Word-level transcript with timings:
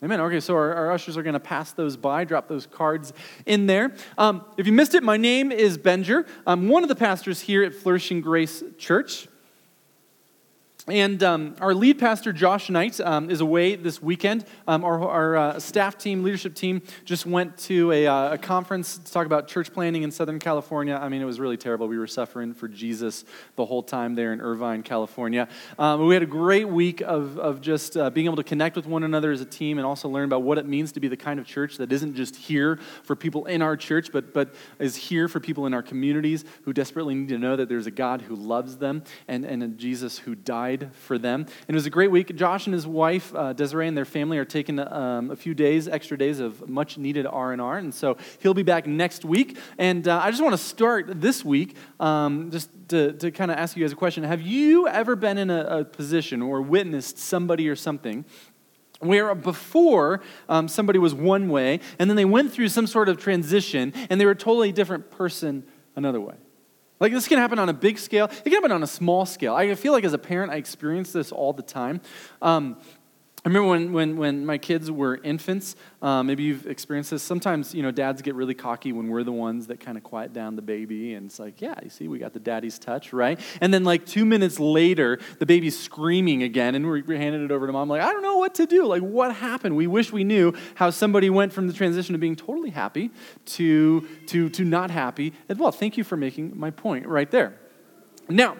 Amen. 0.00 0.20
Okay, 0.20 0.38
so 0.38 0.54
our, 0.54 0.72
our 0.74 0.92
ushers 0.92 1.16
are 1.16 1.24
going 1.24 1.32
to 1.32 1.40
pass 1.40 1.72
those 1.72 1.96
by, 1.96 2.24
drop 2.24 2.46
those 2.46 2.66
cards 2.66 3.12
in 3.46 3.66
there. 3.66 3.92
Um, 4.16 4.44
if 4.56 4.64
you 4.64 4.72
missed 4.72 4.94
it, 4.94 5.02
my 5.02 5.16
name 5.16 5.50
is 5.50 5.76
Benji. 5.76 6.24
I'm 6.46 6.68
one 6.68 6.84
of 6.84 6.88
the 6.88 6.94
pastors 6.94 7.40
here 7.40 7.64
at 7.64 7.74
Flourishing 7.74 8.20
Grace 8.20 8.62
Church. 8.78 9.26
And 10.90 11.22
um, 11.22 11.54
our 11.60 11.74
lead 11.74 11.98
pastor, 11.98 12.32
Josh 12.32 12.70
Knight, 12.70 12.98
um, 13.00 13.30
is 13.30 13.42
away 13.42 13.76
this 13.76 14.00
weekend. 14.00 14.46
Um, 14.66 14.84
our, 14.84 15.06
our 15.06 15.36
uh, 15.36 15.60
staff 15.60 15.98
team, 15.98 16.22
leadership 16.22 16.54
team, 16.54 16.80
just 17.04 17.26
went 17.26 17.58
to 17.58 17.92
a, 17.92 18.06
uh, 18.06 18.32
a, 18.32 18.38
conference 18.38 18.96
to 18.96 19.12
talk 19.12 19.26
about 19.26 19.48
church 19.48 19.70
planning 19.70 20.02
in 20.02 20.10
Southern 20.10 20.38
California. 20.38 20.98
I 21.00 21.10
mean, 21.10 21.20
it 21.20 21.26
was 21.26 21.40
really 21.40 21.58
terrible. 21.58 21.88
We 21.88 21.98
were 21.98 22.06
suffering 22.06 22.54
for 22.54 22.68
Jesus 22.68 23.26
the 23.56 23.66
whole 23.66 23.82
time 23.82 24.14
there 24.14 24.32
in 24.32 24.40
Irvine, 24.40 24.82
California. 24.82 25.48
Um, 25.78 26.06
we 26.06 26.14
had 26.14 26.22
a 26.22 26.26
great 26.26 26.68
week 26.68 27.02
of, 27.02 27.38
of 27.38 27.60
just 27.60 27.98
uh, 27.98 28.08
being 28.08 28.24
able 28.24 28.36
to 28.36 28.44
connect 28.44 28.74
with 28.74 28.86
one 28.86 29.02
another 29.02 29.30
as 29.30 29.42
a 29.42 29.46
team 29.46 29.76
and 29.76 29.86
also 29.86 30.08
learn 30.08 30.24
about 30.24 30.42
what 30.42 30.56
it 30.56 30.64
means 30.64 30.92
to 30.92 31.00
be 31.00 31.08
the 31.08 31.18
kind 31.18 31.38
of 31.38 31.46
church 31.46 31.76
that 31.76 31.92
isn't 31.92 32.14
just 32.14 32.34
here 32.34 32.78
for 33.02 33.14
people 33.14 33.44
in 33.44 33.60
our 33.60 33.76
church, 33.76 34.10
but, 34.10 34.32
but 34.32 34.54
is 34.78 34.96
here 34.96 35.28
for 35.28 35.38
people 35.38 35.66
in 35.66 35.74
our 35.74 35.82
communities 35.82 36.46
who 36.62 36.72
desperately 36.72 37.14
need 37.14 37.28
to 37.28 37.38
know 37.38 37.56
that 37.56 37.68
there's 37.68 37.86
a 37.86 37.90
God 37.90 38.22
who 38.22 38.34
loves 38.34 38.78
them 38.78 39.02
and, 39.26 39.44
and 39.44 39.62
a 39.62 39.68
Jesus 39.68 40.18
who 40.18 40.34
died 40.34 40.77
for 40.92 41.18
them. 41.18 41.40
And 41.42 41.68
it 41.68 41.74
was 41.74 41.86
a 41.86 41.90
great 41.90 42.10
week. 42.10 42.34
Josh 42.34 42.66
and 42.66 42.74
his 42.74 42.86
wife, 42.86 43.34
uh, 43.34 43.52
Desiree, 43.52 43.88
and 43.88 43.96
their 43.96 44.04
family 44.04 44.38
are 44.38 44.44
taking 44.44 44.78
um, 44.78 45.30
a 45.30 45.36
few 45.36 45.54
days, 45.54 45.88
extra 45.88 46.16
days 46.16 46.40
of 46.40 46.68
much 46.68 46.98
needed 46.98 47.26
R&R. 47.26 47.78
And 47.78 47.94
so 47.94 48.16
he'll 48.40 48.54
be 48.54 48.62
back 48.62 48.86
next 48.86 49.24
week. 49.24 49.58
And 49.78 50.06
uh, 50.06 50.20
I 50.22 50.30
just 50.30 50.42
want 50.42 50.54
to 50.54 50.62
start 50.62 51.20
this 51.20 51.44
week 51.44 51.76
um, 52.00 52.50
just 52.50 52.70
to, 52.88 53.12
to 53.14 53.30
kind 53.30 53.50
of 53.50 53.58
ask 53.58 53.76
you 53.76 53.84
guys 53.84 53.92
a 53.92 53.96
question. 53.96 54.24
Have 54.24 54.42
you 54.42 54.88
ever 54.88 55.16
been 55.16 55.38
in 55.38 55.50
a, 55.50 55.80
a 55.80 55.84
position 55.84 56.42
or 56.42 56.62
witnessed 56.62 57.18
somebody 57.18 57.68
or 57.68 57.76
something 57.76 58.24
where 59.00 59.34
before 59.34 60.20
um, 60.48 60.68
somebody 60.68 60.98
was 60.98 61.14
one 61.14 61.48
way 61.48 61.80
and 61.98 62.10
then 62.10 62.16
they 62.16 62.24
went 62.24 62.52
through 62.52 62.68
some 62.68 62.86
sort 62.86 63.08
of 63.08 63.16
transition 63.16 63.92
and 64.10 64.20
they 64.20 64.24
were 64.24 64.32
a 64.32 64.36
totally 64.36 64.72
different 64.72 65.10
person 65.10 65.64
another 65.94 66.20
way 66.20 66.34
like 67.00 67.12
this 67.12 67.28
can 67.28 67.38
happen 67.38 67.58
on 67.58 67.68
a 67.68 67.72
big 67.72 67.98
scale. 67.98 68.26
It 68.26 68.44
can 68.44 68.52
happen 68.52 68.72
on 68.72 68.82
a 68.82 68.86
small 68.86 69.26
scale. 69.26 69.54
I 69.54 69.74
feel 69.74 69.92
like 69.92 70.04
as 70.04 70.12
a 70.12 70.18
parent, 70.18 70.52
I 70.52 70.56
experience 70.56 71.12
this 71.12 71.32
all 71.32 71.52
the 71.52 71.62
time. 71.62 72.00
Um, 72.42 72.76
I 73.44 73.48
remember 73.48 73.68
when, 73.68 73.92
when, 73.92 74.16
when 74.16 74.44
my 74.44 74.58
kids 74.58 74.90
were 74.90 75.16
infants, 75.22 75.76
um, 76.02 76.26
maybe 76.26 76.42
you've 76.42 76.66
experienced 76.66 77.12
this. 77.12 77.22
Sometimes, 77.22 77.72
you 77.72 77.84
know, 77.84 77.92
dads 77.92 78.20
get 78.20 78.34
really 78.34 78.52
cocky 78.52 78.92
when 78.92 79.08
we're 79.08 79.22
the 79.22 79.32
ones 79.32 79.68
that 79.68 79.78
kind 79.78 79.96
of 79.96 80.02
quiet 80.02 80.32
down 80.32 80.56
the 80.56 80.62
baby. 80.62 81.14
And 81.14 81.26
it's 81.26 81.38
like, 81.38 81.60
yeah, 81.60 81.78
you 81.82 81.88
see, 81.88 82.08
we 82.08 82.18
got 82.18 82.32
the 82.32 82.40
daddy's 82.40 82.80
touch, 82.80 83.12
right? 83.12 83.38
And 83.60 83.72
then, 83.72 83.84
like, 83.84 84.04
two 84.04 84.24
minutes 84.24 84.58
later, 84.58 85.20
the 85.38 85.46
baby's 85.46 85.78
screaming 85.78 86.42
again, 86.42 86.74
and 86.74 86.84
we're, 86.84 87.04
we're 87.04 87.16
handing 87.16 87.44
it 87.44 87.52
over 87.52 87.68
to 87.68 87.72
mom, 87.72 87.88
like, 87.88 88.02
I 88.02 88.12
don't 88.12 88.22
know 88.22 88.38
what 88.38 88.56
to 88.56 88.66
do. 88.66 88.86
Like, 88.86 89.02
what 89.02 89.32
happened? 89.32 89.76
We 89.76 89.86
wish 89.86 90.12
we 90.12 90.24
knew 90.24 90.52
how 90.74 90.90
somebody 90.90 91.30
went 91.30 91.52
from 91.52 91.68
the 91.68 91.72
transition 91.72 92.16
of 92.16 92.20
being 92.20 92.36
totally 92.36 92.70
happy 92.70 93.12
to, 93.46 94.00
to, 94.26 94.48
to 94.48 94.64
not 94.64 94.90
happy. 94.90 95.32
And, 95.48 95.60
well, 95.60 95.72
thank 95.72 95.96
you 95.96 96.02
for 96.02 96.16
making 96.16 96.58
my 96.58 96.70
point 96.70 97.06
right 97.06 97.30
there. 97.30 97.56
Now, 98.28 98.56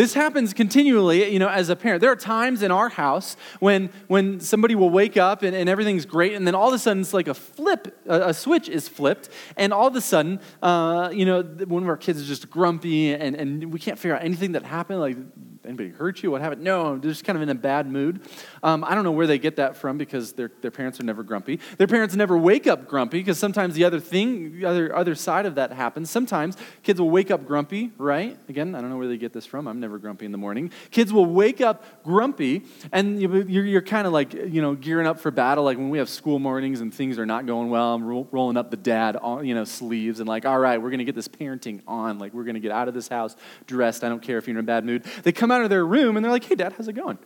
this 0.00 0.14
happens 0.14 0.54
continually, 0.54 1.30
you 1.30 1.38
know, 1.38 1.50
as 1.50 1.68
a 1.68 1.76
parent. 1.76 2.00
There 2.00 2.10
are 2.10 2.16
times 2.16 2.62
in 2.62 2.70
our 2.70 2.88
house 2.88 3.36
when, 3.58 3.90
when 4.08 4.40
somebody 4.40 4.74
will 4.74 4.88
wake 4.88 5.18
up 5.18 5.42
and, 5.42 5.54
and 5.54 5.68
everything's 5.68 6.06
great, 6.06 6.32
and 6.32 6.46
then 6.46 6.54
all 6.54 6.68
of 6.68 6.74
a 6.74 6.78
sudden 6.78 7.02
it's 7.02 7.12
like 7.12 7.28
a 7.28 7.34
flip, 7.34 8.00
a, 8.06 8.28
a 8.28 8.34
switch 8.34 8.70
is 8.70 8.88
flipped, 8.88 9.28
and 9.58 9.74
all 9.74 9.88
of 9.88 9.94
a 9.94 10.00
sudden, 10.00 10.40
uh, 10.62 11.10
you 11.12 11.26
know, 11.26 11.42
one 11.42 11.82
of 11.82 11.88
our 11.90 11.98
kids 11.98 12.18
is 12.18 12.26
just 12.26 12.48
grumpy 12.48 13.12
and, 13.12 13.36
and 13.36 13.70
we 13.74 13.78
can't 13.78 13.98
figure 13.98 14.16
out 14.16 14.24
anything 14.24 14.52
that 14.52 14.62
happened. 14.62 15.00
Like, 15.00 15.18
anybody 15.64 15.90
hurt 15.90 16.22
you? 16.22 16.30
What 16.30 16.40
happened? 16.40 16.62
No, 16.62 16.96
they're 16.98 17.10
just 17.10 17.24
kind 17.24 17.36
of 17.36 17.42
in 17.42 17.48
a 17.48 17.54
bad 17.54 17.90
mood. 17.90 18.20
Um, 18.62 18.84
I 18.84 18.94
don't 18.94 19.04
know 19.04 19.12
where 19.12 19.26
they 19.26 19.38
get 19.38 19.56
that 19.56 19.76
from 19.76 19.98
because 19.98 20.32
their, 20.32 20.50
their 20.60 20.70
parents 20.70 21.00
are 21.00 21.04
never 21.04 21.22
grumpy. 21.22 21.60
Their 21.78 21.86
parents 21.86 22.14
never 22.14 22.36
wake 22.36 22.66
up 22.66 22.86
grumpy 22.86 23.18
because 23.18 23.38
sometimes 23.38 23.74
the 23.74 23.84
other 23.84 24.00
thing, 24.00 24.60
the 24.60 24.64
other, 24.64 24.94
other 24.94 25.14
side 25.14 25.46
of 25.46 25.56
that 25.56 25.72
happens. 25.72 26.10
Sometimes 26.10 26.56
kids 26.82 27.00
will 27.00 27.10
wake 27.10 27.30
up 27.30 27.46
grumpy, 27.46 27.92
right? 27.98 28.38
Again, 28.48 28.74
I 28.74 28.80
don't 28.80 28.90
know 28.90 28.96
where 28.96 29.08
they 29.08 29.18
get 29.18 29.32
this 29.32 29.46
from. 29.46 29.66
I'm 29.66 29.80
never 29.80 29.98
grumpy 29.98 30.26
in 30.26 30.32
the 30.32 30.38
morning. 30.38 30.70
Kids 30.90 31.12
will 31.12 31.26
wake 31.26 31.60
up 31.60 31.84
grumpy 32.04 32.62
and 32.92 33.20
you're, 33.20 33.48
you're 33.48 33.82
kind 33.82 34.06
of 34.06 34.12
like, 34.12 34.32
you 34.32 34.62
know, 34.62 34.74
gearing 34.74 35.06
up 35.06 35.20
for 35.20 35.30
battle. 35.30 35.64
Like 35.64 35.78
when 35.78 35.90
we 35.90 35.98
have 35.98 36.08
school 36.08 36.38
mornings 36.38 36.80
and 36.80 36.92
things 36.92 37.18
are 37.18 37.26
not 37.26 37.46
going 37.46 37.70
well, 37.70 37.94
I'm 37.94 38.04
ro- 38.04 38.28
rolling 38.30 38.56
up 38.56 38.70
the 38.70 38.76
dad, 38.76 39.18
you 39.42 39.54
know, 39.54 39.64
sleeves 39.64 40.20
and 40.20 40.28
like, 40.28 40.46
all 40.46 40.58
right, 40.58 40.80
we're 40.80 40.90
going 40.90 40.98
to 40.98 41.04
get 41.04 41.14
this 41.14 41.28
parenting 41.28 41.80
on. 41.86 42.18
Like 42.18 42.32
we're 42.32 42.44
going 42.44 42.54
to 42.54 42.60
get 42.60 42.72
out 42.72 42.88
of 42.88 42.94
this 42.94 43.08
house 43.08 43.36
dressed. 43.66 44.04
I 44.04 44.08
don't 44.08 44.22
care 44.22 44.38
if 44.38 44.46
you're 44.46 44.56
in 44.56 44.60
a 44.60 44.66
bad 44.66 44.84
mood. 44.84 45.04
They 45.22 45.32
come 45.32 45.49
out 45.50 45.62
of 45.62 45.70
their 45.70 45.84
room 45.84 46.16
and 46.16 46.24
they're 46.24 46.32
like, 46.32 46.44
hey, 46.44 46.54
dad, 46.54 46.74
how's 46.76 46.88
it 46.88 46.94
going? 46.94 47.18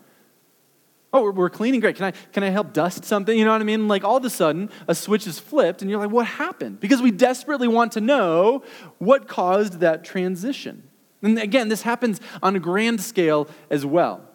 Oh, 1.13 1.23
we're, 1.23 1.33
we're 1.33 1.51
cleaning 1.51 1.81
great. 1.81 1.95
Can 1.95 2.07
I, 2.07 2.11
can 2.33 2.43
I 2.43 2.49
help 2.49 2.73
dust 2.73 3.05
something? 3.05 3.39
You 3.39 3.45
know 3.45 3.53
what 3.53 3.61
I 3.61 3.65
mean? 3.65 3.87
Like 3.87 4.03
all 4.03 4.17
of 4.17 4.25
a 4.25 4.31
sudden, 4.31 4.69
a 4.89 4.95
switch 4.95 5.29
is 5.29 5.39
flipped, 5.39 5.81
and 5.81 5.89
you're 5.89 6.01
like, 6.01 6.11
what 6.11 6.27
happened? 6.27 6.81
Because 6.81 7.01
we 7.01 7.13
desperately 7.13 7.69
want 7.69 7.93
to 7.93 8.01
know 8.01 8.65
what 8.99 9.29
caused 9.29 9.81
that 9.81 10.05
transition. 10.05 10.89
And 11.23 11.39
again, 11.39 11.69
this 11.69 11.83
happens 11.83 12.21
on 12.43 12.57
a 12.57 12.59
grand 12.59 13.01
scale 13.01 13.49
as 13.71 13.87
well. 13.87 14.29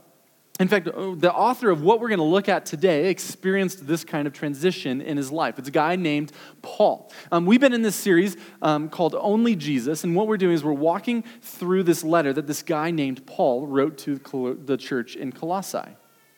In 0.60 0.68
fact, 0.68 0.90
uh, 0.90 1.16
the 1.16 1.34
author 1.34 1.70
of 1.70 1.82
what 1.82 2.02
we're 2.02 2.10
going 2.10 2.20
to 2.20 2.26
look 2.26 2.50
at 2.50 2.66
today 2.66 3.10
experienced 3.10 3.88
this 3.88 4.04
kind 4.04 4.28
of 4.28 4.34
transition 4.34 5.00
in 5.00 5.16
his 5.16 5.32
life. 5.32 5.58
It's 5.58 5.70
a 5.70 5.72
guy 5.72 5.96
named 5.96 6.34
Paul. 6.62 7.10
Um, 7.32 7.46
we've 7.46 7.62
been 7.62 7.74
in 7.74 7.82
this 7.82 7.96
series 7.96 8.36
um, 8.62 8.90
called 8.90 9.16
Only 9.16 9.56
Jesus, 9.56 10.04
and 10.04 10.18
what 10.18 10.28
we're 10.28 10.36
doing 10.36 10.54
is 10.54 10.62
we're 10.62 10.74
walking 10.74 11.24
through 11.42 11.84
this 11.84 12.04
letter 12.04 12.34
that 12.34 12.46
this 12.46 12.62
guy 12.62 12.92
named 12.92 13.26
Paul 13.26 13.68
wrote 13.68 13.98
to 14.00 14.18
the 14.66 14.76
church 14.76 15.16
in 15.16 15.32
Colossae, 15.32 15.96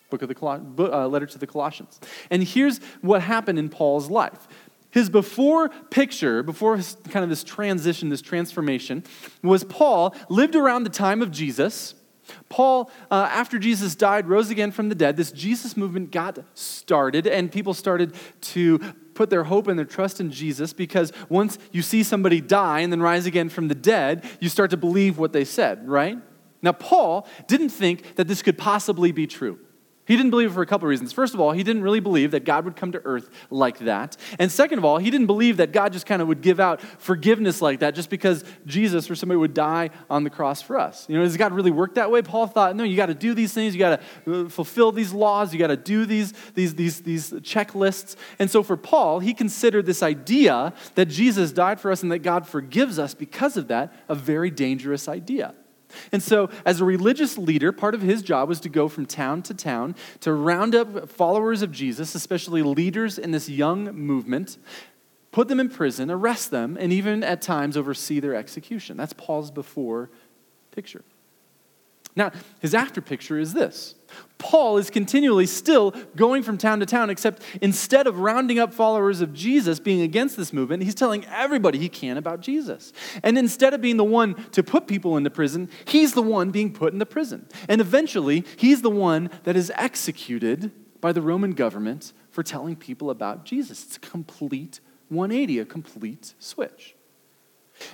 book 0.08 0.22
of 0.22 0.28
the 0.28 0.92
uh, 0.92 1.08
letter 1.08 1.26
to 1.26 1.38
the 1.38 1.46
Colossians. 1.48 1.98
And 2.30 2.44
here's 2.44 2.78
what 3.00 3.22
happened 3.22 3.58
in 3.58 3.70
Paul's 3.70 4.08
life. 4.08 4.46
His 4.92 5.10
before 5.10 5.70
picture, 5.90 6.44
before 6.44 6.76
his, 6.76 6.96
kind 7.10 7.24
of 7.24 7.30
this 7.30 7.42
transition, 7.42 8.08
this 8.08 8.22
transformation, 8.22 9.02
was 9.42 9.64
Paul 9.64 10.14
lived 10.28 10.54
around 10.54 10.84
the 10.84 10.90
time 10.90 11.22
of 11.22 11.32
Jesus 11.32 11.94
Paul, 12.48 12.90
uh, 13.10 13.28
after 13.30 13.58
Jesus 13.58 13.94
died, 13.94 14.28
rose 14.28 14.50
again 14.50 14.70
from 14.70 14.88
the 14.88 14.94
dead. 14.94 15.16
This 15.16 15.32
Jesus 15.32 15.76
movement 15.76 16.10
got 16.10 16.38
started, 16.54 17.26
and 17.26 17.50
people 17.50 17.74
started 17.74 18.14
to 18.42 18.78
put 19.14 19.30
their 19.30 19.44
hope 19.44 19.68
and 19.68 19.78
their 19.78 19.86
trust 19.86 20.20
in 20.20 20.30
Jesus 20.30 20.72
because 20.72 21.12
once 21.28 21.58
you 21.70 21.82
see 21.82 22.02
somebody 22.02 22.40
die 22.40 22.80
and 22.80 22.92
then 22.92 23.02
rise 23.02 23.26
again 23.26 23.48
from 23.48 23.68
the 23.68 23.74
dead, 23.74 24.24
you 24.40 24.48
start 24.48 24.70
to 24.70 24.76
believe 24.76 25.18
what 25.18 25.32
they 25.32 25.44
said, 25.44 25.86
right? 25.88 26.18
Now, 26.62 26.72
Paul 26.72 27.26
didn't 27.48 27.70
think 27.70 28.14
that 28.16 28.28
this 28.28 28.42
could 28.42 28.56
possibly 28.56 29.12
be 29.12 29.26
true. 29.26 29.58
He 30.04 30.16
didn't 30.16 30.30
believe 30.30 30.50
it 30.50 30.54
for 30.54 30.62
a 30.62 30.66
couple 30.66 30.86
of 30.86 30.90
reasons. 30.90 31.12
First 31.12 31.32
of 31.32 31.38
all, 31.38 31.52
he 31.52 31.62
didn't 31.62 31.82
really 31.82 32.00
believe 32.00 32.32
that 32.32 32.44
God 32.44 32.64
would 32.64 32.74
come 32.74 32.90
to 32.90 33.00
earth 33.04 33.30
like 33.50 33.78
that. 33.80 34.16
And 34.40 34.50
second 34.50 34.78
of 34.78 34.84
all, 34.84 34.98
he 34.98 35.10
didn't 35.10 35.28
believe 35.28 35.58
that 35.58 35.70
God 35.70 35.92
just 35.92 36.06
kind 36.06 36.20
of 36.20 36.26
would 36.26 36.40
give 36.40 36.58
out 36.58 36.80
forgiveness 36.98 37.62
like 37.62 37.78
that 37.80 37.94
just 37.94 38.10
because 38.10 38.44
Jesus 38.66 39.08
or 39.08 39.14
somebody 39.14 39.36
would 39.36 39.54
die 39.54 39.90
on 40.10 40.24
the 40.24 40.30
cross 40.30 40.60
for 40.60 40.76
us. 40.76 41.08
You 41.08 41.16
know, 41.16 41.22
does 41.22 41.36
God 41.36 41.52
really 41.52 41.70
work 41.70 41.94
that 41.94 42.10
way? 42.10 42.20
Paul 42.20 42.48
thought, 42.48 42.74
no, 42.74 42.82
you 42.82 42.96
got 42.96 43.06
to 43.06 43.14
do 43.14 43.32
these 43.32 43.52
things, 43.52 43.74
you 43.74 43.78
got 43.78 44.00
to 44.26 44.46
uh, 44.46 44.48
fulfill 44.48 44.90
these 44.90 45.12
laws, 45.12 45.52
you 45.52 45.60
got 45.60 45.68
to 45.68 45.76
do 45.76 46.04
these, 46.04 46.34
these, 46.54 46.74
these, 46.74 47.02
these 47.02 47.30
checklists. 47.34 48.16
And 48.40 48.50
so 48.50 48.64
for 48.64 48.76
Paul, 48.76 49.20
he 49.20 49.32
considered 49.32 49.86
this 49.86 50.02
idea 50.02 50.72
that 50.96 51.06
Jesus 51.06 51.52
died 51.52 51.78
for 51.78 51.92
us 51.92 52.02
and 52.02 52.10
that 52.10 52.20
God 52.20 52.48
forgives 52.48 52.98
us 52.98 53.14
because 53.14 53.56
of 53.56 53.68
that 53.68 53.94
a 54.08 54.16
very 54.16 54.50
dangerous 54.50 55.06
idea. 55.06 55.54
And 56.10 56.22
so, 56.22 56.50
as 56.64 56.80
a 56.80 56.84
religious 56.84 57.38
leader, 57.38 57.72
part 57.72 57.94
of 57.94 58.02
his 58.02 58.22
job 58.22 58.48
was 58.48 58.60
to 58.60 58.68
go 58.68 58.88
from 58.88 59.06
town 59.06 59.42
to 59.42 59.54
town 59.54 59.94
to 60.20 60.32
round 60.32 60.74
up 60.74 61.08
followers 61.08 61.62
of 61.62 61.72
Jesus, 61.72 62.14
especially 62.14 62.62
leaders 62.62 63.18
in 63.18 63.30
this 63.30 63.48
young 63.48 63.84
movement, 63.92 64.58
put 65.30 65.48
them 65.48 65.60
in 65.60 65.68
prison, 65.68 66.10
arrest 66.10 66.50
them, 66.50 66.76
and 66.78 66.92
even 66.92 67.24
at 67.24 67.42
times 67.42 67.76
oversee 67.76 68.20
their 68.20 68.34
execution. 68.34 68.96
That's 68.96 69.14
Paul's 69.14 69.50
before 69.50 70.10
picture. 70.70 71.04
Now, 72.14 72.30
his 72.60 72.74
after 72.74 73.00
picture 73.00 73.38
is 73.38 73.54
this 73.54 73.94
Paul 74.38 74.76
is 74.76 74.90
continually 74.90 75.46
still 75.46 75.92
going 76.16 76.42
from 76.42 76.58
town 76.58 76.80
to 76.80 76.86
town, 76.86 77.10
except 77.10 77.42
instead 77.62 78.06
of 78.06 78.18
rounding 78.18 78.58
up 78.58 78.74
followers 78.74 79.20
of 79.20 79.32
Jesus 79.32 79.78
being 79.80 80.02
against 80.02 80.36
this 80.36 80.52
movement, 80.52 80.82
he's 80.82 80.94
telling 80.94 81.24
everybody 81.26 81.78
he 81.78 81.88
can 81.88 82.18
about 82.18 82.40
Jesus. 82.40 82.92
And 83.22 83.38
instead 83.38 83.72
of 83.72 83.80
being 83.80 83.96
the 83.96 84.04
one 84.04 84.34
to 84.50 84.62
put 84.62 84.86
people 84.86 85.16
into 85.16 85.30
prison, 85.30 85.70
he's 85.86 86.12
the 86.12 86.22
one 86.22 86.50
being 86.50 86.72
put 86.72 86.92
into 86.92 87.06
prison. 87.06 87.48
And 87.68 87.80
eventually, 87.80 88.44
he's 88.56 88.82
the 88.82 88.90
one 88.90 89.30
that 89.44 89.56
is 89.56 89.72
executed 89.76 90.72
by 91.00 91.12
the 91.12 91.22
Roman 91.22 91.52
government 91.52 92.12
for 92.30 92.42
telling 92.42 92.76
people 92.76 93.10
about 93.10 93.44
Jesus. 93.44 93.84
It's 93.84 93.96
a 93.96 94.00
complete 94.00 94.80
180, 95.08 95.60
a 95.60 95.64
complete 95.64 96.34
switch. 96.38 96.94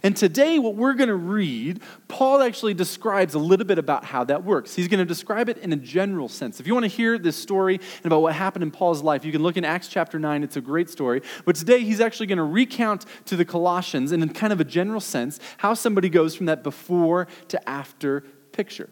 And 0.03 0.17
today, 0.17 0.59
what 0.59 0.75
we're 0.75 0.95
going 0.95 1.09
to 1.09 1.15
read, 1.15 1.81
Paul 2.07 2.43
actually 2.43 2.75
describes 2.75 3.35
a 3.35 3.39
little 3.39 3.67
bit 3.67 3.79
about 3.79 4.05
how 4.05 4.25
that 4.25 4.45
works. 4.45 4.75
He's 4.75 4.89
going 4.89 5.01
to 5.01 5.05
describe 5.05 5.49
it 5.49 5.59
in 5.59 5.73
a 5.73 5.77
general 5.77 6.29
sense. 6.29 6.61
If 6.61 6.67
you 6.67 6.75
want 6.75 6.85
to 6.85 6.89
hear 6.89 7.19
this 7.19 7.37
story 7.37 7.81
and 7.97 8.07
about 8.07 8.23
what 8.23 8.35
happened 8.35 8.63
in 8.63 8.71
Paul's 8.71 9.03
life, 9.03 9.25
you 9.25 9.33
can 9.33 9.43
look 9.43 9.57
in 9.57 9.65
Acts 9.65 9.89
chapter 9.89 10.19
9. 10.19 10.43
It's 10.43 10.57
a 10.57 10.61
great 10.61 10.89
story. 10.89 11.23
But 11.45 11.57
today, 11.57 11.81
he's 11.81 12.01
actually 12.01 12.27
going 12.27 12.39
to 12.39 12.45
recount 12.45 13.07
to 13.27 13.37
the 13.37 13.45
Colossians, 13.45 14.13
in 14.13 14.27
kind 14.31 14.53
of 14.53 14.61
a 14.61 14.65
general 14.65 15.01
sense, 15.01 15.41
how 15.59 15.75
somebody 15.75 16.09
goes 16.09 16.35
from 16.35 16.47
that 16.47 16.63
before 16.63 17.27
to 17.49 17.69
after 17.69 18.21
picture. 18.53 18.91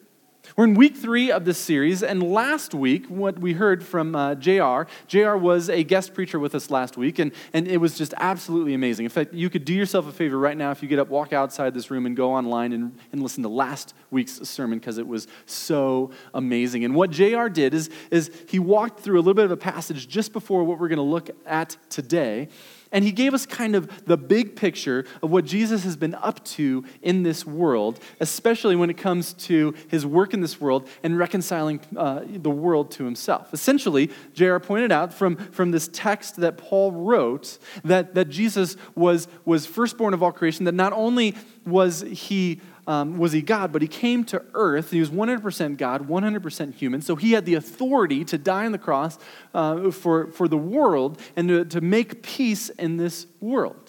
We're 0.54 0.64
in 0.64 0.74
week 0.74 0.96
three 0.96 1.32
of 1.32 1.44
this 1.44 1.58
series, 1.58 2.02
and 2.02 2.22
last 2.22 2.72
week, 2.72 3.06
what 3.08 3.38
we 3.38 3.54
heard 3.54 3.84
from 3.84 4.14
uh, 4.14 4.36
JR, 4.36 4.82
JR 5.08 5.34
was 5.34 5.68
a 5.68 5.82
guest 5.82 6.14
preacher 6.14 6.38
with 6.38 6.54
us 6.54 6.70
last 6.70 6.96
week, 6.96 7.18
and, 7.18 7.32
and 7.52 7.66
it 7.66 7.78
was 7.78 7.98
just 7.98 8.14
absolutely 8.16 8.72
amazing. 8.72 9.04
In 9.04 9.10
fact, 9.10 9.34
you 9.34 9.50
could 9.50 9.64
do 9.64 9.74
yourself 9.74 10.06
a 10.06 10.12
favor 10.12 10.38
right 10.38 10.56
now 10.56 10.70
if 10.70 10.82
you 10.82 10.88
get 10.88 11.00
up, 11.00 11.08
walk 11.08 11.32
outside 11.32 11.74
this 11.74 11.90
room, 11.90 12.06
and 12.06 12.16
go 12.16 12.32
online 12.32 12.72
and, 12.72 12.96
and 13.10 13.22
listen 13.22 13.42
to 13.42 13.48
last 13.48 13.94
week's 14.10 14.34
sermon 14.48 14.78
because 14.78 14.98
it 14.98 15.06
was 15.06 15.26
so 15.46 16.12
amazing. 16.32 16.84
And 16.84 16.94
what 16.94 17.10
JR 17.10 17.48
did 17.48 17.74
is, 17.74 17.90
is 18.10 18.30
he 18.48 18.58
walked 18.58 19.00
through 19.00 19.16
a 19.16 19.22
little 19.22 19.34
bit 19.34 19.46
of 19.46 19.50
a 19.50 19.56
passage 19.56 20.06
just 20.08 20.32
before 20.32 20.62
what 20.62 20.78
we're 20.78 20.88
going 20.88 20.96
to 20.98 21.02
look 21.02 21.30
at 21.44 21.76
today. 21.90 22.48
And 22.96 23.04
he 23.04 23.12
gave 23.12 23.34
us 23.34 23.44
kind 23.44 23.76
of 23.76 24.06
the 24.06 24.16
big 24.16 24.56
picture 24.56 25.04
of 25.22 25.30
what 25.30 25.44
Jesus 25.44 25.84
has 25.84 25.98
been 25.98 26.14
up 26.14 26.42
to 26.46 26.82
in 27.02 27.24
this 27.24 27.44
world, 27.44 28.00
especially 28.20 28.74
when 28.74 28.88
it 28.88 28.96
comes 28.96 29.34
to 29.34 29.74
his 29.88 30.06
work 30.06 30.32
in 30.32 30.40
this 30.40 30.58
world 30.58 30.88
and 31.02 31.18
reconciling 31.18 31.80
uh, 31.94 32.22
the 32.26 32.48
world 32.48 32.90
to 32.92 33.04
himself. 33.04 33.52
Essentially, 33.52 34.10
J.R. 34.32 34.58
pointed 34.60 34.92
out 34.92 35.12
from, 35.12 35.36
from 35.36 35.72
this 35.72 35.90
text 35.92 36.36
that 36.36 36.56
Paul 36.56 36.90
wrote 36.90 37.58
that, 37.84 38.14
that 38.14 38.30
Jesus 38.30 38.78
was, 38.94 39.28
was 39.44 39.66
firstborn 39.66 40.14
of 40.14 40.22
all 40.22 40.32
creation, 40.32 40.64
that 40.64 40.72
not 40.72 40.94
only 40.94 41.34
was 41.66 42.00
he 42.00 42.62
um, 42.86 43.18
was 43.18 43.32
he 43.32 43.42
God, 43.42 43.72
but 43.72 43.82
he 43.82 43.88
came 43.88 44.24
to 44.24 44.42
earth. 44.54 44.90
He 44.90 45.00
was 45.00 45.10
100% 45.10 45.76
God, 45.76 46.08
100% 46.08 46.74
human. 46.74 47.00
So 47.02 47.16
he 47.16 47.32
had 47.32 47.44
the 47.44 47.54
authority 47.54 48.24
to 48.26 48.38
die 48.38 48.66
on 48.66 48.72
the 48.72 48.78
cross 48.78 49.18
uh, 49.54 49.90
for, 49.90 50.28
for 50.28 50.48
the 50.48 50.56
world 50.56 51.20
and 51.34 51.48
to, 51.48 51.64
to 51.64 51.80
make 51.80 52.22
peace 52.22 52.68
in 52.70 52.96
this 52.96 53.26
world. 53.40 53.85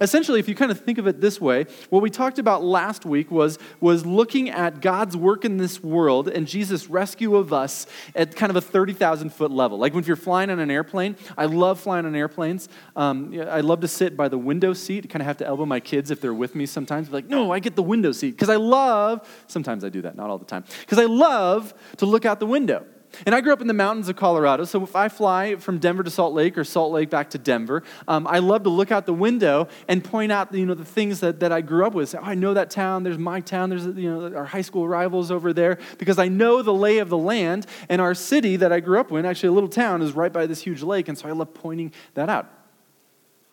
Essentially, 0.00 0.38
if 0.40 0.48
you 0.48 0.54
kind 0.54 0.70
of 0.70 0.80
think 0.80 0.98
of 0.98 1.06
it 1.06 1.20
this 1.20 1.40
way, 1.40 1.66
what 1.90 2.02
we 2.02 2.10
talked 2.10 2.38
about 2.38 2.62
last 2.62 3.04
week 3.04 3.30
was, 3.30 3.58
was 3.80 4.06
looking 4.06 4.48
at 4.50 4.80
God's 4.80 5.16
work 5.16 5.44
in 5.44 5.56
this 5.56 5.82
world 5.82 6.28
and 6.28 6.46
Jesus' 6.46 6.88
rescue 6.88 7.36
of 7.36 7.52
us 7.52 7.86
at 8.14 8.36
kind 8.36 8.50
of 8.50 8.56
a 8.56 8.60
30,000 8.60 9.30
foot 9.30 9.50
level. 9.50 9.78
Like 9.78 9.94
when 9.94 10.04
you're 10.04 10.16
flying 10.16 10.50
on 10.50 10.58
an 10.58 10.70
airplane, 10.70 11.16
I 11.36 11.46
love 11.46 11.80
flying 11.80 12.06
on 12.06 12.14
airplanes. 12.14 12.68
Um, 12.96 13.38
I 13.48 13.60
love 13.60 13.80
to 13.80 13.88
sit 13.88 14.16
by 14.16 14.28
the 14.28 14.38
window 14.38 14.72
seat, 14.72 15.08
kind 15.10 15.22
of 15.22 15.26
have 15.26 15.38
to 15.38 15.46
elbow 15.46 15.66
my 15.66 15.80
kids 15.80 16.10
if 16.10 16.20
they're 16.20 16.34
with 16.34 16.54
me 16.54 16.66
sometimes. 16.66 17.08
Be 17.08 17.14
like, 17.14 17.28
no, 17.28 17.52
I 17.52 17.58
get 17.58 17.76
the 17.76 17.82
window 17.82 18.12
seat 18.12 18.32
because 18.32 18.48
I 18.48 18.56
love, 18.56 19.28
sometimes 19.46 19.84
I 19.84 19.88
do 19.88 20.02
that, 20.02 20.16
not 20.16 20.30
all 20.30 20.38
the 20.38 20.44
time, 20.44 20.64
because 20.80 20.98
I 20.98 21.04
love 21.04 21.74
to 21.98 22.06
look 22.06 22.24
out 22.24 22.40
the 22.40 22.46
window. 22.46 22.86
And 23.26 23.34
I 23.34 23.40
grew 23.40 23.52
up 23.52 23.60
in 23.60 23.66
the 23.66 23.74
mountains 23.74 24.08
of 24.08 24.16
Colorado, 24.16 24.64
so 24.64 24.82
if 24.82 24.96
I 24.96 25.08
fly 25.08 25.56
from 25.56 25.78
Denver 25.78 26.02
to 26.02 26.10
Salt 26.10 26.34
Lake 26.34 26.56
or 26.56 26.64
Salt 26.64 26.92
Lake 26.92 27.10
back 27.10 27.30
to 27.30 27.38
Denver, 27.38 27.82
um, 28.08 28.26
I 28.26 28.38
love 28.38 28.62
to 28.64 28.70
look 28.70 28.90
out 28.90 29.06
the 29.06 29.14
window 29.14 29.68
and 29.88 30.02
point 30.02 30.32
out 30.32 30.52
you 30.54 30.66
know, 30.66 30.74
the 30.74 30.84
things 30.84 31.20
that, 31.20 31.40
that 31.40 31.52
I 31.52 31.60
grew 31.60 31.86
up 31.86 31.94
with. 31.94 32.10
Say, 32.10 32.18
oh, 32.18 32.24
I 32.24 32.34
know 32.34 32.54
that 32.54 32.70
town, 32.70 33.02
there's 33.02 33.18
my 33.18 33.40
town, 33.40 33.70
there's 33.70 33.86
you 33.86 34.10
know, 34.10 34.36
our 34.36 34.44
high 34.44 34.62
school 34.62 34.88
rivals 34.88 35.30
over 35.30 35.52
there, 35.52 35.78
because 35.98 36.18
I 36.18 36.28
know 36.28 36.62
the 36.62 36.74
lay 36.74 36.98
of 36.98 37.08
the 37.08 37.18
land, 37.18 37.66
and 37.88 38.00
our 38.00 38.14
city 38.14 38.56
that 38.56 38.72
I 38.72 38.80
grew 38.80 38.98
up 38.98 39.12
in, 39.12 39.26
actually 39.26 39.50
a 39.50 39.52
little 39.52 39.68
town, 39.68 40.02
is 40.02 40.12
right 40.12 40.32
by 40.32 40.46
this 40.46 40.62
huge 40.62 40.82
lake, 40.82 41.08
and 41.08 41.18
so 41.18 41.28
I 41.28 41.32
love 41.32 41.52
pointing 41.54 41.92
that 42.14 42.28
out. 42.28 42.61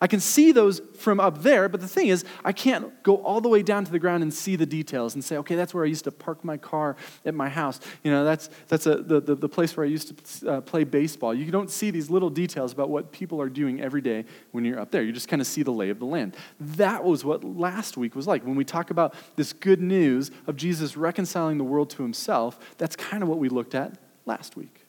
I 0.02 0.06
can 0.06 0.20
see 0.20 0.50
those 0.50 0.80
from 0.96 1.20
up 1.20 1.42
there, 1.42 1.68
but 1.68 1.80
the 1.80 1.88
thing 1.88 2.08
is, 2.08 2.24
I 2.42 2.52
can't 2.52 3.02
go 3.02 3.16
all 3.16 3.42
the 3.42 3.50
way 3.50 3.62
down 3.62 3.84
to 3.84 3.92
the 3.92 3.98
ground 3.98 4.22
and 4.22 4.32
see 4.32 4.56
the 4.56 4.64
details 4.64 5.14
and 5.14 5.22
say, 5.22 5.36
okay, 5.38 5.56
that's 5.56 5.74
where 5.74 5.84
I 5.84 5.88
used 5.88 6.04
to 6.04 6.10
park 6.10 6.42
my 6.42 6.56
car 6.56 6.96
at 7.26 7.34
my 7.34 7.50
house. 7.50 7.80
You 8.02 8.10
know, 8.10 8.24
that's, 8.24 8.48
that's 8.68 8.86
a, 8.86 8.96
the, 8.96 9.20
the, 9.20 9.34
the 9.34 9.48
place 9.48 9.76
where 9.76 9.84
I 9.84 9.90
used 9.90 10.40
to 10.40 10.50
uh, 10.50 10.60
play 10.62 10.84
baseball. 10.84 11.34
You 11.34 11.50
don't 11.50 11.70
see 11.70 11.90
these 11.90 12.08
little 12.08 12.30
details 12.30 12.72
about 12.72 12.88
what 12.88 13.12
people 13.12 13.42
are 13.42 13.50
doing 13.50 13.82
every 13.82 14.00
day 14.00 14.24
when 14.52 14.64
you're 14.64 14.80
up 14.80 14.90
there. 14.90 15.02
You 15.02 15.12
just 15.12 15.28
kind 15.28 15.42
of 15.42 15.46
see 15.46 15.62
the 15.62 15.72
lay 15.72 15.90
of 15.90 15.98
the 15.98 16.06
land. 16.06 16.34
That 16.60 17.04
was 17.04 17.22
what 17.22 17.44
last 17.44 17.98
week 17.98 18.16
was 18.16 18.26
like. 18.26 18.44
When 18.46 18.56
we 18.56 18.64
talk 18.64 18.90
about 18.90 19.14
this 19.36 19.52
good 19.52 19.82
news 19.82 20.30
of 20.46 20.56
Jesus 20.56 20.96
reconciling 20.96 21.58
the 21.58 21.64
world 21.64 21.90
to 21.90 22.02
himself, 22.02 22.58
that's 22.78 22.96
kind 22.96 23.22
of 23.22 23.28
what 23.28 23.38
we 23.38 23.50
looked 23.50 23.74
at 23.74 23.98
last 24.24 24.56
week. 24.56 24.86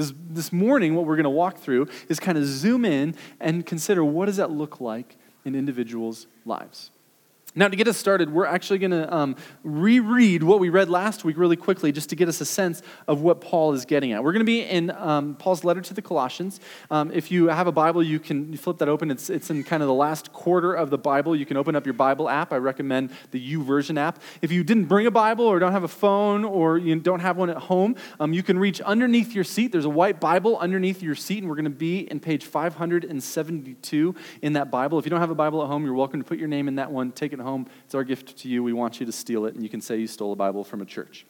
This, 0.00 0.14
this 0.30 0.50
morning, 0.50 0.94
what 0.94 1.04
we're 1.04 1.16
going 1.16 1.24
to 1.24 1.30
walk 1.30 1.58
through 1.58 1.86
is 2.08 2.18
kind 2.18 2.38
of 2.38 2.46
zoom 2.46 2.86
in 2.86 3.14
and 3.38 3.66
consider 3.66 4.02
what 4.02 4.26
does 4.26 4.38
that 4.38 4.50
look 4.50 4.80
like 4.80 5.18
in 5.44 5.54
individuals' 5.54 6.26
lives. 6.46 6.90
Now, 7.56 7.66
to 7.66 7.74
get 7.74 7.88
us 7.88 7.96
started, 7.96 8.32
we're 8.32 8.46
actually 8.46 8.78
going 8.78 8.92
to 8.92 9.12
um, 9.12 9.34
reread 9.64 10.44
what 10.44 10.60
we 10.60 10.68
read 10.68 10.88
last 10.88 11.24
week 11.24 11.36
really 11.36 11.56
quickly 11.56 11.90
just 11.90 12.08
to 12.10 12.16
get 12.16 12.28
us 12.28 12.40
a 12.40 12.44
sense 12.44 12.80
of 13.08 13.22
what 13.22 13.40
Paul 13.40 13.72
is 13.72 13.84
getting 13.84 14.12
at. 14.12 14.22
We're 14.22 14.32
going 14.32 14.46
to 14.46 14.52
be 14.52 14.60
in 14.62 14.92
um, 14.92 15.34
Paul's 15.34 15.64
letter 15.64 15.80
to 15.80 15.92
the 15.92 16.00
Colossians. 16.00 16.60
Um, 16.92 17.10
if 17.12 17.32
you 17.32 17.48
have 17.48 17.66
a 17.66 17.72
Bible, 17.72 18.04
you 18.04 18.20
can 18.20 18.56
flip 18.56 18.78
that 18.78 18.88
open. 18.88 19.10
It's, 19.10 19.28
it's 19.28 19.50
in 19.50 19.64
kind 19.64 19.82
of 19.82 19.88
the 19.88 19.94
last 19.94 20.32
quarter 20.32 20.74
of 20.74 20.90
the 20.90 20.98
Bible. 20.98 21.34
You 21.34 21.44
can 21.44 21.56
open 21.56 21.74
up 21.74 21.84
your 21.84 21.92
Bible 21.92 22.28
app. 22.28 22.52
I 22.52 22.56
recommend 22.58 23.10
the 23.32 23.54
YouVersion 23.54 23.98
app. 23.98 24.22
If 24.42 24.52
you 24.52 24.62
didn't 24.62 24.84
bring 24.84 25.08
a 25.08 25.10
Bible 25.10 25.44
or 25.44 25.58
don't 25.58 25.72
have 25.72 25.82
a 25.82 25.88
phone 25.88 26.44
or 26.44 26.78
you 26.78 26.94
don't 27.00 27.18
have 27.18 27.36
one 27.36 27.50
at 27.50 27.56
home, 27.56 27.96
um, 28.20 28.32
you 28.32 28.44
can 28.44 28.60
reach 28.60 28.80
underneath 28.82 29.34
your 29.34 29.44
seat. 29.44 29.72
There's 29.72 29.86
a 29.86 29.90
white 29.90 30.20
Bible 30.20 30.56
underneath 30.58 31.02
your 31.02 31.16
seat, 31.16 31.38
and 31.38 31.48
we're 31.48 31.56
going 31.56 31.64
to 31.64 31.70
be 31.70 32.08
in 32.08 32.20
page 32.20 32.44
572 32.44 34.14
in 34.40 34.52
that 34.52 34.70
Bible. 34.70 35.00
If 35.00 35.04
you 35.04 35.10
don't 35.10 35.20
have 35.20 35.30
a 35.30 35.34
Bible 35.34 35.62
at 35.62 35.66
home, 35.66 35.84
you're 35.84 35.94
welcome 35.94 36.20
to 36.20 36.24
put 36.24 36.38
your 36.38 36.46
name 36.46 36.68
in 36.68 36.76
that 36.76 36.92
one, 36.92 37.10
take 37.10 37.32
it 37.32 37.39
home. 37.40 37.66
It's 37.84 37.94
our 37.94 38.04
gift 38.04 38.38
to 38.38 38.48
you. 38.48 38.62
We 38.62 38.72
want 38.72 39.00
you 39.00 39.06
to 39.06 39.12
steal 39.12 39.46
it, 39.46 39.54
and 39.54 39.62
you 39.62 39.68
can 39.68 39.80
say 39.80 39.98
you 39.98 40.06
stole 40.06 40.32
a 40.32 40.36
Bible 40.36 40.64
from 40.64 40.80
a 40.80 40.86
church. 40.86 41.26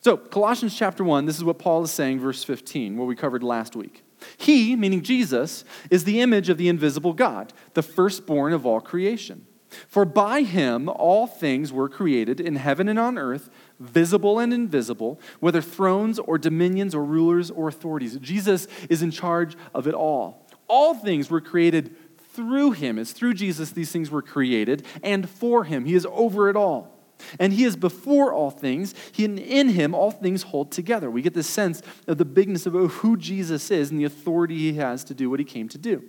So, 0.00 0.16
Colossians 0.16 0.76
chapter 0.76 1.02
1, 1.02 1.26
this 1.26 1.36
is 1.36 1.44
what 1.44 1.58
Paul 1.58 1.82
is 1.82 1.90
saying, 1.90 2.20
verse 2.20 2.44
15, 2.44 2.96
what 2.96 3.06
we 3.06 3.16
covered 3.16 3.42
last 3.42 3.74
week. 3.74 4.04
He, 4.36 4.76
meaning 4.76 5.02
Jesus, 5.02 5.64
is 5.90 6.04
the 6.04 6.20
image 6.20 6.48
of 6.48 6.56
the 6.56 6.68
invisible 6.68 7.12
God, 7.12 7.52
the 7.74 7.82
firstborn 7.82 8.52
of 8.52 8.64
all 8.64 8.80
creation. 8.80 9.46
For 9.86 10.04
by 10.04 10.42
him 10.42 10.88
all 10.88 11.26
things 11.26 11.72
were 11.72 11.88
created 11.88 12.40
in 12.40 12.56
heaven 12.56 12.88
and 12.88 12.98
on 12.98 13.18
earth, 13.18 13.50
visible 13.78 14.38
and 14.38 14.52
invisible, 14.52 15.20
whether 15.40 15.60
thrones 15.60 16.18
or 16.18 16.38
dominions 16.38 16.94
or 16.94 17.04
rulers 17.04 17.50
or 17.50 17.68
authorities. 17.68 18.16
Jesus 18.18 18.66
is 18.88 19.02
in 19.02 19.10
charge 19.10 19.56
of 19.74 19.86
it 19.86 19.94
all. 19.94 20.46
All 20.68 20.94
things 20.94 21.30
were 21.30 21.40
created 21.40 21.94
through 22.38 22.70
him. 22.70 23.00
It's 23.00 23.10
through 23.10 23.34
Jesus 23.34 23.72
these 23.72 23.90
things 23.90 24.12
were 24.12 24.22
created, 24.22 24.86
and 25.02 25.28
for 25.28 25.64
him. 25.64 25.86
He 25.86 25.96
is 25.96 26.06
over 26.08 26.48
it 26.48 26.54
all. 26.54 26.96
And 27.40 27.52
he 27.52 27.64
is 27.64 27.74
before 27.74 28.32
all 28.32 28.52
things. 28.52 28.94
He, 29.10 29.24
in 29.24 29.70
him, 29.70 29.92
all 29.92 30.12
things 30.12 30.44
hold 30.44 30.70
together. 30.70 31.10
We 31.10 31.20
get 31.20 31.34
this 31.34 31.48
sense 31.48 31.82
of 32.06 32.16
the 32.16 32.24
bigness 32.24 32.64
of 32.64 32.74
who 32.74 33.16
Jesus 33.16 33.72
is 33.72 33.90
and 33.90 33.98
the 33.98 34.04
authority 34.04 34.56
he 34.56 34.74
has 34.74 35.02
to 35.02 35.14
do 35.14 35.28
what 35.28 35.40
he 35.40 35.44
came 35.44 35.68
to 35.70 35.78
do. 35.78 36.04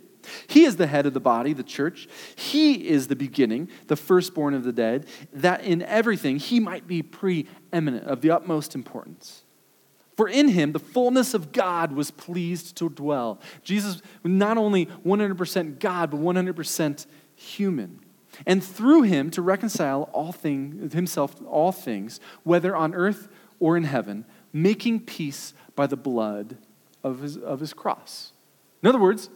He 0.46 0.62
is 0.62 0.76
the 0.76 0.86
head 0.86 1.04
of 1.04 1.14
the 1.14 1.18
body, 1.20 1.52
the 1.52 1.64
church. 1.64 2.06
He 2.36 2.88
is 2.88 3.08
the 3.08 3.16
beginning, 3.16 3.70
the 3.88 3.96
firstborn 3.96 4.54
of 4.54 4.62
the 4.62 4.72
dead, 4.72 5.06
that 5.32 5.64
in 5.64 5.82
everything 5.82 6.38
he 6.38 6.60
might 6.60 6.86
be 6.86 7.02
preeminent, 7.02 8.04
of 8.04 8.20
the 8.20 8.30
utmost 8.30 8.76
importance. 8.76 9.42
For 10.20 10.28
in 10.28 10.48
him 10.48 10.72
the 10.72 10.78
fullness 10.78 11.32
of 11.32 11.50
God 11.50 11.92
was 11.92 12.10
pleased 12.10 12.76
to 12.76 12.90
dwell. 12.90 13.40
Jesus 13.64 14.02
not 14.22 14.58
only 14.58 14.84
100% 14.84 15.78
God, 15.78 16.10
but 16.10 16.20
100% 16.20 17.06
human. 17.34 18.00
And 18.44 18.62
through 18.62 19.04
him 19.04 19.30
to 19.30 19.40
reconcile 19.40 20.10
all 20.12 20.32
things, 20.32 20.92
himself 20.92 21.36
to 21.36 21.46
all 21.46 21.72
things, 21.72 22.20
whether 22.42 22.76
on 22.76 22.94
earth 22.94 23.28
or 23.60 23.78
in 23.78 23.84
heaven, 23.84 24.26
making 24.52 25.06
peace 25.06 25.54
by 25.74 25.86
the 25.86 25.96
blood 25.96 26.58
of 27.02 27.20
his, 27.20 27.38
of 27.38 27.60
his 27.60 27.72
cross. 27.72 28.34
In 28.82 28.90
other 28.90 29.00
words, 29.00 29.30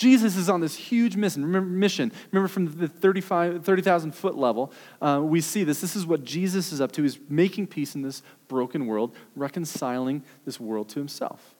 Jesus 0.00 0.34
is 0.34 0.48
on 0.48 0.62
this 0.62 0.74
huge 0.74 1.14
mission. 1.14 1.44
Remember, 1.44 1.68
mission. 1.68 2.10
Remember 2.32 2.48
from 2.48 2.74
the 2.74 2.88
30,000 2.88 3.60
30, 3.60 4.10
foot 4.12 4.34
level, 4.34 4.72
uh, 5.02 5.20
we 5.22 5.42
see 5.42 5.62
this. 5.62 5.82
This 5.82 5.94
is 5.94 6.06
what 6.06 6.24
Jesus 6.24 6.72
is 6.72 6.80
up 6.80 6.90
to. 6.92 7.02
He's 7.02 7.18
making 7.28 7.66
peace 7.66 7.94
in 7.94 8.00
this 8.00 8.22
broken 8.48 8.86
world, 8.86 9.14
reconciling 9.36 10.24
this 10.46 10.58
world 10.58 10.88
to 10.88 11.00
himself. 11.00 11.54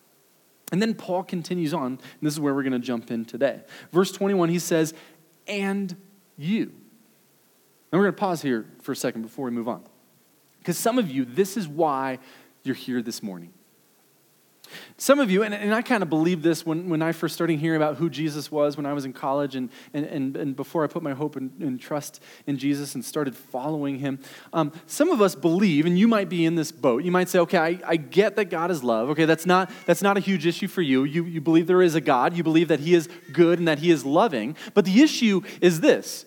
And 0.73 0.81
then 0.81 0.95
Paul 0.95 1.23
continues 1.23 1.75
on, 1.75 1.85
and 1.85 2.01
this 2.23 2.33
is 2.33 2.41
where 2.41 2.55
we're 2.55 2.63
going 2.63 2.73
to 2.73 2.79
jump 2.79 3.11
in 3.11 3.27
today. 3.27 3.61
Verse 3.93 4.11
21, 4.11 4.49
he 4.49 4.59
says, 4.59 4.95
And 5.47 5.95
you. 6.39 6.63
And 7.93 8.01
we're 8.01 8.05
going 8.05 8.15
to 8.15 8.21
pause 8.21 8.41
here 8.41 8.65
for 8.81 8.93
a 8.93 8.97
second 8.97 9.21
before 9.21 9.45
we 9.45 9.51
move 9.51 9.69
on. 9.69 9.85
Because 10.61 10.79
some 10.79 10.99
of 10.99 11.11
you, 11.11 11.27
this 11.27 11.59
is 11.59 11.69
why 11.69 12.19
you're 12.63 12.75
here 12.75 13.03
this 13.03 13.23
morning. 13.23 13.53
Some 14.97 15.19
of 15.21 15.31
you, 15.31 15.43
and, 15.43 15.55
and 15.55 15.75
I 15.75 15.83
kind 15.83 16.03
of 16.03 16.11
believed 16.11 16.43
this 16.43 16.65
when, 16.65 16.89
when 16.89 17.03
I 17.03 17.13
first 17.13 17.35
started 17.35 17.59
hearing 17.59 17.77
about 17.77 17.97
who 17.97 18.11
Jesus 18.11 18.51
was 18.51 18.77
when 18.77 18.87
I 18.87 18.93
was 18.93 19.05
in 19.05 19.13
college 19.13 19.57
and, 19.57 19.71
and, 19.95 20.05
and, 20.07 20.37
and 20.37 20.57
before 20.57 20.85
I 20.85 20.87
put 20.87 21.03
my 21.03 21.13
hope 21.13 21.37
and, 21.37 21.51
and 21.61 21.81
trust 21.81 22.23
in 22.47 22.59
Jesus 22.59 22.95
and 22.95 23.05
started 23.05 23.37
following 23.37 23.99
him. 23.99 24.19
Um, 24.53 24.73
some 24.87 25.11
of 25.11 25.21
us 25.21 25.35
believe, 25.35 25.87
and 25.87 25.99
you 25.99 26.09
might 26.09 26.29
be 26.29 26.45
in 26.45 26.55
this 26.55 26.73
boat, 26.73 27.05
you 27.05 27.11
might 27.11 27.29
say, 27.29 27.39
okay, 27.41 27.59
I, 27.59 27.81
I 27.87 27.97
get 27.97 28.37
that 28.37 28.47
God 28.47 28.71
is 28.71 28.85
love. 28.85 29.11
Okay, 29.11 29.25
that's 29.25 29.47
not, 29.47 29.71
that's 29.87 30.03
not 30.03 30.17
a 30.17 30.21
huge 30.21 30.47
issue 30.47 30.69
for 30.69 30.83
you. 30.83 31.05
you. 31.05 31.25
You 31.25 31.41
believe 31.41 31.67
there 31.67 31.83
is 31.83 31.95
a 31.95 32.01
God, 32.01 32.37
you 32.37 32.43
believe 32.43 32.69
that 32.69 32.81
he 32.81 32.95
is 32.95 33.09
good 33.33 33.59
and 33.59 33.69
that 33.69 33.79
he 33.79 33.91
is 33.91 34.05
loving. 34.05 34.57
But 34.75 34.85
the 34.85 35.03
issue 35.03 35.43
is 35.61 35.81
this 35.81 36.27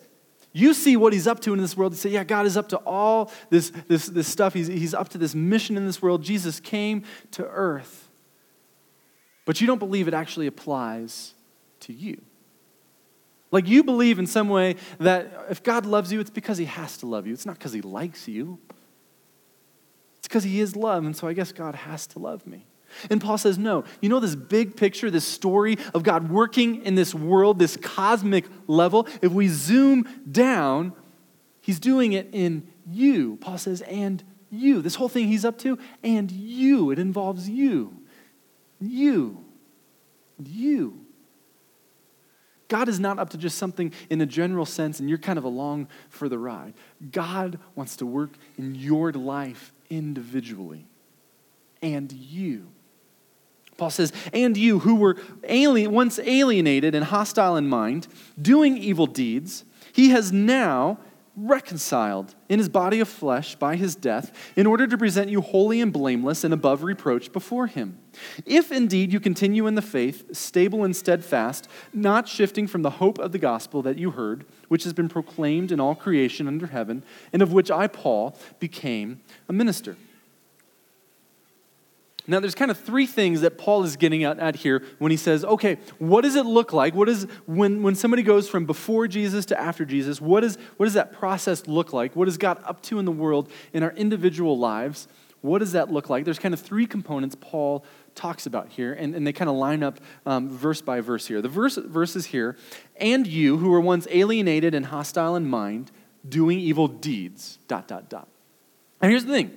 you 0.56 0.72
see 0.72 0.96
what 0.96 1.12
he's 1.12 1.26
up 1.26 1.40
to 1.40 1.52
in 1.52 1.60
this 1.60 1.76
world. 1.76 1.92
You 1.92 1.96
say, 1.96 2.10
yeah, 2.10 2.22
God 2.22 2.46
is 2.46 2.56
up 2.56 2.68
to 2.68 2.76
all 2.78 3.32
this, 3.50 3.70
this, 3.88 4.06
this 4.06 4.28
stuff. 4.28 4.54
He's, 4.54 4.68
he's 4.68 4.94
up 4.94 5.08
to 5.10 5.18
this 5.18 5.34
mission 5.34 5.76
in 5.76 5.84
this 5.84 6.00
world. 6.00 6.22
Jesus 6.22 6.60
came 6.60 7.02
to 7.32 7.44
earth 7.44 8.03
but 9.44 9.60
you 9.60 9.66
don't 9.66 9.78
believe 9.78 10.08
it 10.08 10.14
actually 10.14 10.46
applies 10.46 11.34
to 11.80 11.92
you. 11.92 12.20
Like 13.50 13.68
you 13.68 13.84
believe 13.84 14.18
in 14.18 14.26
some 14.26 14.48
way 14.48 14.76
that 14.98 15.46
if 15.48 15.62
God 15.62 15.86
loves 15.86 16.12
you, 16.12 16.18
it's 16.18 16.30
because 16.30 16.58
he 16.58 16.64
has 16.64 16.96
to 16.98 17.06
love 17.06 17.26
you. 17.26 17.32
It's 17.32 17.46
not 17.46 17.58
because 17.58 17.72
he 17.72 17.82
likes 17.82 18.26
you. 18.26 18.58
It's 20.18 20.26
because 20.26 20.44
he 20.44 20.60
is 20.60 20.74
love, 20.74 21.04
and 21.04 21.16
so 21.16 21.28
I 21.28 21.34
guess 21.34 21.52
God 21.52 21.74
has 21.74 22.06
to 22.08 22.18
love 22.18 22.46
me. 22.46 22.66
And 23.10 23.20
Paul 23.20 23.38
says, 23.38 23.58
no. 23.58 23.84
You 24.00 24.08
know 24.08 24.20
this 24.20 24.34
big 24.34 24.76
picture, 24.76 25.10
this 25.10 25.24
story 25.24 25.78
of 25.92 26.02
God 26.02 26.30
working 26.30 26.84
in 26.84 26.94
this 26.94 27.14
world, 27.14 27.58
this 27.58 27.76
cosmic 27.76 28.46
level? 28.66 29.06
If 29.20 29.32
we 29.32 29.48
zoom 29.48 30.08
down, 30.30 30.92
he's 31.60 31.78
doing 31.78 32.12
it 32.12 32.28
in 32.32 32.66
you. 32.88 33.36
Paul 33.40 33.58
says, 33.58 33.82
and 33.82 34.22
you. 34.50 34.80
This 34.80 34.94
whole 34.94 35.08
thing 35.08 35.28
he's 35.28 35.44
up 35.44 35.58
to, 35.58 35.78
and 36.02 36.30
you. 36.30 36.90
It 36.90 36.98
involves 36.98 37.48
you. 37.48 38.00
You. 38.90 39.44
You. 40.42 41.00
God 42.68 42.88
is 42.88 42.98
not 42.98 43.18
up 43.18 43.30
to 43.30 43.38
just 43.38 43.58
something 43.58 43.92
in 44.10 44.20
a 44.20 44.26
general 44.26 44.66
sense 44.66 44.98
and 44.98 45.08
you're 45.08 45.18
kind 45.18 45.38
of 45.38 45.44
along 45.44 45.88
for 46.08 46.28
the 46.28 46.38
ride. 46.38 46.74
God 47.12 47.58
wants 47.74 47.96
to 47.96 48.06
work 48.06 48.30
in 48.58 48.74
your 48.74 49.12
life 49.12 49.72
individually 49.90 50.86
and 51.82 52.10
you. 52.10 52.68
Paul 53.76 53.90
says, 53.90 54.12
and 54.32 54.56
you 54.56 54.78
who 54.80 54.94
were 54.94 55.16
alien, 55.44 55.90
once 55.92 56.18
alienated 56.20 56.94
and 56.94 57.04
hostile 57.04 57.56
in 57.56 57.68
mind, 57.68 58.06
doing 58.40 58.76
evil 58.76 59.06
deeds, 59.06 59.64
he 59.92 60.10
has 60.10 60.32
now 60.32 60.98
reconciled 61.36 62.34
in 62.48 62.58
his 62.58 62.68
body 62.68 63.00
of 63.00 63.08
flesh 63.08 63.54
by 63.56 63.76
his 63.76 63.96
death, 63.96 64.32
in 64.56 64.66
order 64.66 64.86
to 64.86 64.96
present 64.96 65.30
you 65.30 65.40
holy 65.40 65.80
and 65.80 65.92
blameless 65.92 66.44
and 66.44 66.54
above 66.54 66.82
reproach 66.82 67.32
before 67.32 67.66
him. 67.66 67.98
If 68.46 68.70
indeed 68.70 69.12
you 69.12 69.18
continue 69.18 69.66
in 69.66 69.74
the 69.74 69.82
faith, 69.82 70.36
stable 70.36 70.84
and 70.84 70.94
steadfast, 70.94 71.68
not 71.92 72.28
shifting 72.28 72.66
from 72.66 72.82
the 72.82 72.90
hope 72.90 73.18
of 73.18 73.32
the 73.32 73.38
gospel 73.38 73.82
that 73.82 73.98
you 73.98 74.12
heard, 74.12 74.44
which 74.68 74.84
has 74.84 74.92
been 74.92 75.08
proclaimed 75.08 75.72
in 75.72 75.80
all 75.80 75.94
creation 75.94 76.46
under 76.46 76.68
heaven, 76.68 77.02
and 77.32 77.42
of 77.42 77.52
which 77.52 77.70
I, 77.70 77.88
Paul, 77.88 78.38
became 78.60 79.20
a 79.48 79.52
minister. 79.52 79.96
Now, 82.26 82.40
there's 82.40 82.54
kind 82.54 82.70
of 82.70 82.78
three 82.78 83.06
things 83.06 83.42
that 83.42 83.58
Paul 83.58 83.84
is 83.84 83.96
getting 83.96 84.24
at, 84.24 84.38
at, 84.38 84.56
here 84.56 84.82
when 84.98 85.10
he 85.10 85.16
says, 85.16 85.44
okay, 85.44 85.76
what 85.98 86.22
does 86.22 86.36
it 86.36 86.46
look 86.46 86.72
like? 86.72 86.94
What 86.94 87.08
is, 87.08 87.26
when, 87.44 87.82
when 87.82 87.94
somebody 87.94 88.22
goes 88.22 88.48
from 88.48 88.64
before 88.64 89.06
Jesus 89.06 89.44
to 89.46 89.60
after 89.60 89.84
Jesus, 89.84 90.22
what, 90.22 90.42
is, 90.42 90.56
what 90.78 90.86
does 90.86 90.94
that 90.94 91.12
process 91.12 91.66
look 91.66 91.92
like? 91.92 92.16
What 92.16 92.26
is 92.26 92.38
God 92.38 92.62
up 92.64 92.80
to 92.84 92.98
in 92.98 93.04
the 93.04 93.12
world 93.12 93.50
in 93.74 93.82
our 93.82 93.92
individual 93.92 94.58
lives? 94.58 95.06
What 95.42 95.58
does 95.58 95.72
that 95.72 95.92
look 95.92 96.08
like? 96.08 96.24
There's 96.24 96.38
kind 96.38 96.54
of 96.54 96.60
three 96.60 96.86
components 96.86 97.36
Paul 97.38 97.84
talks 98.14 98.46
about 98.46 98.70
here, 98.70 98.94
and, 98.94 99.14
and 99.14 99.26
they 99.26 99.32
kind 99.34 99.50
of 99.50 99.56
line 99.56 99.82
up 99.82 100.00
um, 100.24 100.48
verse 100.48 100.80
by 100.80 101.02
verse 101.02 101.26
here. 101.26 101.42
The 101.42 101.50
verse, 101.50 101.76
verses 101.76 102.26
here, 102.26 102.56
and 102.96 103.26
you 103.26 103.58
who 103.58 103.68
were 103.68 103.80
once 103.80 104.08
alienated 104.10 104.74
and 104.74 104.86
hostile 104.86 105.36
in 105.36 105.44
mind, 105.44 105.90
doing 106.26 106.58
evil 106.58 106.88
deeds, 106.88 107.58
dot, 107.68 107.86
dot, 107.86 108.08
dot. 108.08 108.28
And 109.02 109.10
here's 109.10 109.26
the 109.26 109.34
thing 109.34 109.54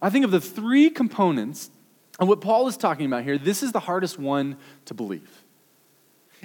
I 0.00 0.10
think 0.10 0.24
of 0.24 0.30
the 0.30 0.40
three 0.40 0.90
components 0.90 1.70
of 2.18 2.28
what 2.28 2.40
Paul 2.40 2.68
is 2.68 2.76
talking 2.76 3.06
about 3.06 3.24
here, 3.24 3.38
this 3.38 3.62
is 3.62 3.72
the 3.72 3.80
hardest 3.80 4.18
one 4.18 4.56
to 4.86 4.94
believe. 4.94 5.44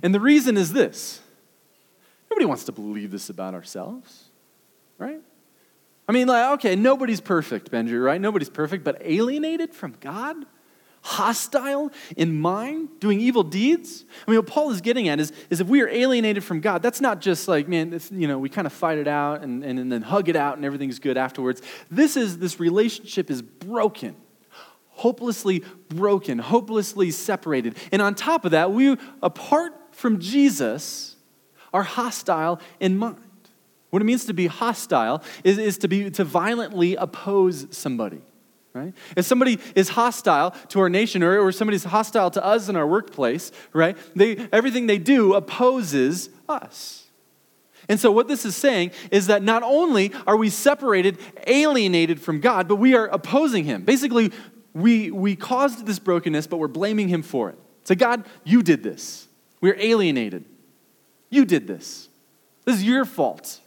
And 0.02 0.14
the 0.14 0.20
reason 0.20 0.58
is 0.58 0.74
this 0.74 1.22
nobody 2.30 2.46
wants 2.46 2.64
to 2.66 2.72
believe 2.72 3.12
this 3.12 3.30
about 3.30 3.54
ourselves, 3.54 4.30
right? 4.98 5.20
I 6.08 6.12
mean, 6.12 6.28
like, 6.28 6.54
okay, 6.54 6.76
nobody's 6.76 7.22
perfect, 7.22 7.72
Benji, 7.72 8.04
right? 8.04 8.20
Nobody's 8.20 8.50
perfect, 8.50 8.84
but 8.84 9.02
alienated 9.02 9.74
from 9.74 9.96
God? 10.02 10.46
Hostile 11.04 11.92
in 12.16 12.40
mind, 12.40 12.88
doing 13.00 13.20
evil 13.20 13.44
deeds. 13.44 14.06
I 14.26 14.32
mean, 14.32 14.40
what 14.40 14.48
Paul 14.48 14.72
is 14.72 14.80
getting 14.80 15.10
at 15.10 15.20
is, 15.20 15.34
is 15.50 15.60
if 15.60 15.68
we 15.68 15.82
are 15.82 15.90
alienated 15.90 16.44
from 16.44 16.62
God, 16.62 16.82
that's 16.82 17.02
not 17.02 17.20
just 17.20 17.48
like, 17.48 17.68
man, 17.68 18.00
you 18.12 18.28
know, 18.28 18.40
we 18.40 18.50
kind 18.50 18.66
of 18.66 18.74
fight 18.74 18.98
it 18.98 19.08
out 19.08 19.42
and, 19.42 19.64
and, 19.64 19.78
and 19.80 19.92
then 19.92 20.02
hug 20.02 20.30
it 20.30 20.36
out 20.36 20.56
and 20.56 20.66
everything's 20.66 21.00
good 21.00 21.18
afterwards. 21.18 21.62
This 21.92 22.16
is, 22.16 22.40
this 22.40 22.60
relationship 22.60 23.30
is 23.30 23.42
broken, 23.42 24.16
hopelessly 24.92 25.64
broken, 25.90 26.40
hopelessly 26.40 27.12
separated. 27.12 27.78
And 27.92 28.02
on 28.02 28.16
top 28.16 28.46
of 28.46 28.52
that, 28.52 28.72
we, 28.72 28.96
apart 29.22 29.74
from 29.92 30.20
Jesus, 30.22 31.18
are 31.74 31.84
hostile 31.84 32.62
in 32.80 32.98
mind. 32.98 33.18
What 33.90 34.02
it 34.02 34.06
means 34.06 34.26
to 34.26 34.34
be 34.34 34.48
hostile 34.48 35.22
is, 35.44 35.58
is 35.58 35.78
to, 35.80 35.90
be, 35.90 36.10
to 36.12 36.24
violently 36.24 36.96
oppose 36.96 37.68
somebody 37.72 38.22
right? 38.74 38.94
If 39.16 39.26
somebody 39.26 39.60
is 39.76 39.90
hostile 39.90 40.52
to 40.70 40.80
our 40.80 40.90
nation 40.90 41.24
or, 41.24 41.40
or 41.40 41.52
somebody's 41.52 41.84
hostile 41.84 42.32
to 42.32 42.44
us 42.44 42.70
in 42.70 42.76
our 42.76 42.88
workplace, 42.88 43.52
right? 43.72 43.98
They, 44.16 44.38
everything 44.52 44.88
they 44.88 44.98
do 44.98 45.34
opposes 45.34 46.30
us. 46.50 47.04
And 47.90 48.00
so, 48.00 48.12
what 48.12 48.28
this 48.28 48.46
is 48.46 48.56
saying 48.56 48.92
is 49.12 49.28
that 49.28 49.44
not 49.44 49.62
only 49.62 50.14
are 50.26 50.38
we 50.38 50.50
separated, 50.50 51.18
alienated 51.46 52.22
from 52.22 52.40
God, 52.40 52.68
but 52.68 52.78
we 52.78 52.96
are 52.96 53.08
opposing 53.08 53.66
Him. 53.66 53.84
Basically, 53.84 54.32
we, 54.74 55.12
we 55.12 55.36
caused 55.36 55.86
this 55.86 56.00
brokenness, 56.00 56.48
but 56.48 56.58
we're 56.58 56.70
blaming 56.70 57.10
Him 57.10 57.22
for 57.22 57.50
it. 57.50 57.60
So, 57.84 57.94
God, 57.94 58.26
you 58.46 58.64
did 58.64 58.84
this. 58.84 59.28
We're 59.60 59.78
alienated. 59.78 60.46
You 61.30 61.46
did 61.46 61.68
this. 61.68 62.08
This 62.64 62.78
is 62.78 62.84
your 62.84 63.04
fault. 63.04 63.60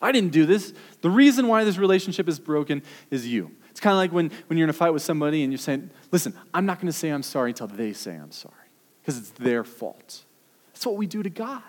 I 0.00 0.12
didn't 0.12 0.30
do 0.30 0.46
this. 0.46 0.72
The 1.00 1.10
reason 1.10 1.48
why 1.48 1.64
this 1.64 1.76
relationship 1.76 2.28
is 2.28 2.38
broken 2.38 2.82
is 3.10 3.26
you. 3.26 3.50
It's 3.70 3.80
kind 3.80 3.92
of 3.92 3.98
like 3.98 4.12
when, 4.12 4.30
when 4.48 4.58
you're 4.58 4.66
in 4.66 4.70
a 4.70 4.74
fight 4.74 4.92
with 4.92 5.02
somebody 5.02 5.42
and 5.42 5.52
you're 5.52 5.58
saying, 5.58 5.90
listen, 6.10 6.34
I'm 6.52 6.66
not 6.66 6.78
going 6.80 6.86
to 6.90 6.98
say 6.98 7.10
I'm 7.10 7.22
sorry 7.22 7.50
until 7.50 7.66
they 7.68 7.92
say 7.92 8.14
I'm 8.14 8.32
sorry 8.32 8.54
because 9.00 9.18
it's 9.18 9.30
their 9.30 9.64
fault. 9.64 10.24
That's 10.72 10.86
what 10.86 10.96
we 10.96 11.06
do 11.06 11.22
to 11.22 11.30
God. 11.30 11.62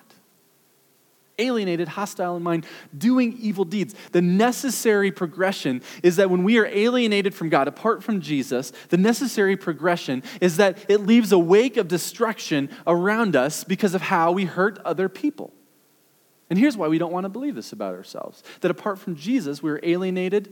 Alienated, 1.38 1.88
hostile 1.88 2.36
in 2.36 2.44
mind, 2.44 2.66
doing 2.96 3.38
evil 3.40 3.64
deeds. 3.64 3.96
The 4.12 4.22
necessary 4.22 5.10
progression 5.10 5.82
is 6.04 6.18
that 6.18 6.30
when 6.30 6.44
we 6.44 6.58
are 6.58 6.66
alienated 6.66 7.34
from 7.34 7.50
God, 7.50 7.68
apart 7.68 8.04
from 8.04 8.22
Jesus, 8.22 8.74
the 8.90 8.98
necessary 8.98 9.56
progression 9.56 10.22
is 10.42 10.58
that 10.58 10.78
it 10.90 11.02
leaves 11.02 11.32
a 11.32 11.40
wake 11.40 11.78
of 11.78 11.88
destruction 11.88 12.70
around 12.86 13.36
us 13.36 13.64
because 13.64 13.96
of 13.96 14.02
how 14.02 14.32
we 14.32 14.46
hurt 14.46 14.80
other 14.80 15.08
people. 15.08 15.54
And 16.50 16.58
here's 16.58 16.76
why 16.76 16.88
we 16.88 16.98
don't 16.98 17.12
want 17.12 17.26
to 17.26 17.30
believe 17.30 17.56
this 17.56 17.74
about 17.74 17.94
ourselves 17.94 18.44
that 18.62 18.72
apart 18.72 19.00
from 19.00 19.16
Jesus, 19.16 19.62
we're 19.62 19.80
alienated, 19.84 20.52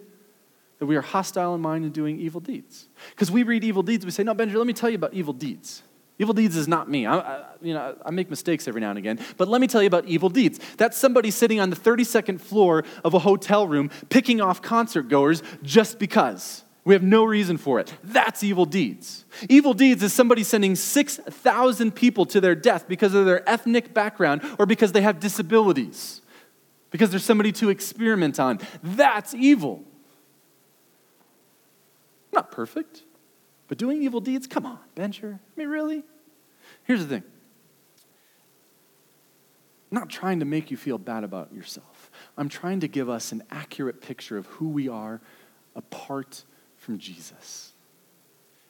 that 0.79 0.85
we 0.85 0.95
are 0.95 1.01
hostile 1.01 1.55
in 1.55 1.61
mind 1.61 1.85
and 1.85 1.93
doing 1.93 2.19
evil 2.19 2.39
deeds. 2.39 2.87
Because 3.11 3.31
we 3.31 3.43
read 3.43 3.63
evil 3.63 3.83
deeds, 3.83 4.05
we 4.05 4.11
say, 4.11 4.23
no, 4.23 4.33
Benjamin, 4.33 4.59
let 4.59 4.67
me 4.67 4.73
tell 4.73 4.89
you 4.89 4.95
about 4.95 5.13
evil 5.13 5.33
deeds. 5.33 5.81
Evil 6.19 6.33
deeds 6.33 6.55
is 6.55 6.67
not 6.67 6.89
me. 6.89 7.05
I, 7.05 7.17
I, 7.19 7.45
you 7.61 7.73
know, 7.73 7.95
I 8.03 8.11
make 8.11 8.29
mistakes 8.29 8.67
every 8.67 8.81
now 8.81 8.89
and 8.89 8.97
again, 8.97 9.19
but 9.37 9.47
let 9.47 9.61
me 9.61 9.67
tell 9.67 9.81
you 9.81 9.87
about 9.87 10.05
evil 10.05 10.29
deeds. 10.29 10.59
That's 10.77 10.97
somebody 10.97 11.29
sitting 11.29 11.59
on 11.59 11.69
the 11.69 11.75
32nd 11.75 12.41
floor 12.41 12.83
of 13.03 13.13
a 13.13 13.19
hotel 13.19 13.67
room 13.67 13.91
picking 14.09 14.41
off 14.41 14.61
concert 14.61 15.09
goers 15.09 15.43
just 15.61 15.99
because. 15.99 16.63
We 16.87 16.93
have 16.93 17.03
no 17.03 17.25
reason 17.25 17.57
for 17.57 17.79
it. 17.79 17.93
That's 18.03 18.43
evil 18.43 18.65
deeds. 18.65 19.25
Evil 19.49 19.73
deeds 19.73 20.01
is 20.01 20.13
somebody 20.13 20.43
sending 20.43 20.75
6,000 20.75 21.91
people 21.91 22.25
to 22.27 22.39
their 22.39 22.55
death 22.55 22.87
because 22.87 23.13
of 23.13 23.25
their 23.25 23.47
ethnic 23.47 23.93
background 23.93 24.41
or 24.57 24.65
because 24.65 24.93
they 24.93 25.01
have 25.01 25.19
disabilities, 25.19 26.21
because 26.89 27.09
there's 27.09 27.25
somebody 27.25 27.51
to 27.51 27.69
experiment 27.69 28.39
on. 28.39 28.59
That's 28.81 29.33
evil 29.33 29.83
not 32.37 32.51
perfect, 32.51 33.01
but 33.67 33.79
doing 33.79 34.03
evil 34.03 34.21
deeds, 34.21 34.45
come 34.45 34.65
on, 34.65 34.77
Benji. 34.95 35.33
I 35.33 35.39
mean, 35.55 35.67
really? 35.69 36.03
Here's 36.83 37.01
the 37.01 37.07
thing 37.07 37.23
I'm 39.91 39.95
not 39.99 40.09
trying 40.09 40.39
to 40.39 40.45
make 40.45 40.69
you 40.69 40.77
feel 40.77 40.99
bad 40.99 41.23
about 41.23 41.51
yourself. 41.51 42.11
I'm 42.37 42.47
trying 42.47 42.81
to 42.81 42.87
give 42.87 43.09
us 43.09 43.31
an 43.31 43.41
accurate 43.49 44.01
picture 44.01 44.37
of 44.37 44.45
who 44.45 44.69
we 44.69 44.87
are 44.87 45.19
apart 45.75 46.43
from 46.87 46.97
Jesus. 46.99 47.73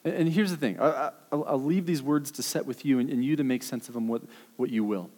And, 0.03 0.27
here's 0.27 0.49
the 0.49 0.57
thing 0.57 0.79
I, 0.81 1.11
will 1.31 1.61
leave 1.61 1.85
these 1.85 2.01
words 2.01 2.31
to 2.31 2.43
set 2.43 2.65
with 2.65 2.83
you 2.83 2.97
and, 2.97 3.11
and 3.11 3.23
you 3.23 3.35
to 3.35 3.43
make 3.43 3.61
sense 3.61 3.87
of 3.89 3.93
them 3.93 4.07
what, 4.07 4.23
what 4.55 4.71
you 4.71 4.83
will. 4.83 5.11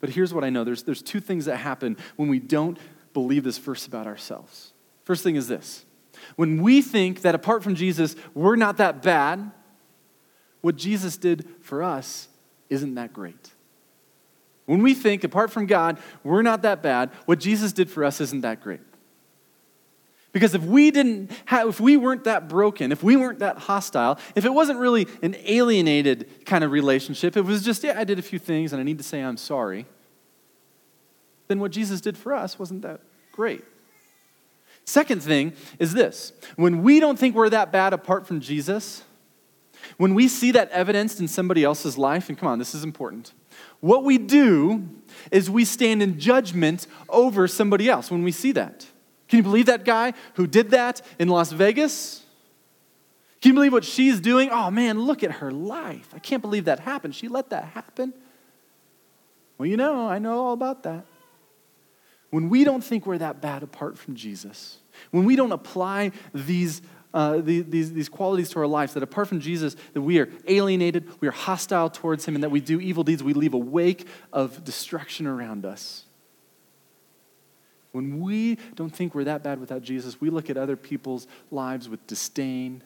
But 0.00 0.08
here's 0.08 0.32
what 0.32 0.42
I 0.42 0.48
know 0.48 0.64
there's, 0.64 0.82
there's 0.84 1.02
two 1.02 1.20
things 1.20 1.44
that 1.44 1.58
happen 1.58 1.98
when 2.16 2.30
we 2.30 2.38
don't 2.38 2.78
believe 3.12 3.44
this 3.44 3.58
verse 3.58 3.86
about 3.86 4.06
ourselves. 4.06 4.72
First 5.04 5.22
thing 5.22 5.36
is 5.36 5.46
this 5.46 5.84
when 6.36 6.62
we 6.62 6.80
think 6.80 7.20
that 7.20 7.34
apart 7.34 7.62
from 7.62 7.74
Jesus, 7.74 8.16
we're 8.32 8.56
not 8.56 8.78
that 8.78 9.02
bad, 9.02 9.50
what 10.62 10.76
Jesus 10.76 11.18
did 11.18 11.46
for 11.60 11.82
us 11.82 12.28
isn't 12.70 12.94
that 12.94 13.12
great. 13.12 13.50
When 14.64 14.82
we 14.82 14.94
think 14.94 15.22
apart 15.22 15.50
from 15.50 15.66
God, 15.66 15.98
we're 16.24 16.40
not 16.40 16.62
that 16.62 16.82
bad, 16.82 17.10
what 17.26 17.40
Jesus 17.40 17.72
did 17.72 17.90
for 17.90 18.04
us 18.04 18.22
isn't 18.22 18.40
that 18.40 18.62
great. 18.62 18.80
Because 20.32 20.54
if 20.54 20.62
we 20.62 20.90
didn't 20.90 21.30
have, 21.46 21.68
if 21.68 21.80
we 21.80 21.96
weren't 21.96 22.24
that 22.24 22.48
broken, 22.48 22.92
if 22.92 23.02
we 23.02 23.16
weren't 23.16 23.40
that 23.40 23.58
hostile, 23.58 24.18
if 24.36 24.44
it 24.44 24.54
wasn't 24.54 24.78
really 24.78 25.08
an 25.22 25.34
alienated 25.40 26.46
kind 26.46 26.62
of 26.62 26.70
relationship, 26.70 27.36
it 27.36 27.42
was 27.42 27.64
just, 27.64 27.82
yeah, 27.82 27.98
I 27.98 28.04
did 28.04 28.18
a 28.18 28.22
few 28.22 28.38
things 28.38 28.72
and 28.72 28.80
I 28.80 28.84
need 28.84 28.98
to 28.98 29.04
say 29.04 29.20
I'm 29.20 29.36
sorry, 29.36 29.86
then 31.48 31.58
what 31.58 31.72
Jesus 31.72 32.00
did 32.00 32.16
for 32.16 32.32
us 32.32 32.58
wasn't 32.58 32.82
that 32.82 33.00
great. 33.32 33.64
Second 34.84 35.22
thing 35.22 35.52
is 35.78 35.94
this 35.94 36.32
when 36.56 36.82
we 36.82 37.00
don't 37.00 37.18
think 37.18 37.34
we're 37.34 37.50
that 37.50 37.72
bad 37.72 37.92
apart 37.92 38.26
from 38.26 38.40
Jesus, 38.40 39.02
when 39.96 40.14
we 40.14 40.28
see 40.28 40.52
that 40.52 40.70
evidenced 40.70 41.18
in 41.18 41.26
somebody 41.26 41.64
else's 41.64 41.98
life, 41.98 42.28
and 42.28 42.38
come 42.38 42.48
on, 42.48 42.58
this 42.60 42.74
is 42.74 42.84
important, 42.84 43.32
what 43.80 44.04
we 44.04 44.16
do 44.16 44.88
is 45.32 45.50
we 45.50 45.64
stand 45.64 46.02
in 46.02 46.20
judgment 46.20 46.86
over 47.08 47.48
somebody 47.48 47.88
else 47.88 48.10
when 48.10 48.22
we 48.22 48.30
see 48.30 48.52
that. 48.52 48.86
Can 49.30 49.36
you 49.36 49.42
believe 49.44 49.66
that 49.66 49.84
guy 49.84 50.12
who 50.34 50.48
did 50.48 50.70
that 50.70 51.02
in 51.20 51.28
Las 51.28 51.52
Vegas? 51.52 52.24
Can 53.40 53.50
you 53.50 53.54
believe 53.54 53.72
what 53.72 53.84
she's 53.84 54.20
doing? 54.20 54.50
Oh 54.50 54.72
man, 54.72 55.00
look 55.00 55.22
at 55.22 55.30
her 55.30 55.52
life. 55.52 56.08
I 56.12 56.18
can't 56.18 56.42
believe 56.42 56.64
that 56.64 56.80
happened. 56.80 57.14
She 57.14 57.28
let 57.28 57.50
that 57.50 57.66
happen. 57.66 58.12
Well, 59.56 59.66
you 59.66 59.76
know, 59.76 60.08
I 60.08 60.18
know 60.18 60.46
all 60.46 60.52
about 60.52 60.82
that. 60.82 61.06
When 62.30 62.48
we 62.48 62.64
don't 62.64 62.82
think 62.82 63.06
we're 63.06 63.18
that 63.18 63.40
bad 63.40 63.62
apart 63.62 63.98
from 63.98 64.16
Jesus, 64.16 64.78
when 65.12 65.24
we 65.24 65.36
don't 65.36 65.52
apply 65.52 66.10
these, 66.34 66.82
uh, 67.14 67.38
these, 67.38 67.92
these 67.92 68.08
qualities 68.08 68.50
to 68.50 68.58
our 68.58 68.66
lives, 68.66 68.94
that 68.94 69.02
apart 69.02 69.28
from 69.28 69.40
Jesus, 69.40 69.76
that 69.94 70.02
we 70.02 70.18
are 70.18 70.28
alienated, 70.48 71.08
we 71.20 71.28
are 71.28 71.32
hostile 71.32 71.88
towards 71.88 72.24
him, 72.24 72.34
and 72.34 72.42
that 72.42 72.50
we 72.50 72.60
do 72.60 72.80
evil 72.80 73.04
deeds, 73.04 73.22
we 73.22 73.32
leave 73.32 73.54
a 73.54 73.58
wake 73.58 74.06
of 74.32 74.64
destruction 74.64 75.26
around 75.26 75.64
us. 75.64 76.04
When 77.92 78.20
we 78.20 78.56
don't 78.76 78.94
think 78.94 79.14
we're 79.14 79.24
that 79.24 79.42
bad 79.42 79.58
without 79.60 79.82
Jesus, 79.82 80.20
we 80.20 80.30
look 80.30 80.48
at 80.48 80.56
other 80.56 80.76
people's 80.76 81.26
lives 81.50 81.88
with 81.88 82.06
disdain 82.06 82.82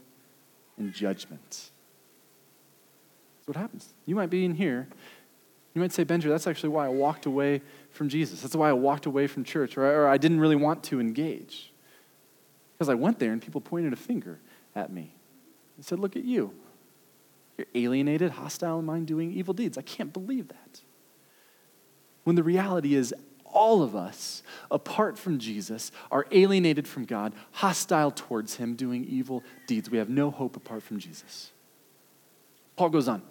and 0.78 0.92
judgment. 0.92 1.50
That's 1.50 3.49
what 3.49 3.56
happens. 3.56 3.92
You 4.06 4.14
might 4.14 4.30
be 4.30 4.44
in 4.44 4.54
here. 4.54 4.88
You 5.75 5.80
might 5.80 5.92
say, 5.92 6.04
Benjamin, 6.04 6.34
that's 6.34 6.46
actually 6.46 6.70
why 6.70 6.87
I 6.87 6.88
walked 6.88 7.26
away 7.26 7.61
from 7.90 8.08
Jesus. 8.08 8.40
That's 8.40 8.56
why 8.56 8.70
I 8.70 8.73
walked 8.73 9.06
away 9.06 9.26
from 9.26 9.44
church, 9.44 9.76
or, 9.76 9.84
or 9.84 10.08
I 10.08 10.16
didn't 10.16 10.40
really 10.40 10.56
want 10.56 10.82
to 10.84 11.00
engage. 11.00 11.73
Because 12.73 12.88
I 12.88 12.94
went 12.94 13.18
there 13.18 13.32
and 13.32 13.42
people 13.42 13.61
pointed 13.61 13.92
a 13.92 13.96
finger 13.96 14.38
at 14.75 14.92
me 14.92 15.12
and 15.76 15.84
said, 15.84 15.99
Look 15.99 16.16
at 16.16 16.25
you. 16.25 16.52
You're 17.58 17.66
alienated, 17.75 18.32
hostile 18.32 18.80
in 18.80 18.87
mind, 18.87 19.06
doing 19.06 19.32
evil 19.32 19.54
deeds. 19.54 19.78
I 19.78 19.82
can't 19.82 20.12
believe 20.12 20.49
that. 20.49 20.80
When 22.25 22.37
the 22.37 22.42
reality 22.42 22.94
is, 22.94 23.14
all 23.54 23.82
of 23.82 23.96
us, 23.96 24.42
apart 24.70 25.18
from 25.18 25.38
Jesus, 25.38 25.92
are 26.11 26.26
alienated 26.30 26.87
from 26.87 27.04
God, 27.04 27.32
hostile 27.52 28.11
towards 28.11 28.56
Him, 28.56 28.75
doing 28.75 29.04
evil 29.04 29.42
deeds. 29.66 29.88
We 29.88 29.99
have 29.99 30.11
no 30.11 30.30
hope 30.30 30.56
apart 30.56 30.82
from 30.82 30.99
Jesus. 30.99 31.52
Paul 32.76 32.90
goes 32.90 33.08
on. 33.08 33.23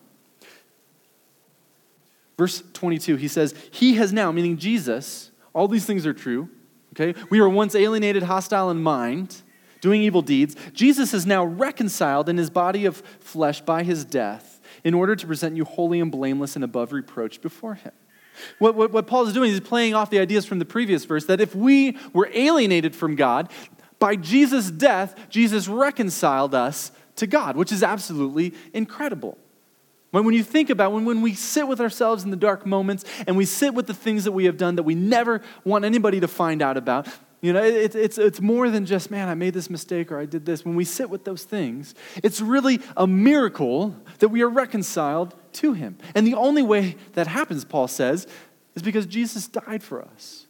Verse 2.38 2.64
22, 2.74 3.18
he 3.18 3.28
says, 3.28 3.54
He 3.72 3.96
has 3.96 4.12
now, 4.12 4.32
meaning 4.32 4.58
Jesus, 4.58 5.30
all 5.54 5.68
these 5.68 5.86
things 5.86 6.08
are 6.08 6.14
true, 6.14 6.50
okay? 6.94 7.20
We 7.30 7.40
were 7.40 7.50
once 7.50 7.76
alienated, 7.76 8.24
hostile 8.24 8.72
in 8.72 8.82
mind, 8.82 9.42
doing 9.82 10.02
evil 10.02 10.22
deeds. 10.22 10.56
Jesus 10.74 11.14
is 11.14 11.26
now 11.26 11.46
reconciled 11.46 12.30
in 12.30 12.38
his 12.38 12.50
body 12.50 12.86
of 12.86 12.98
flesh 13.20 13.62
by 13.62 13.84
his 13.84 14.06
death 14.06 14.62
in 14.84 14.94
order 14.94 15.16
to 15.16 15.28
present 15.28 15.56
you 15.56 15.66
holy 15.66 16.00
and 16.00 16.12
blameless 16.12 16.56
and 16.56 16.64
above 16.64 16.94
reproach 16.94 17.42
before 17.42 17.76
him. 17.76 17.92
What, 18.60 18.76
what, 18.76 18.92
what 18.92 19.08
Paul 19.08 19.28
is 19.28 19.34
doing 19.34 19.52
is 19.52 19.60
playing 19.60 19.94
off 19.94 20.10
the 20.10 20.20
ideas 20.20 20.46
from 20.46 20.60
the 20.60 20.66
previous 20.66 21.06
verse 21.06 21.26
that 21.26 21.42
if 21.42 21.56
we 21.56 21.98
were 22.14 22.30
alienated 22.34 22.96
from 22.96 23.16
God, 23.16 23.52
by 24.00 24.16
Jesus' 24.16 24.70
death, 24.70 25.16
Jesus 25.30 25.68
reconciled 25.68 26.54
us 26.54 26.92
to 27.16 27.28
God, 27.28 27.56
which 27.56 27.72
is 27.72 27.84
absolutely 27.84 28.54
incredible. 28.74 29.38
When, 30.12 30.26
when 30.26 30.36
you 30.36 30.44
think 30.44 30.70
about 30.70 30.92
when, 30.92 31.06
when 31.06 31.22
we 31.22 31.34
sit 31.34 31.68
with 31.68 31.82
ourselves 31.82 32.24
in 32.24 32.30
the 32.30 32.38
dark 32.38 32.66
moments 32.66 33.06
and 33.26 33.38
we 33.38 33.46
sit 33.46 33.74
with 33.74 33.88
the 33.88 33.94
things 33.94 34.26
that 34.26 34.32
we 34.32 34.46
have 34.46 34.58
done 34.58 34.76
that 34.76 34.84
we 34.84 34.96
never 34.96 35.42
want 35.64 35.86
anybody 35.86 36.20
to 36.20 36.28
find 36.28 36.62
out 36.62 36.78
about, 36.78 37.08
you 37.42 37.52
know, 37.52 37.64
it, 37.64 37.96
it's, 37.96 38.18
it's 38.18 38.40
more 38.40 38.70
than 38.70 38.86
just, 38.86 39.10
man, 39.10 39.28
I 39.28 39.36
made 39.36 39.54
this 39.54 39.70
mistake 39.70 40.12
or 40.12 40.20
I 40.20 40.26
did 40.26 40.46
this. 40.46 40.64
When 40.64 40.76
we 40.76 40.86
sit 40.86 41.10
with 41.10 41.26
those 41.26 41.44
things, 41.44 41.96
it's 42.24 42.42
really 42.42 42.80
a 42.96 43.08
miracle 43.08 43.96
that 44.20 44.30
we 44.30 44.42
are 44.44 44.50
reconciled 44.50 45.36
to 45.56 45.74
Him. 45.74 45.98
And 46.16 46.26
the 46.26 46.36
only 46.36 46.62
way 46.62 46.96
that 47.14 47.28
happens, 47.28 47.66
Paul 47.66 47.88
says, 47.88 48.28
is 48.76 48.82
because 48.82 49.06
Jesus 49.06 49.48
died 49.48 49.84
for 49.84 50.02
us. 50.02 50.48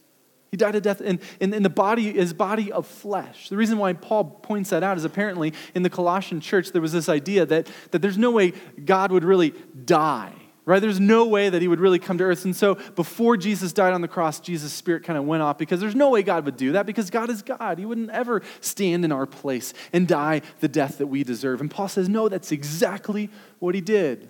He 0.54 0.58
died 0.58 0.76
a 0.76 0.82
death 0.82 1.02
in, 1.02 1.20
in, 1.40 1.52
in, 1.52 1.64
the 1.64 1.70
body, 1.70 2.14
his 2.14 2.32
body 2.32 2.72
of 2.72 2.86
flesh. 2.86 3.50
The 3.50 3.58
reason 3.58 3.80
why 3.80 3.94
Paul 3.94 4.26
points 4.26 4.70
that 4.70 4.84
out 4.84 4.98
is 4.98 5.04
apparently 5.04 5.52
in 5.74 5.82
the 5.82 5.90
Colossian 5.90 6.42
church, 6.42 6.72
there 6.72 6.82
was 6.82 6.92
this 6.92 7.10
idea 7.10 7.44
that, 7.48 7.68
that 7.90 8.04
there's 8.04 8.20
no 8.20 8.30
way 8.30 8.54
God 8.86 9.12
would 9.12 9.24
really 9.24 9.56
die, 9.84 10.36
right? 10.66 10.80
There's 10.80 11.00
no 11.00 11.26
way 11.26 11.50
that 11.50 11.60
he 11.60 11.68
would 11.68 11.80
really 11.80 11.98
come 11.98 12.20
to 12.20 12.26
earth. 12.26 12.46
And 12.46 12.56
so 12.56 12.76
before 12.76 13.36
Jesus 13.36 13.74
died 13.74 13.94
on 13.94 14.02
the 14.02 14.08
cross, 14.08 14.40
Jesus' 14.40 14.72
spirit 14.74 15.04
kind 15.04 15.18
of 15.18 15.26
went 15.26 15.42
off 15.42 15.58
because 15.58 15.80
there's 15.80 15.96
no 15.96 16.12
way 16.12 16.22
God 16.22 16.46
would 16.46 16.56
do 16.56 16.74
that 16.74 16.86
because 16.86 17.10
God 17.10 17.32
is 17.32 17.42
God. 17.42 17.80
He 17.80 17.88
wouldn't 17.88 18.12
ever 18.12 18.44
stand 18.62 19.04
in 19.04 19.12
our 19.12 19.26
place 19.26 19.74
and 19.92 20.08
die 20.08 20.44
the 20.60 20.68
death 20.68 21.00
that 21.00 21.08
we 21.08 21.24
deserve. 21.24 21.62
And 21.62 21.72
Paul 21.72 21.88
says, 21.88 22.08
no, 22.08 22.30
that's 22.30 22.52
exactly 22.52 23.32
what 23.58 23.74
he 23.74 23.82
did. 23.82 24.30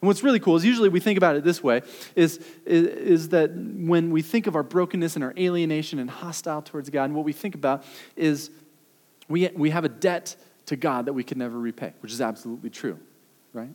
And 0.00 0.08
what's 0.08 0.22
really 0.22 0.40
cool 0.40 0.56
is 0.56 0.64
usually 0.64 0.88
we 0.88 1.00
think 1.00 1.16
about 1.16 1.36
it 1.36 1.44
this 1.44 1.62
way 1.62 1.82
is, 2.14 2.38
is, 2.66 2.86
is, 2.86 3.28
that 3.30 3.52
when 3.52 4.10
we 4.10 4.20
think 4.20 4.46
of 4.46 4.54
our 4.54 4.62
brokenness 4.62 5.14
and 5.14 5.24
our 5.24 5.32
alienation 5.38 5.98
and 5.98 6.10
hostile 6.10 6.60
towards 6.60 6.90
God, 6.90 7.04
and 7.04 7.14
what 7.14 7.24
we 7.24 7.32
think 7.32 7.54
about 7.54 7.82
is 8.14 8.50
we, 9.28 9.48
we 9.48 9.70
have 9.70 9.84
a 9.84 9.88
debt 9.88 10.36
to 10.66 10.76
God 10.76 11.06
that 11.06 11.14
we 11.14 11.24
can 11.24 11.38
never 11.38 11.58
repay, 11.58 11.94
which 12.00 12.12
is 12.12 12.20
absolutely 12.20 12.68
true, 12.68 12.98
right? 13.54 13.70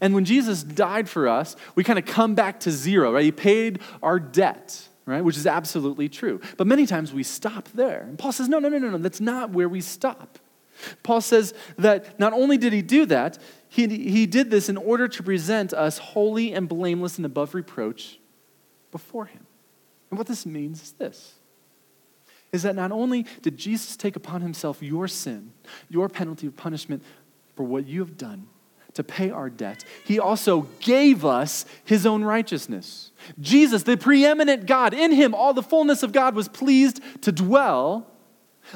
And 0.00 0.14
when 0.14 0.24
Jesus 0.24 0.62
died 0.62 1.08
for 1.08 1.28
us, 1.28 1.54
we 1.74 1.84
kind 1.84 1.98
of 1.98 2.06
come 2.06 2.34
back 2.34 2.60
to 2.60 2.70
zero, 2.70 3.12
right? 3.12 3.24
He 3.24 3.32
paid 3.32 3.80
our 4.02 4.18
debt, 4.18 4.88
right? 5.04 5.22
Which 5.22 5.36
is 5.36 5.46
absolutely 5.46 6.08
true. 6.08 6.40
But 6.56 6.66
many 6.66 6.86
times 6.86 7.12
we 7.12 7.22
stop 7.22 7.68
there. 7.74 8.02
And 8.08 8.18
Paul 8.18 8.32
says, 8.32 8.48
no, 8.48 8.58
no, 8.58 8.68
no, 8.68 8.78
no, 8.78 8.90
no, 8.90 8.98
that's 8.98 9.20
not 9.20 9.50
where 9.50 9.68
we 9.68 9.80
stop. 9.80 10.38
Paul 11.02 11.20
says 11.20 11.54
that 11.78 12.18
not 12.18 12.32
only 12.32 12.58
did 12.58 12.72
he 12.72 12.82
do 12.82 13.06
that, 13.06 13.38
he, 13.68 13.86
he 13.86 14.26
did 14.26 14.50
this 14.50 14.68
in 14.68 14.76
order 14.76 15.08
to 15.08 15.22
present 15.22 15.72
us 15.72 15.98
holy 15.98 16.52
and 16.52 16.68
blameless 16.68 17.16
and 17.16 17.26
above 17.26 17.54
reproach 17.54 18.18
before 18.90 19.26
him. 19.26 19.46
And 20.10 20.18
what 20.18 20.26
this 20.26 20.46
means 20.46 20.82
is 20.82 20.92
this 20.92 21.34
is 22.52 22.62
that 22.62 22.74
not 22.74 22.92
only 22.92 23.26
did 23.42 23.58
Jesus 23.58 23.96
take 23.96 24.16
upon 24.16 24.40
himself 24.40 24.82
your 24.82 25.08
sin, 25.08 25.52
your 25.90 26.08
penalty 26.08 26.46
of 26.46 26.56
punishment 26.56 27.02
for 27.54 27.64
what 27.64 27.86
you 27.86 28.00
have 28.00 28.16
done 28.16 28.46
to 28.94 29.04
pay 29.04 29.30
our 29.30 29.50
debt, 29.50 29.84
he 30.04 30.18
also 30.18 30.62
gave 30.80 31.24
us 31.24 31.66
his 31.84 32.06
own 32.06 32.24
righteousness. 32.24 33.10
Jesus, 33.40 33.82
the 33.82 33.96
preeminent 33.96 34.64
God, 34.64 34.94
in 34.94 35.12
him 35.12 35.34
all 35.34 35.52
the 35.52 35.62
fullness 35.62 36.02
of 36.02 36.12
God 36.12 36.34
was 36.34 36.48
pleased 36.48 37.00
to 37.22 37.32
dwell 37.32 38.06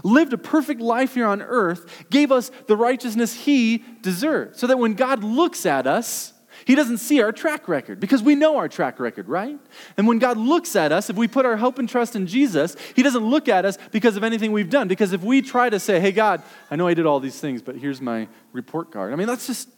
lived 0.04 0.32
a 0.32 0.38
perfect 0.38 0.80
life 0.80 1.14
here 1.14 1.26
on 1.26 1.42
earth, 1.42 2.06
gave 2.10 2.32
us 2.32 2.50
the 2.66 2.76
righteousness 2.76 3.34
he 3.34 3.84
deserved. 4.02 4.56
So 4.56 4.66
that 4.66 4.78
when 4.78 4.94
God 4.94 5.24
looks 5.24 5.66
at 5.66 5.86
us, 5.86 6.32
he 6.64 6.74
doesn't 6.74 6.98
see 6.98 7.22
our 7.22 7.32
track 7.32 7.68
record 7.68 8.00
because 8.00 8.22
we 8.22 8.34
know 8.34 8.56
our 8.56 8.68
track 8.68 9.00
record, 9.00 9.28
right? 9.28 9.58
And 9.96 10.06
when 10.06 10.18
God 10.18 10.36
looks 10.36 10.76
at 10.76 10.92
us, 10.92 11.08
if 11.08 11.16
we 11.16 11.26
put 11.26 11.46
our 11.46 11.56
hope 11.56 11.78
and 11.78 11.88
trust 11.88 12.16
in 12.16 12.26
Jesus, 12.26 12.76
He 12.94 13.02
doesn't 13.02 13.24
look 13.24 13.48
at 13.48 13.64
us 13.64 13.78
because 13.90 14.16
of 14.16 14.24
anything 14.24 14.52
we've 14.52 14.70
done. 14.70 14.88
Because 14.88 15.12
if 15.12 15.22
we 15.22 15.42
try 15.42 15.70
to 15.70 15.80
say, 15.80 16.00
hey, 16.00 16.12
God, 16.12 16.42
I 16.70 16.76
know 16.76 16.86
I 16.86 16.94
did 16.94 17.06
all 17.06 17.20
these 17.20 17.40
things, 17.40 17.62
but 17.62 17.76
here's 17.76 18.00
my 18.00 18.28
report 18.52 18.90
card, 18.90 19.12
I 19.12 19.16
mean, 19.16 19.26
that's 19.26 19.46
just, 19.46 19.68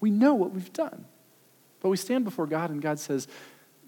we 0.00 0.10
know 0.10 0.34
what 0.34 0.52
we've 0.52 0.72
done. 0.72 1.04
But 1.80 1.88
we 1.90 1.96
stand 1.96 2.24
before 2.24 2.46
God 2.46 2.70
and 2.70 2.82
God 2.82 2.98
says, 2.98 3.28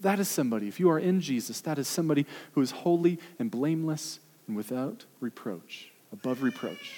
that 0.01 0.19
is 0.19 0.27
somebody, 0.27 0.67
if 0.67 0.79
you 0.79 0.89
are 0.89 0.99
in 0.99 1.21
Jesus, 1.21 1.61
that 1.61 1.77
is 1.77 1.87
somebody 1.87 2.25
who 2.53 2.61
is 2.61 2.71
holy 2.71 3.19
and 3.37 3.51
blameless 3.51 4.19
and 4.51 4.57
without 4.57 5.05
reproach, 5.21 5.87
above 6.11 6.43
reproach. 6.43 6.91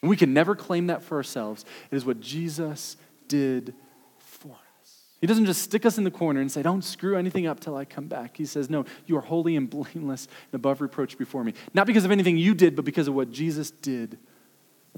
And 0.00 0.08
we 0.08 0.16
can 0.16 0.32
never 0.32 0.56
claim 0.56 0.86
that 0.86 1.02
for 1.02 1.16
ourselves. 1.16 1.66
It 1.90 1.96
is 1.96 2.06
what 2.06 2.20
Jesus 2.20 2.96
did 3.28 3.74
for 4.18 4.56
us. 4.82 5.02
He 5.20 5.26
doesn't 5.26 5.44
just 5.44 5.60
stick 5.60 5.84
us 5.84 5.98
in 5.98 6.04
the 6.04 6.10
corner 6.10 6.40
and 6.40 6.50
say, 6.50 6.62
Don't 6.62 6.82
screw 6.82 7.18
anything 7.18 7.46
up 7.46 7.60
till 7.60 7.76
I 7.76 7.84
come 7.84 8.06
back. 8.06 8.38
He 8.38 8.46
says, 8.46 8.70
No, 8.70 8.86
you 9.04 9.18
are 9.18 9.20
holy 9.20 9.56
and 9.56 9.68
blameless 9.68 10.26
and 10.50 10.58
above 10.58 10.80
reproach 10.80 11.18
before 11.18 11.44
me. 11.44 11.52
Not 11.74 11.86
because 11.86 12.06
of 12.06 12.10
anything 12.10 12.38
you 12.38 12.54
did, 12.54 12.74
but 12.74 12.86
because 12.86 13.06
of 13.06 13.14
what 13.14 13.30
Jesus 13.30 13.70
did 13.70 14.16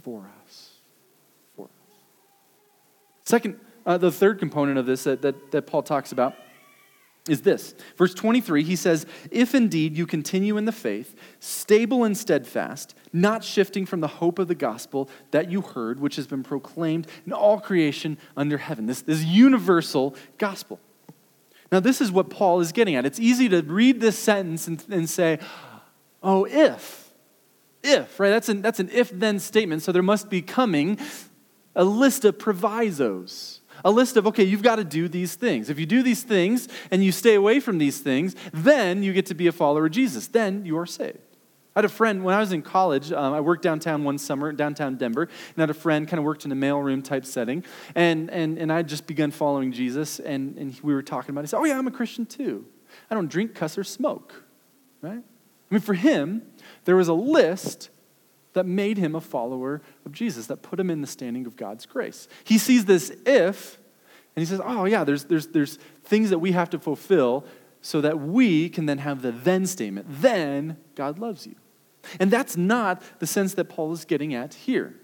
for 0.02 0.30
us. 0.44 0.70
For 1.56 1.64
us. 1.64 1.96
Second, 3.24 3.58
uh, 3.84 3.98
the 3.98 4.12
third 4.12 4.38
component 4.38 4.78
of 4.78 4.86
this 4.86 5.02
that, 5.02 5.20
that, 5.22 5.50
that 5.50 5.66
Paul 5.66 5.82
talks 5.82 6.12
about 6.12 6.36
is 7.28 7.42
this. 7.42 7.74
Verse 7.96 8.14
23, 8.14 8.64
he 8.64 8.74
says, 8.74 9.06
If 9.30 9.54
indeed 9.54 9.96
you 9.96 10.06
continue 10.06 10.56
in 10.56 10.64
the 10.64 10.72
faith, 10.72 11.14
stable 11.38 12.02
and 12.02 12.16
steadfast, 12.16 12.94
not 13.12 13.44
shifting 13.44 13.86
from 13.86 14.00
the 14.00 14.08
hope 14.08 14.38
of 14.38 14.48
the 14.48 14.54
gospel 14.54 15.08
that 15.30 15.50
you 15.50 15.60
heard, 15.60 16.00
which 16.00 16.16
has 16.16 16.26
been 16.26 16.42
proclaimed 16.42 17.06
in 17.24 17.32
all 17.32 17.60
creation 17.60 18.18
under 18.36 18.58
heaven. 18.58 18.86
This, 18.86 19.02
this 19.02 19.22
universal 19.22 20.16
gospel. 20.38 20.80
Now, 21.70 21.80
this 21.80 22.00
is 22.00 22.10
what 22.10 22.28
Paul 22.28 22.60
is 22.60 22.72
getting 22.72 22.96
at. 22.96 23.06
It's 23.06 23.20
easy 23.20 23.48
to 23.50 23.62
read 23.62 24.00
this 24.00 24.18
sentence 24.18 24.66
and, 24.66 24.84
and 24.90 25.08
say, 25.08 25.38
oh, 26.22 26.44
if. 26.44 27.10
If, 27.84 28.18
right? 28.20 28.30
That's 28.30 28.48
an, 28.48 28.62
that's 28.62 28.78
an 28.78 28.90
if 28.92 29.10
then 29.10 29.38
statement, 29.38 29.82
so 29.82 29.90
there 29.90 30.02
must 30.02 30.28
be 30.28 30.42
coming 30.42 30.98
a 31.74 31.84
list 31.84 32.24
of 32.24 32.38
provisos 32.38 33.61
a 33.84 33.90
list 33.90 34.16
of, 34.16 34.26
okay, 34.28 34.44
you've 34.44 34.62
got 34.62 34.76
to 34.76 34.84
do 34.84 35.08
these 35.08 35.34
things. 35.34 35.70
If 35.70 35.78
you 35.78 35.86
do 35.86 36.02
these 36.02 36.22
things 36.22 36.68
and 36.90 37.04
you 37.04 37.12
stay 37.12 37.34
away 37.34 37.60
from 37.60 37.78
these 37.78 38.00
things, 38.00 38.34
then 38.52 39.02
you 39.02 39.12
get 39.12 39.26
to 39.26 39.34
be 39.34 39.46
a 39.46 39.52
follower 39.52 39.86
of 39.86 39.92
Jesus. 39.92 40.26
Then 40.26 40.64
you 40.64 40.78
are 40.78 40.86
saved. 40.86 41.18
I 41.74 41.78
had 41.78 41.84
a 41.86 41.88
friend, 41.88 42.22
when 42.22 42.34
I 42.34 42.40
was 42.40 42.52
in 42.52 42.60
college, 42.60 43.12
um, 43.12 43.32
I 43.32 43.40
worked 43.40 43.62
downtown 43.62 44.04
one 44.04 44.18
summer, 44.18 44.52
downtown 44.52 44.96
Denver, 44.96 45.22
and 45.22 45.54
I 45.56 45.62
had 45.62 45.70
a 45.70 45.74
friend 45.74 46.06
kind 46.06 46.18
of 46.18 46.24
worked 46.24 46.44
in 46.44 46.52
a 46.52 46.54
mailroom 46.54 47.02
type 47.02 47.24
setting, 47.24 47.64
and, 47.94 48.30
and, 48.30 48.58
and 48.58 48.70
I 48.70 48.76
had 48.76 48.88
just 48.88 49.06
begun 49.06 49.30
following 49.30 49.72
Jesus, 49.72 50.20
and, 50.20 50.58
and 50.58 50.78
we 50.82 50.92
were 50.92 51.02
talking 51.02 51.30
about 51.30 51.40
it. 51.40 51.44
He 51.44 51.48
said, 51.48 51.58
Oh, 51.58 51.64
yeah, 51.64 51.78
I'm 51.78 51.86
a 51.86 51.90
Christian 51.90 52.26
too. 52.26 52.66
I 53.10 53.14
don't 53.14 53.30
drink, 53.30 53.54
cuss, 53.54 53.78
or 53.78 53.84
smoke, 53.84 54.34
right? 55.00 55.12
I 55.12 55.74
mean, 55.74 55.80
for 55.80 55.94
him, 55.94 56.42
there 56.84 56.94
was 56.94 57.08
a 57.08 57.14
list 57.14 57.88
that 58.52 58.66
made 58.66 58.98
him 58.98 59.14
a 59.14 59.20
follower 59.20 59.80
of 60.04 60.12
Jesus, 60.12 60.46
that 60.46 60.62
put 60.62 60.78
him 60.78 60.90
in 60.90 61.00
the 61.00 61.06
standing 61.06 61.46
of 61.46 61.56
God's 61.56 61.86
grace. 61.86 62.28
He 62.44 62.58
sees 62.58 62.84
this 62.84 63.10
if, 63.24 63.78
and 64.34 64.42
he 64.42 64.46
says, 64.46 64.60
oh, 64.64 64.84
yeah, 64.84 65.04
there's, 65.04 65.24
there's, 65.24 65.48
there's 65.48 65.78
things 66.04 66.30
that 66.30 66.38
we 66.38 66.52
have 66.52 66.70
to 66.70 66.78
fulfill 66.78 67.44
so 67.80 68.00
that 68.00 68.18
we 68.18 68.68
can 68.68 68.86
then 68.86 68.98
have 68.98 69.22
the 69.22 69.32
then 69.32 69.66
statement. 69.66 70.06
Then 70.08 70.76
God 70.94 71.18
loves 71.18 71.46
you. 71.46 71.54
And 72.18 72.30
that's 72.30 72.56
not 72.56 73.02
the 73.18 73.26
sense 73.26 73.54
that 73.54 73.66
Paul 73.66 73.92
is 73.92 74.04
getting 74.04 74.34
at 74.34 74.54
here. 74.54 74.94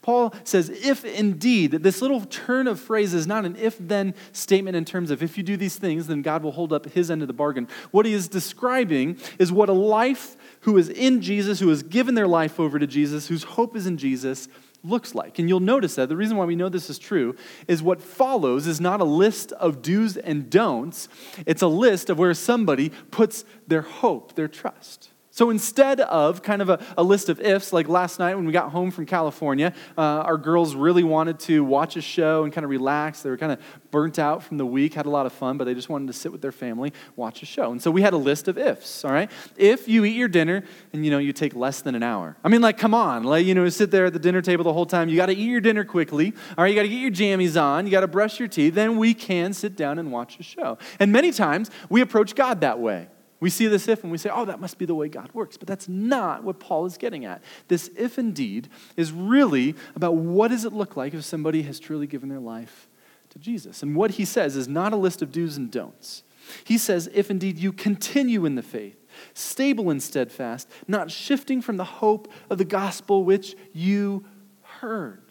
Paul 0.00 0.34
says, 0.44 0.70
if 0.70 1.04
indeed, 1.04 1.70
this 1.70 2.00
little 2.00 2.22
turn 2.22 2.66
of 2.66 2.80
phrase 2.80 3.12
is 3.12 3.26
not 3.26 3.44
an 3.44 3.56
if 3.56 3.76
then 3.78 4.14
statement 4.32 4.76
in 4.76 4.84
terms 4.84 5.10
of 5.10 5.22
if 5.22 5.36
you 5.36 5.42
do 5.42 5.56
these 5.56 5.76
things, 5.76 6.06
then 6.06 6.22
God 6.22 6.42
will 6.42 6.52
hold 6.52 6.72
up 6.72 6.86
his 6.86 7.10
end 7.10 7.22
of 7.22 7.28
the 7.28 7.34
bargain. 7.34 7.68
What 7.90 8.06
he 8.06 8.14
is 8.14 8.26
describing 8.26 9.18
is 9.38 9.52
what 9.52 9.68
a 9.68 9.74
life 9.74 10.36
who 10.66 10.76
is 10.76 10.88
in 10.88 11.22
Jesus, 11.22 11.60
who 11.60 11.68
has 11.68 11.84
given 11.84 12.16
their 12.16 12.26
life 12.26 12.58
over 12.58 12.76
to 12.76 12.88
Jesus, 12.88 13.28
whose 13.28 13.44
hope 13.44 13.76
is 13.76 13.86
in 13.86 13.96
Jesus, 13.96 14.48
looks 14.82 15.14
like. 15.14 15.38
And 15.38 15.48
you'll 15.48 15.60
notice 15.60 15.94
that 15.94 16.08
the 16.08 16.16
reason 16.16 16.36
why 16.36 16.44
we 16.44 16.56
know 16.56 16.68
this 16.68 16.90
is 16.90 16.98
true 16.98 17.36
is 17.68 17.84
what 17.84 18.02
follows 18.02 18.66
is 18.66 18.80
not 18.80 19.00
a 19.00 19.04
list 19.04 19.52
of 19.52 19.80
do's 19.80 20.16
and 20.16 20.50
don'ts, 20.50 21.08
it's 21.46 21.62
a 21.62 21.68
list 21.68 22.10
of 22.10 22.18
where 22.18 22.34
somebody 22.34 22.88
puts 23.12 23.44
their 23.68 23.82
hope, 23.82 24.34
their 24.34 24.48
trust. 24.48 25.10
So 25.36 25.50
instead 25.50 26.00
of 26.00 26.42
kind 26.42 26.62
of 26.62 26.70
a, 26.70 26.82
a, 26.96 27.02
list 27.02 27.28
of 27.28 27.40
ifs, 27.40 27.70
like 27.70 27.90
last 27.90 28.18
night 28.18 28.34
when 28.36 28.46
we 28.46 28.52
got 28.52 28.70
home 28.70 28.90
from 28.90 29.04
California, 29.04 29.74
uh, 29.98 30.00
our 30.00 30.38
girls 30.38 30.74
really 30.74 31.04
wanted 31.04 31.38
to 31.40 31.62
watch 31.62 31.94
a 31.96 32.00
show 32.00 32.44
and 32.44 32.54
kind 32.54 32.64
of 32.64 32.70
relax. 32.70 33.20
They 33.20 33.28
were 33.28 33.36
kind 33.36 33.52
of 33.52 33.58
burnt 33.90 34.18
out 34.18 34.42
from 34.42 34.56
the 34.56 34.64
week, 34.64 34.94
had 34.94 35.04
a 35.04 35.10
lot 35.10 35.26
of 35.26 35.34
fun, 35.34 35.58
but 35.58 35.64
they 35.64 35.74
just 35.74 35.90
wanted 35.90 36.06
to 36.06 36.14
sit 36.14 36.32
with 36.32 36.40
their 36.40 36.52
family, 36.52 36.90
watch 37.16 37.42
a 37.42 37.44
show. 37.44 37.70
And 37.70 37.82
so 37.82 37.90
we 37.90 38.00
had 38.00 38.14
a 38.14 38.16
list 38.16 38.48
of 38.48 38.56
ifs, 38.56 39.04
all 39.04 39.12
right? 39.12 39.30
If 39.58 39.86
you 39.88 40.06
eat 40.06 40.16
your 40.16 40.28
dinner 40.28 40.64
and, 40.94 41.04
you 41.04 41.10
know, 41.10 41.18
you 41.18 41.34
take 41.34 41.54
less 41.54 41.82
than 41.82 41.94
an 41.94 42.02
hour. 42.02 42.38
I 42.42 42.48
mean, 42.48 42.62
like, 42.62 42.78
come 42.78 42.94
on. 42.94 43.22
Like, 43.22 43.44
you 43.44 43.54
know, 43.54 43.68
sit 43.68 43.90
there 43.90 44.06
at 44.06 44.14
the 44.14 44.18
dinner 44.18 44.40
table 44.40 44.64
the 44.64 44.72
whole 44.72 44.86
time. 44.86 45.10
You 45.10 45.16
got 45.16 45.26
to 45.26 45.36
eat 45.36 45.50
your 45.50 45.60
dinner 45.60 45.84
quickly, 45.84 46.32
all 46.56 46.64
right? 46.64 46.68
You 46.68 46.74
got 46.74 46.84
to 46.84 46.88
get 46.88 46.96
your 46.96 47.10
jammies 47.10 47.60
on. 47.60 47.84
You 47.84 47.90
got 47.90 48.00
to 48.00 48.08
brush 48.08 48.38
your 48.38 48.48
teeth. 48.48 48.72
Then 48.72 48.96
we 48.96 49.12
can 49.12 49.52
sit 49.52 49.76
down 49.76 49.98
and 49.98 50.10
watch 50.10 50.40
a 50.40 50.42
show. 50.42 50.78
And 50.98 51.12
many 51.12 51.30
times 51.30 51.70
we 51.90 52.00
approach 52.00 52.34
God 52.34 52.62
that 52.62 52.78
way. 52.78 53.08
We 53.46 53.50
see 53.50 53.68
this 53.68 53.86
if 53.86 54.02
and 54.02 54.10
we 54.10 54.18
say, 54.18 54.28
oh, 54.28 54.44
that 54.46 54.58
must 54.58 54.76
be 54.76 54.86
the 54.86 54.94
way 54.96 55.08
God 55.08 55.30
works. 55.32 55.56
But 55.56 55.68
that's 55.68 55.88
not 55.88 56.42
what 56.42 56.58
Paul 56.58 56.84
is 56.84 56.98
getting 56.98 57.24
at. 57.24 57.44
This 57.68 57.88
if 57.96 58.18
indeed 58.18 58.68
is 58.96 59.12
really 59.12 59.76
about 59.94 60.16
what 60.16 60.48
does 60.48 60.64
it 60.64 60.72
look 60.72 60.96
like 60.96 61.14
if 61.14 61.24
somebody 61.24 61.62
has 61.62 61.78
truly 61.78 62.08
given 62.08 62.28
their 62.28 62.40
life 62.40 62.88
to 63.30 63.38
Jesus. 63.38 63.84
And 63.84 63.94
what 63.94 64.10
he 64.10 64.24
says 64.24 64.56
is 64.56 64.66
not 64.66 64.92
a 64.92 64.96
list 64.96 65.22
of 65.22 65.30
do's 65.30 65.56
and 65.56 65.70
don'ts. 65.70 66.24
He 66.64 66.76
says, 66.76 67.08
if 67.14 67.30
indeed 67.30 67.56
you 67.56 67.72
continue 67.72 68.46
in 68.46 68.56
the 68.56 68.64
faith, 68.64 68.98
stable 69.32 69.90
and 69.90 70.02
steadfast, 70.02 70.68
not 70.88 71.12
shifting 71.12 71.62
from 71.62 71.76
the 71.76 71.84
hope 71.84 72.26
of 72.50 72.58
the 72.58 72.64
gospel 72.64 73.22
which 73.22 73.54
you 73.72 74.24
heard. 74.62 75.22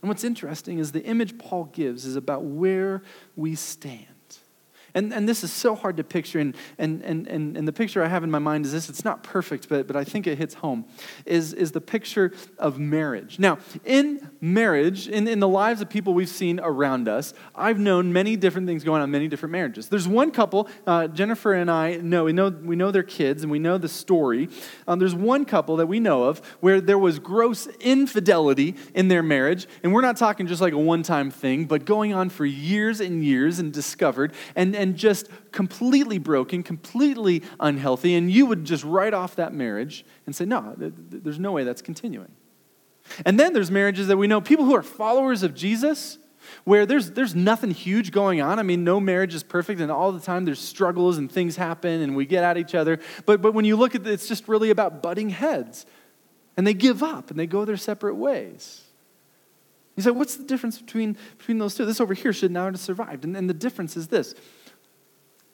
And 0.00 0.08
what's 0.08 0.22
interesting 0.22 0.78
is 0.78 0.92
the 0.92 1.02
image 1.02 1.38
Paul 1.38 1.64
gives 1.64 2.04
is 2.04 2.14
about 2.14 2.44
where 2.44 3.02
we 3.34 3.56
stand. 3.56 4.06
And, 4.94 5.12
and 5.12 5.28
this 5.28 5.44
is 5.44 5.52
so 5.52 5.74
hard 5.74 5.96
to 5.98 6.04
picture. 6.04 6.38
And, 6.38 6.54
and, 6.78 7.02
and, 7.02 7.26
and, 7.28 7.56
and 7.56 7.68
the 7.68 7.72
picture 7.72 8.02
I 8.02 8.08
have 8.08 8.24
in 8.24 8.30
my 8.30 8.38
mind 8.38 8.66
is 8.66 8.72
this 8.72 8.88
it's 8.88 9.04
not 9.04 9.22
perfect, 9.22 9.68
but, 9.68 9.86
but 9.86 9.96
I 9.96 10.04
think 10.04 10.26
it 10.26 10.38
hits 10.38 10.54
home 10.54 10.84
is, 11.24 11.52
is 11.52 11.72
the 11.72 11.80
picture 11.80 12.32
of 12.58 12.78
marriage. 12.78 13.38
Now, 13.38 13.58
in 13.84 14.30
marriage, 14.40 15.08
in, 15.08 15.28
in 15.28 15.40
the 15.40 15.48
lives 15.48 15.80
of 15.80 15.88
people 15.88 16.14
we've 16.14 16.28
seen 16.28 16.60
around 16.60 17.08
us, 17.08 17.34
I've 17.54 17.78
known 17.78 18.12
many 18.12 18.36
different 18.36 18.66
things 18.66 18.84
going 18.84 19.02
on, 19.02 19.10
many 19.10 19.28
different 19.28 19.52
marriages. 19.52 19.88
There's 19.88 20.08
one 20.08 20.30
couple, 20.30 20.68
uh, 20.86 21.08
Jennifer 21.08 21.52
and 21.52 21.70
I 21.70 21.96
know, 21.96 22.24
we 22.24 22.32
know, 22.32 22.48
we 22.48 22.76
know 22.76 22.90
their 22.90 23.02
kids 23.02 23.42
and 23.42 23.50
we 23.50 23.58
know 23.58 23.78
the 23.78 23.88
story. 23.88 24.48
Um, 24.86 24.98
there's 24.98 25.14
one 25.14 25.44
couple 25.44 25.76
that 25.76 25.86
we 25.86 26.00
know 26.00 26.24
of 26.24 26.38
where 26.60 26.80
there 26.80 26.98
was 26.98 27.18
gross 27.18 27.66
infidelity 27.80 28.74
in 28.94 29.08
their 29.08 29.22
marriage. 29.22 29.66
And 29.82 29.92
we're 29.92 30.02
not 30.02 30.16
talking 30.16 30.46
just 30.46 30.60
like 30.60 30.72
a 30.72 30.78
one 30.78 31.02
time 31.02 31.30
thing, 31.30 31.66
but 31.66 31.84
going 31.84 32.14
on 32.14 32.30
for 32.30 32.46
years 32.46 33.00
and 33.00 33.24
years 33.24 33.58
and 33.58 33.72
discovered. 33.72 34.32
And, 34.56 34.74
and 34.78 34.96
just 34.96 35.28
completely 35.52 36.18
broken, 36.18 36.62
completely 36.62 37.42
unhealthy, 37.60 38.14
and 38.14 38.30
you 38.30 38.46
would 38.46 38.64
just 38.64 38.84
write 38.84 39.12
off 39.12 39.36
that 39.36 39.52
marriage 39.52 40.04
and 40.24 40.34
say, 40.34 40.44
no, 40.44 40.74
there's 40.76 41.38
no 41.38 41.52
way 41.52 41.64
that's 41.64 41.82
continuing. 41.82 42.32
And 43.26 43.38
then 43.38 43.52
there's 43.52 43.70
marriages 43.70 44.06
that 44.06 44.16
we 44.16 44.26
know, 44.26 44.40
people 44.40 44.64
who 44.64 44.74
are 44.74 44.82
followers 44.82 45.42
of 45.42 45.54
Jesus, 45.54 46.18
where 46.64 46.86
there's, 46.86 47.10
there's 47.10 47.34
nothing 47.34 47.70
huge 47.70 48.12
going 48.12 48.40
on. 48.40 48.58
I 48.58 48.62
mean, 48.62 48.84
no 48.84 49.00
marriage 49.00 49.34
is 49.34 49.42
perfect, 49.42 49.80
and 49.80 49.90
all 49.90 50.12
the 50.12 50.20
time 50.20 50.44
there's 50.44 50.60
struggles 50.60 51.18
and 51.18 51.30
things 51.30 51.56
happen, 51.56 52.00
and 52.00 52.16
we 52.16 52.24
get 52.24 52.44
at 52.44 52.56
each 52.56 52.74
other. 52.74 53.00
But, 53.26 53.42
but 53.42 53.52
when 53.52 53.64
you 53.64 53.76
look 53.76 53.94
at 53.94 54.02
it, 54.02 54.06
it's 54.06 54.28
just 54.28 54.48
really 54.48 54.70
about 54.70 55.02
butting 55.02 55.30
heads. 55.30 55.84
And 56.56 56.66
they 56.66 56.74
give 56.74 57.02
up 57.02 57.30
and 57.30 57.38
they 57.38 57.46
go 57.46 57.64
their 57.64 57.76
separate 57.76 58.16
ways. 58.16 58.82
You 59.96 60.02
say, 60.02 60.10
what's 60.10 60.36
the 60.36 60.44
difference 60.44 60.80
between, 60.80 61.16
between 61.38 61.58
those 61.58 61.74
two? 61.74 61.84
This 61.84 62.00
over 62.00 62.14
here 62.14 62.32
should 62.32 62.52
now 62.52 62.66
have 62.66 62.78
survived. 62.78 63.24
And, 63.24 63.36
and 63.36 63.50
the 63.50 63.54
difference 63.54 63.96
is 63.96 64.08
this 64.08 64.34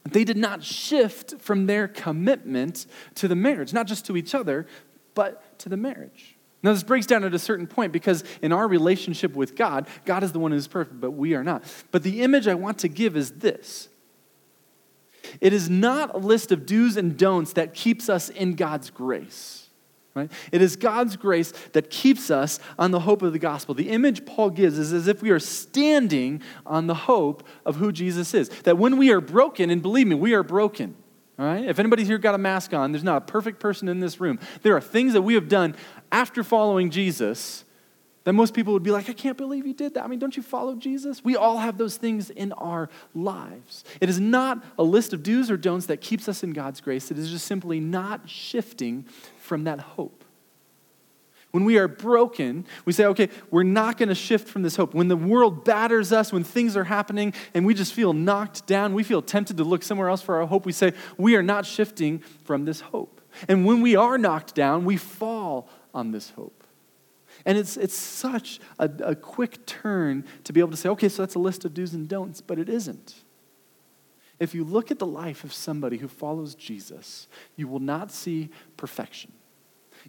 they 0.04 0.24
did 0.24 0.36
not 0.36 0.62
shift 0.62 1.40
from 1.40 1.66
their 1.66 1.88
commitment 1.88 2.86
to 3.16 3.28
the 3.28 3.34
marriage, 3.34 3.72
not 3.72 3.86
just 3.86 4.06
to 4.06 4.16
each 4.16 4.34
other, 4.34 4.66
but 5.14 5.58
to 5.60 5.68
the 5.68 5.76
marriage. 5.76 6.36
Now, 6.62 6.72
this 6.72 6.82
breaks 6.82 7.06
down 7.06 7.24
at 7.24 7.34
a 7.34 7.38
certain 7.38 7.66
point 7.66 7.92
because 7.92 8.24
in 8.40 8.50
our 8.50 8.66
relationship 8.66 9.34
with 9.34 9.54
God, 9.54 9.86
God 10.06 10.22
is 10.22 10.32
the 10.32 10.38
one 10.38 10.50
who's 10.50 10.66
perfect, 10.66 10.98
but 10.98 11.10
we 11.10 11.34
are 11.34 11.44
not. 11.44 11.62
But 11.90 12.02
the 12.02 12.22
image 12.22 12.48
I 12.48 12.54
want 12.54 12.78
to 12.78 12.88
give 12.88 13.16
is 13.16 13.32
this 13.32 13.88
it 15.40 15.52
is 15.52 15.70
not 15.70 16.14
a 16.14 16.18
list 16.18 16.52
of 16.52 16.66
do's 16.66 16.96
and 16.96 17.16
don'ts 17.16 17.54
that 17.54 17.74
keeps 17.74 18.08
us 18.08 18.28
in 18.28 18.54
God's 18.54 18.90
grace. 18.90 19.68
Right? 20.14 20.30
It 20.52 20.62
is 20.62 20.76
God's 20.76 21.16
grace 21.16 21.52
that 21.72 21.90
keeps 21.90 22.30
us 22.30 22.60
on 22.78 22.92
the 22.92 23.00
hope 23.00 23.22
of 23.22 23.32
the 23.32 23.38
gospel. 23.38 23.74
The 23.74 23.90
image 23.90 24.24
Paul 24.24 24.50
gives 24.50 24.78
is 24.78 24.92
as 24.92 25.08
if 25.08 25.22
we 25.22 25.30
are 25.30 25.40
standing 25.40 26.40
on 26.64 26.86
the 26.86 26.94
hope 26.94 27.46
of 27.66 27.76
who 27.76 27.90
Jesus 27.90 28.32
is. 28.32 28.48
That 28.60 28.78
when 28.78 28.96
we 28.96 29.10
are 29.10 29.20
broken, 29.20 29.70
and 29.70 29.82
believe 29.82 30.06
me, 30.06 30.14
we 30.14 30.34
are 30.34 30.44
broken. 30.44 30.94
All 31.36 31.44
right? 31.44 31.64
If 31.64 31.80
anybody 31.80 32.04
here 32.04 32.18
got 32.18 32.36
a 32.36 32.38
mask 32.38 32.72
on, 32.72 32.92
there's 32.92 33.02
not 33.02 33.16
a 33.16 33.26
perfect 33.32 33.58
person 33.58 33.88
in 33.88 33.98
this 33.98 34.20
room. 34.20 34.38
There 34.62 34.76
are 34.76 34.80
things 34.80 35.14
that 35.14 35.22
we 35.22 35.34
have 35.34 35.48
done 35.48 35.74
after 36.12 36.44
following 36.44 36.90
Jesus 36.90 37.63
that 38.24 38.32
most 38.32 38.54
people 38.54 38.72
would 38.72 38.82
be 38.82 38.90
like, 38.90 39.08
I 39.08 39.12
can't 39.12 39.36
believe 39.36 39.66
you 39.66 39.74
did 39.74 39.94
that. 39.94 40.04
I 40.04 40.06
mean, 40.06 40.18
don't 40.18 40.36
you 40.36 40.42
follow 40.42 40.74
Jesus? 40.74 41.22
We 41.22 41.36
all 41.36 41.58
have 41.58 41.78
those 41.78 41.96
things 41.96 42.30
in 42.30 42.52
our 42.52 42.88
lives. 43.14 43.84
It 44.00 44.08
is 44.08 44.18
not 44.18 44.64
a 44.78 44.82
list 44.82 45.12
of 45.12 45.22
do's 45.22 45.50
or 45.50 45.56
don'ts 45.56 45.86
that 45.86 46.00
keeps 46.00 46.28
us 46.28 46.42
in 46.42 46.52
God's 46.52 46.80
grace. 46.80 47.10
It 47.10 47.18
is 47.18 47.30
just 47.30 47.46
simply 47.46 47.80
not 47.80 48.28
shifting 48.28 49.04
from 49.38 49.64
that 49.64 49.80
hope. 49.80 50.24
When 51.50 51.64
we 51.64 51.78
are 51.78 51.86
broken, 51.86 52.66
we 52.84 52.92
say, 52.92 53.04
okay, 53.04 53.28
we're 53.48 53.62
not 53.62 53.96
going 53.96 54.08
to 54.08 54.14
shift 54.16 54.48
from 54.48 54.62
this 54.62 54.74
hope. 54.74 54.92
When 54.92 55.06
the 55.06 55.16
world 55.16 55.64
batters 55.64 56.10
us, 56.10 56.32
when 56.32 56.42
things 56.42 56.76
are 56.76 56.82
happening 56.82 57.32
and 57.54 57.64
we 57.64 57.74
just 57.74 57.94
feel 57.94 58.12
knocked 58.12 58.66
down, 58.66 58.92
we 58.92 59.04
feel 59.04 59.22
tempted 59.22 59.58
to 59.58 59.64
look 59.64 59.84
somewhere 59.84 60.08
else 60.08 60.20
for 60.20 60.40
our 60.40 60.46
hope, 60.46 60.66
we 60.66 60.72
say, 60.72 60.94
we 61.16 61.36
are 61.36 61.44
not 61.44 61.64
shifting 61.64 62.18
from 62.44 62.64
this 62.64 62.80
hope. 62.80 63.20
And 63.46 63.64
when 63.64 63.82
we 63.82 63.94
are 63.94 64.18
knocked 64.18 64.56
down, 64.56 64.84
we 64.84 64.96
fall 64.96 65.68
on 65.94 66.10
this 66.10 66.30
hope. 66.30 66.63
And 67.46 67.58
it's, 67.58 67.76
it's 67.76 67.94
such 67.94 68.60
a, 68.78 68.90
a 69.02 69.14
quick 69.14 69.66
turn 69.66 70.24
to 70.44 70.52
be 70.52 70.60
able 70.60 70.70
to 70.70 70.76
say, 70.76 70.88
okay, 70.90 71.08
so 71.08 71.22
that's 71.22 71.34
a 71.34 71.38
list 71.38 71.64
of 71.64 71.74
do's 71.74 71.92
and 71.92 72.08
don'ts, 72.08 72.40
but 72.40 72.58
it 72.58 72.68
isn't. 72.68 73.14
If 74.40 74.54
you 74.54 74.64
look 74.64 74.90
at 74.90 74.98
the 74.98 75.06
life 75.06 75.44
of 75.44 75.52
somebody 75.52 75.98
who 75.98 76.08
follows 76.08 76.54
Jesus, 76.54 77.28
you 77.56 77.68
will 77.68 77.80
not 77.80 78.10
see 78.10 78.50
perfection. 78.76 79.32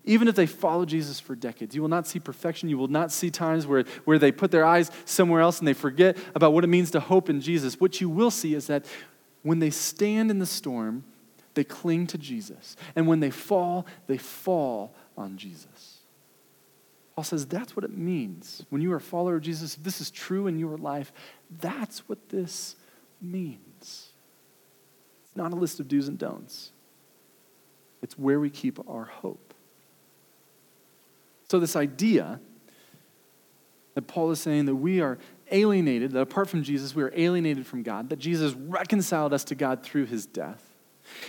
Even 0.03 0.27
if 0.27 0.35
they 0.35 0.45
follow 0.45 0.85
Jesus 0.85 1.19
for 1.19 1.35
decades, 1.35 1.75
you 1.75 1.81
will 1.81 1.89
not 1.89 2.07
see 2.07 2.19
perfection. 2.19 2.67
You 2.67 2.77
will 2.77 2.89
not 2.89 3.11
see 3.11 3.29
times 3.29 3.65
where, 3.65 3.85
where 4.03 4.19
they 4.19 4.31
put 4.31 4.51
their 4.51 4.65
eyes 4.65 4.91
somewhere 5.05 5.41
else 5.41 5.59
and 5.59 5.67
they 5.67 5.73
forget 5.73 6.17
about 6.33 6.53
what 6.53 6.63
it 6.63 6.67
means 6.67 6.91
to 6.91 6.99
hope 6.99 7.29
in 7.29 7.39
Jesus. 7.39 7.79
What 7.79 8.01
you 8.01 8.09
will 8.09 8.31
see 8.31 8.55
is 8.55 8.67
that 8.67 8.85
when 9.41 9.59
they 9.59 9.69
stand 9.69 10.31
in 10.31 10.39
the 10.39 10.45
storm, 10.45 11.03
they 11.53 11.63
cling 11.63 12.07
to 12.07 12.17
Jesus. 12.17 12.75
And 12.95 13.07
when 13.07 13.21
they 13.21 13.29
fall, 13.29 13.85
they 14.07 14.17
fall 14.17 14.93
on 15.17 15.37
Jesus. 15.37 15.94
Paul 17.15 17.23
says 17.23 17.45
that's 17.45 17.75
what 17.75 17.85
it 17.85 17.97
means. 17.97 18.65
When 18.69 18.81
you 18.81 18.91
are 18.91 18.97
a 18.97 19.01
follower 19.01 19.37
of 19.37 19.41
Jesus, 19.41 19.77
if 19.77 19.83
this 19.83 20.01
is 20.01 20.11
true 20.11 20.47
in 20.47 20.59
your 20.59 20.77
life, 20.77 21.13
that's 21.49 22.09
what 22.09 22.29
this 22.29 22.75
means 23.21 23.59
It's 25.23 25.35
not 25.35 25.53
a 25.53 25.55
list 25.55 25.79
of 25.79 25.87
do's 25.87 26.07
and 26.07 26.17
don'ts, 26.17 26.71
it's 28.01 28.17
where 28.19 28.39
we 28.39 28.49
keep 28.49 28.79
our 28.89 29.05
hope. 29.05 29.53
So, 31.49 31.59
this 31.59 31.75
idea 31.75 32.39
that 33.93 34.07
Paul 34.07 34.31
is 34.31 34.41
saying 34.41 34.65
that 34.65 34.75
we 34.75 34.99
are 34.99 35.17
alienated, 35.51 36.11
that 36.11 36.21
apart 36.21 36.49
from 36.49 36.63
Jesus, 36.63 36.95
we 36.95 37.03
are 37.03 37.13
alienated 37.15 37.65
from 37.65 37.81
God, 37.81 38.09
that 38.09 38.19
Jesus 38.19 38.53
reconciled 38.53 39.31
us 39.31 39.43
to 39.45 39.55
God 39.55 39.83
through 39.83 40.05
his 40.05 40.25
death. 40.25 40.74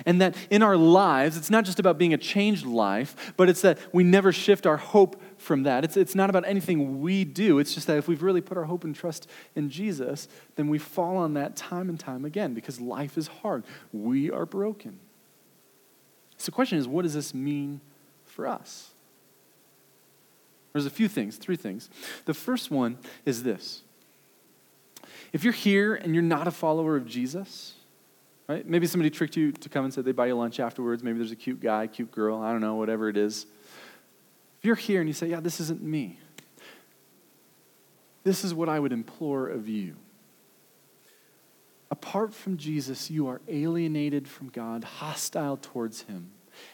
And 0.04 0.20
that 0.20 0.36
in 0.50 0.62
our 0.62 0.76
lives, 0.76 1.36
it's 1.36 1.50
not 1.50 1.64
just 1.64 1.78
about 1.78 1.98
being 1.98 2.14
a 2.14 2.18
changed 2.18 2.66
life, 2.66 3.34
but 3.36 3.48
it's 3.48 3.62
that 3.62 3.78
we 3.92 4.04
never 4.04 4.32
shift 4.32 4.66
our 4.66 4.76
hope 4.76 5.20
from 5.38 5.62
that. 5.64 5.84
It's, 5.84 5.96
it's 5.96 6.14
not 6.14 6.30
about 6.30 6.46
anything 6.46 7.00
we 7.00 7.24
do. 7.24 7.58
It's 7.58 7.74
just 7.74 7.86
that 7.86 7.98
if 7.98 8.08
we've 8.08 8.22
really 8.22 8.40
put 8.40 8.56
our 8.56 8.64
hope 8.64 8.84
and 8.84 8.94
trust 8.94 9.28
in 9.54 9.70
Jesus, 9.70 10.28
then 10.56 10.68
we 10.68 10.78
fall 10.78 11.16
on 11.16 11.34
that 11.34 11.56
time 11.56 11.88
and 11.88 11.98
time 11.98 12.24
again 12.24 12.54
because 12.54 12.80
life 12.80 13.16
is 13.16 13.28
hard. 13.28 13.64
We 13.92 14.30
are 14.30 14.46
broken. 14.46 14.98
So 16.36 16.46
the 16.46 16.52
question 16.52 16.78
is, 16.78 16.86
what 16.86 17.02
does 17.02 17.14
this 17.14 17.32
mean 17.32 17.80
for 18.24 18.46
us? 18.46 18.90
There's 20.72 20.84
a 20.84 20.90
few 20.90 21.08
things, 21.08 21.38
three 21.38 21.56
things. 21.56 21.88
The 22.26 22.34
first 22.34 22.70
one 22.70 22.98
is 23.24 23.42
this. 23.42 23.80
If 25.32 25.42
you're 25.42 25.54
here 25.54 25.94
and 25.94 26.14
you're 26.14 26.22
not 26.22 26.46
a 26.46 26.50
follower 26.50 26.96
of 26.96 27.06
Jesus, 27.06 27.75
right? 28.48 28.66
Maybe 28.66 28.86
somebody 28.86 29.10
tricked 29.10 29.36
you 29.36 29.52
to 29.52 29.68
come 29.68 29.84
and 29.84 29.92
said 29.92 30.04
they 30.04 30.12
buy 30.12 30.26
you 30.26 30.34
lunch 30.34 30.60
afterwards. 30.60 31.02
Maybe 31.02 31.18
there's 31.18 31.32
a 31.32 31.36
cute 31.36 31.60
guy, 31.60 31.86
cute 31.86 32.10
girl, 32.10 32.40
I 32.40 32.52
don't 32.52 32.60
know, 32.60 32.74
whatever 32.74 33.08
it 33.08 33.16
is. 33.16 33.46
If 34.58 34.64
you're 34.64 34.74
here 34.74 35.00
and 35.00 35.08
you 35.08 35.12
say, 35.12 35.28
yeah, 35.28 35.40
this 35.40 35.60
isn't 35.60 35.82
me, 35.82 36.18
this 38.24 38.44
is 38.44 38.54
what 38.54 38.68
I 38.68 38.80
would 38.80 38.92
implore 38.92 39.48
of 39.48 39.68
you. 39.68 39.96
Apart 41.90 42.34
from 42.34 42.56
Jesus, 42.56 43.10
you 43.10 43.28
are 43.28 43.40
alienated 43.46 44.26
from 44.26 44.48
God, 44.48 44.82
hostile 44.82 45.56
towards 45.56 46.02
Him. 46.02 46.32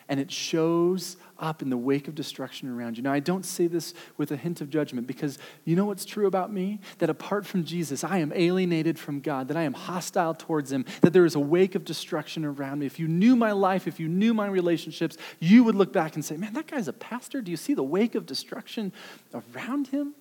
And 0.08 0.20
it 0.20 0.30
shows 0.30 1.16
up 1.38 1.62
in 1.62 1.70
the 1.70 1.76
wake 1.76 2.08
of 2.08 2.14
destruction 2.14 2.68
around 2.68 2.96
you. 2.96 3.02
Now, 3.02 3.12
I 3.12 3.20
don't 3.20 3.44
say 3.44 3.66
this 3.66 3.94
with 4.16 4.30
a 4.30 4.36
hint 4.36 4.60
of 4.60 4.70
judgment 4.70 5.06
because 5.06 5.38
you 5.64 5.74
know 5.76 5.84
what's 5.84 6.04
true 6.04 6.26
about 6.26 6.52
me? 6.52 6.80
That 6.98 7.10
apart 7.10 7.46
from 7.46 7.64
Jesus, 7.64 8.04
I 8.04 8.18
am 8.18 8.32
alienated 8.34 8.98
from 8.98 9.20
God, 9.20 9.48
that 9.48 9.56
I 9.56 9.62
am 9.62 9.72
hostile 9.72 10.34
towards 10.34 10.70
Him, 10.70 10.84
that 11.00 11.12
there 11.12 11.24
is 11.24 11.34
a 11.34 11.40
wake 11.40 11.74
of 11.74 11.84
destruction 11.84 12.44
around 12.44 12.78
me. 12.78 12.86
If 12.86 12.98
you 12.98 13.08
knew 13.08 13.36
my 13.36 13.52
life, 13.52 13.86
if 13.86 13.98
you 13.98 14.08
knew 14.08 14.34
my 14.34 14.46
relationships, 14.46 15.16
you 15.40 15.64
would 15.64 15.74
look 15.74 15.92
back 15.92 16.14
and 16.14 16.24
say, 16.24 16.36
Man, 16.36 16.52
that 16.54 16.66
guy's 16.66 16.88
a 16.88 16.92
pastor. 16.92 17.40
Do 17.40 17.50
you 17.50 17.56
see 17.56 17.74
the 17.74 17.82
wake 17.82 18.14
of 18.14 18.26
destruction 18.26 18.92
around 19.34 19.88
him? 19.88 20.14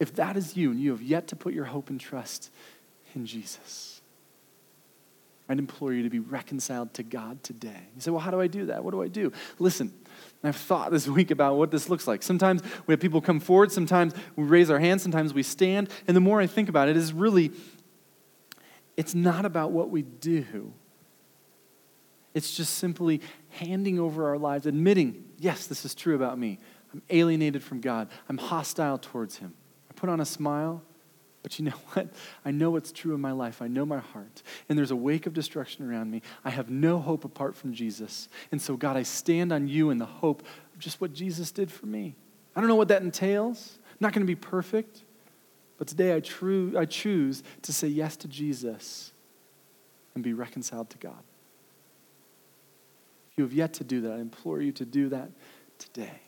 If 0.00 0.14
that 0.16 0.36
is 0.36 0.56
you 0.56 0.70
and 0.70 0.80
you 0.80 0.90
have 0.90 1.02
yet 1.02 1.28
to 1.28 1.36
put 1.36 1.54
your 1.54 1.64
hope 1.64 1.88
and 1.88 2.00
trust 2.00 2.50
in 3.14 3.26
Jesus, 3.26 3.93
I'd 5.48 5.58
implore 5.58 5.92
you 5.92 6.02
to 6.04 6.10
be 6.10 6.20
reconciled 6.20 6.94
to 6.94 7.02
God 7.02 7.42
today. 7.42 7.88
You 7.94 8.00
say, 8.00 8.10
well, 8.10 8.20
how 8.20 8.30
do 8.30 8.40
I 8.40 8.46
do 8.46 8.66
that? 8.66 8.82
What 8.82 8.92
do 8.92 9.02
I 9.02 9.08
do? 9.08 9.30
Listen, 9.58 9.92
I've 10.42 10.56
thought 10.56 10.90
this 10.90 11.06
week 11.06 11.30
about 11.30 11.56
what 11.56 11.70
this 11.70 11.88
looks 11.88 12.06
like. 12.06 12.22
Sometimes 12.22 12.62
we 12.86 12.92
have 12.92 13.00
people 13.00 13.20
come 13.20 13.40
forward, 13.40 13.70
sometimes 13.70 14.14
we 14.36 14.44
raise 14.44 14.70
our 14.70 14.78
hands, 14.78 15.02
sometimes 15.02 15.34
we 15.34 15.42
stand. 15.42 15.90
And 16.06 16.16
the 16.16 16.20
more 16.20 16.40
I 16.40 16.46
think 16.46 16.68
about 16.68 16.88
it, 16.88 16.96
is 16.96 17.12
really, 17.12 17.52
it's 18.96 19.14
not 19.14 19.44
about 19.44 19.70
what 19.70 19.90
we 19.90 20.02
do. 20.02 20.72
It's 22.32 22.56
just 22.56 22.74
simply 22.74 23.20
handing 23.50 23.98
over 23.98 24.28
our 24.28 24.38
lives, 24.38 24.66
admitting, 24.66 25.24
yes, 25.38 25.66
this 25.66 25.84
is 25.84 25.94
true 25.94 26.14
about 26.14 26.38
me. 26.38 26.58
I'm 26.92 27.02
alienated 27.10 27.62
from 27.62 27.80
God, 27.80 28.08
I'm 28.28 28.38
hostile 28.38 28.98
towards 28.98 29.36
Him 29.38 29.54
I 29.90 29.94
put 29.94 30.08
on 30.08 30.20
a 30.20 30.24
smile, 30.24 30.82
but 31.44 31.58
you 31.58 31.66
know 31.66 31.70
what? 31.92 32.08
I 32.44 32.50
know 32.50 32.72
what's 32.72 32.90
true 32.90 33.14
in 33.14 33.20
my 33.20 33.30
life. 33.30 33.62
I 33.62 33.68
know 33.68 33.86
my 33.86 33.98
heart. 33.98 34.42
And 34.68 34.76
there's 34.76 34.90
a 34.90 34.96
wake 34.96 35.26
of 35.26 35.34
destruction 35.34 35.88
around 35.88 36.10
me. 36.10 36.22
I 36.44 36.50
have 36.50 36.70
no 36.70 36.98
hope 36.98 37.24
apart 37.24 37.54
from 37.54 37.72
Jesus. 37.72 38.28
And 38.50 38.60
so, 38.60 38.76
God, 38.76 38.96
I 38.96 39.04
stand 39.04 39.52
on 39.52 39.68
you 39.68 39.90
in 39.90 39.98
the 39.98 40.06
hope 40.06 40.40
of 40.40 40.80
just 40.80 41.00
what 41.00 41.12
Jesus 41.12 41.52
did 41.52 41.70
for 41.70 41.86
me. 41.86 42.16
I 42.56 42.60
don't 42.60 42.68
know 42.68 42.74
what 42.74 42.88
that 42.88 43.02
entails. 43.02 43.78
I'm 43.90 43.98
not 44.00 44.12
going 44.12 44.26
to 44.26 44.26
be 44.26 44.34
perfect. 44.34 45.02
But 45.76 45.86
today 45.86 46.16
I, 46.16 46.20
true, 46.20 46.72
I 46.76 46.86
choose 46.86 47.42
to 47.62 47.72
say 47.72 47.88
yes 47.88 48.16
to 48.18 48.28
Jesus 48.28 49.12
and 50.14 50.24
be 50.24 50.32
reconciled 50.32 50.90
to 50.90 50.98
God. 50.98 51.22
If 53.32 53.38
you 53.38 53.44
have 53.44 53.52
yet 53.52 53.74
to 53.74 53.84
do 53.84 54.00
that, 54.02 54.12
I 54.12 54.18
implore 54.18 54.62
you 54.62 54.72
to 54.72 54.84
do 54.84 55.08
that 55.10 55.30
today. 55.78 56.20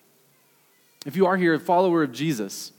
If 1.06 1.14
you 1.16 1.26
are 1.26 1.36
here 1.36 1.54
a 1.54 1.60
follower 1.60 2.02
of 2.02 2.10
Jesus, 2.12 2.72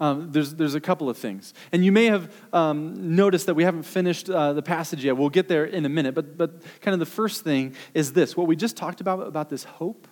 um, 0.00 0.30
there's, 0.30 0.54
there's 0.54 0.74
a 0.74 0.80
couple 0.80 1.10
of 1.10 1.16
things. 1.16 1.54
And 1.72 1.84
you 1.84 1.90
may 1.90 2.06
have 2.06 2.32
um, 2.52 3.16
noticed 3.16 3.46
that 3.46 3.54
we 3.54 3.64
haven't 3.64 3.82
finished 3.82 4.30
uh, 4.30 4.52
the 4.52 4.62
passage 4.62 5.04
yet. 5.04 5.16
We'll 5.16 5.28
get 5.28 5.48
there 5.48 5.64
in 5.64 5.84
a 5.84 5.88
minute. 5.88 6.14
But, 6.14 6.38
but 6.38 6.62
kind 6.80 6.92
of 6.92 7.00
the 7.00 7.06
first 7.06 7.42
thing 7.42 7.74
is 7.94 8.12
this 8.12 8.36
what 8.36 8.46
we 8.46 8.54
just 8.54 8.76
talked 8.76 9.00
about, 9.00 9.26
about 9.26 9.50
this 9.50 9.64
hope. 9.64 10.06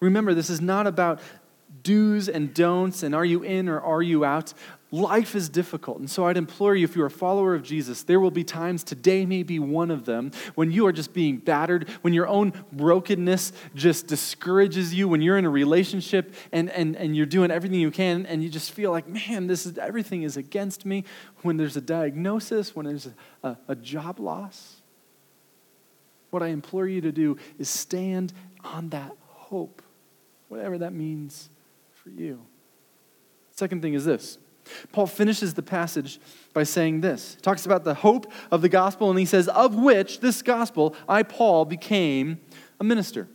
Remember, 0.00 0.34
this 0.34 0.50
is 0.50 0.60
not 0.60 0.86
about 0.86 1.20
do's 1.82 2.28
and 2.28 2.52
don'ts 2.54 3.02
and 3.02 3.14
are 3.14 3.24
you 3.24 3.42
in 3.42 3.68
or 3.68 3.80
are 3.80 4.02
you 4.02 4.24
out. 4.24 4.52
Life 4.90 5.34
is 5.34 5.50
difficult. 5.50 5.98
And 5.98 6.10
so 6.10 6.26
I'd 6.26 6.38
implore 6.38 6.74
you, 6.74 6.84
if 6.84 6.96
you're 6.96 7.06
a 7.06 7.10
follower 7.10 7.54
of 7.54 7.62
Jesus, 7.62 8.02
there 8.04 8.18
will 8.18 8.30
be 8.30 8.42
times, 8.42 8.82
today 8.82 9.26
may 9.26 9.42
be 9.42 9.58
one 9.58 9.90
of 9.90 10.06
them, 10.06 10.30
when 10.54 10.70
you 10.70 10.86
are 10.86 10.92
just 10.92 11.12
being 11.12 11.36
battered, 11.36 11.90
when 12.00 12.14
your 12.14 12.26
own 12.26 12.54
brokenness 12.72 13.52
just 13.74 14.06
discourages 14.06 14.94
you, 14.94 15.06
when 15.06 15.20
you're 15.20 15.36
in 15.36 15.44
a 15.44 15.50
relationship 15.50 16.32
and, 16.52 16.70
and, 16.70 16.96
and 16.96 17.14
you're 17.14 17.26
doing 17.26 17.50
everything 17.50 17.78
you 17.78 17.90
can 17.90 18.24
and 18.24 18.42
you 18.42 18.48
just 18.48 18.72
feel 18.72 18.90
like, 18.90 19.06
man, 19.06 19.46
this 19.46 19.66
is, 19.66 19.76
everything 19.76 20.22
is 20.22 20.38
against 20.38 20.86
me, 20.86 21.04
when 21.42 21.58
there's 21.58 21.76
a 21.76 21.82
diagnosis, 21.82 22.74
when 22.74 22.86
there's 22.86 23.06
a, 23.06 23.48
a, 23.48 23.58
a 23.68 23.74
job 23.74 24.18
loss. 24.18 24.80
What 26.30 26.42
I 26.42 26.46
implore 26.46 26.86
you 26.86 27.02
to 27.02 27.12
do 27.12 27.36
is 27.58 27.68
stand 27.68 28.32
on 28.64 28.88
that 28.90 29.12
hope, 29.26 29.82
whatever 30.48 30.78
that 30.78 30.94
means 30.94 31.50
for 31.92 32.08
you. 32.08 32.40
Second 33.50 33.82
thing 33.82 33.92
is 33.92 34.06
this 34.06 34.38
Paul 34.92 35.06
finishes 35.06 35.54
the 35.54 35.62
passage 35.62 36.20
by 36.52 36.62
saying 36.62 37.00
this. 37.00 37.34
He 37.34 37.40
talks 37.40 37.66
about 37.66 37.84
the 37.84 37.94
hope 37.94 38.30
of 38.50 38.62
the 38.62 38.68
gospel, 38.68 39.10
and 39.10 39.18
he 39.18 39.24
says, 39.24 39.48
Of 39.48 39.74
which 39.74 40.20
this 40.20 40.42
gospel 40.42 40.94
I, 41.08 41.22
Paul, 41.22 41.64
became 41.64 42.40
a 42.80 42.84
minister. 42.84 43.28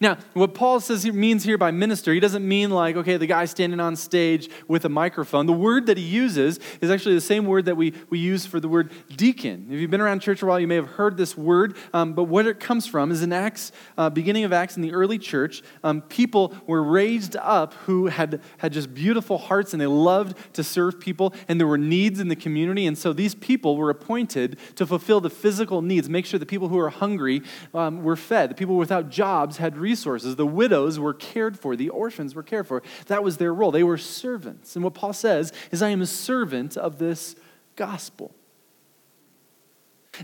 Now, 0.00 0.16
what 0.32 0.54
Paul 0.54 0.80
says 0.80 1.02
he 1.02 1.10
means 1.10 1.44
here 1.44 1.58
by 1.58 1.70
minister, 1.70 2.12
he 2.12 2.20
doesn't 2.20 2.46
mean 2.46 2.70
like, 2.70 2.96
okay, 2.96 3.16
the 3.16 3.26
guy 3.26 3.44
standing 3.44 3.80
on 3.80 3.96
stage 3.96 4.48
with 4.68 4.84
a 4.84 4.88
microphone. 4.88 5.46
The 5.46 5.52
word 5.52 5.86
that 5.86 5.96
he 5.96 6.04
uses 6.04 6.60
is 6.80 6.90
actually 6.90 7.14
the 7.14 7.20
same 7.20 7.46
word 7.46 7.64
that 7.66 7.76
we, 7.76 7.92
we 8.08 8.18
use 8.18 8.46
for 8.46 8.60
the 8.60 8.68
word 8.68 8.92
deacon. 9.16 9.66
If 9.70 9.80
you've 9.80 9.90
been 9.90 10.00
around 10.00 10.20
church 10.20 10.42
a 10.42 10.46
while, 10.46 10.60
you 10.60 10.68
may 10.68 10.76
have 10.76 10.90
heard 10.90 11.16
this 11.16 11.36
word, 11.36 11.76
um, 11.92 12.14
but 12.14 12.24
what 12.24 12.46
it 12.46 12.60
comes 12.60 12.86
from 12.86 13.10
is 13.10 13.22
in 13.22 13.32
Acts, 13.32 13.72
uh, 13.98 14.08
beginning 14.10 14.44
of 14.44 14.52
Acts 14.52 14.76
in 14.76 14.82
the 14.82 14.92
early 14.92 15.18
church, 15.18 15.62
um, 15.82 16.00
people 16.02 16.54
were 16.66 16.82
raised 16.82 17.36
up 17.36 17.74
who 17.74 18.06
had, 18.06 18.40
had 18.58 18.72
just 18.72 18.94
beautiful 18.94 19.38
hearts 19.38 19.72
and 19.72 19.80
they 19.80 19.86
loved 19.86 20.36
to 20.54 20.64
serve 20.64 21.00
people, 21.00 21.34
and 21.48 21.58
there 21.58 21.66
were 21.66 21.78
needs 21.78 22.20
in 22.20 22.28
the 22.28 22.36
community, 22.36 22.86
and 22.86 22.96
so 22.96 23.12
these 23.12 23.34
people 23.34 23.76
were 23.76 23.90
appointed 23.90 24.58
to 24.76 24.86
fulfill 24.86 25.20
the 25.20 25.30
physical 25.30 25.82
needs, 25.82 26.08
make 26.08 26.26
sure 26.26 26.38
the 26.38 26.46
people 26.46 26.68
who 26.68 26.76
were 26.76 26.90
hungry 26.90 27.42
um, 27.74 28.02
were 28.02 28.16
fed, 28.16 28.50
the 28.50 28.54
people 28.54 28.76
without 28.76 29.08
jobs 29.08 29.56
had 29.56 29.71
resources. 29.76 30.36
The 30.36 30.46
widows 30.46 30.98
were 30.98 31.14
cared 31.14 31.58
for, 31.58 31.76
the 31.76 31.88
orphans 31.88 32.34
were 32.34 32.42
cared 32.42 32.66
for. 32.66 32.82
That 33.06 33.22
was 33.24 33.36
their 33.36 33.54
role. 33.54 33.70
They 33.70 33.84
were 33.84 33.98
servants. 33.98 34.76
And 34.76 34.84
what 34.84 34.94
Paul 34.94 35.12
says 35.12 35.52
is, 35.70 35.82
I 35.82 35.90
am 35.90 36.02
a 36.02 36.06
servant 36.06 36.76
of 36.76 36.98
this 36.98 37.36
gospel. 37.76 38.34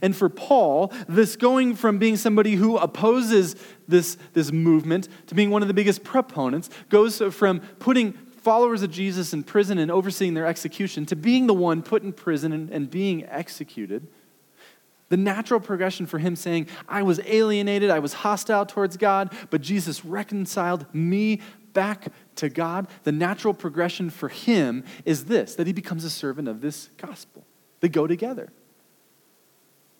And 0.03 0.15
for 0.15 0.29
Paul, 0.29 0.93
this 1.09 1.37
going 1.37 1.75
from 1.75 1.99
being 1.99 2.17
somebody 2.17 2.55
who 2.55 2.77
opposes 2.77 3.57
this, 3.87 4.19
this 4.35 4.53
movement 4.53 5.09
to 5.29 5.35
being 5.35 5.51
one 5.51 5.63
of 5.63 5.69
the 5.69 5.75
biggest 5.75 6.05
proponents 6.05 6.69
goes 6.91 7.23
from 7.31 7.61
putting 7.79 8.13
followers 8.13 8.83
of 8.83 8.91
Jesus 8.91 9.33
in 9.33 9.43
prison 9.43 9.79
and 9.79 9.91
overseeing 9.91 10.35
their 10.35 10.47
execution 10.47 11.07
to 11.07 11.17
being 11.17 11.47
the 11.47 11.55
one 11.55 11.83
put 11.83 12.03
in 12.03 12.13
prison 12.13 12.53
and, 12.53 12.71
and 12.71 12.91
being 12.91 13.25
executed. 13.27 14.07
The 15.09 15.17
natural 15.17 15.61
progression 15.61 16.07
for 16.07 16.19
him 16.19 16.37
saying, 16.37 16.69
I 16.89 17.03
was 17.03 17.21
alienated, 17.25 17.91
I 17.91 17.99
was 17.99 18.13
hostile 18.13 18.67
towards 18.67 18.97
God, 18.97 19.35
but 19.51 19.63
Jesus 19.63 20.05
reconciled 20.05 20.87
me 20.95 21.41
back 21.73 22.13
to 22.37 22.49
God. 22.49 22.89
The 23.05 23.13
natural 23.13 23.55
progression 23.55 24.11
for 24.11 24.29
him 24.29 24.85
is 25.05 25.25
this 25.25 25.55
that 25.55 25.67
he 25.67 25.73
becomes 25.73 26.05
a 26.05 26.11
servant 26.11 26.49
of 26.49 26.61
this 26.61 26.91
gospel. 26.97 27.45
They 27.81 27.89
go 27.89 28.07
together. 28.07 28.53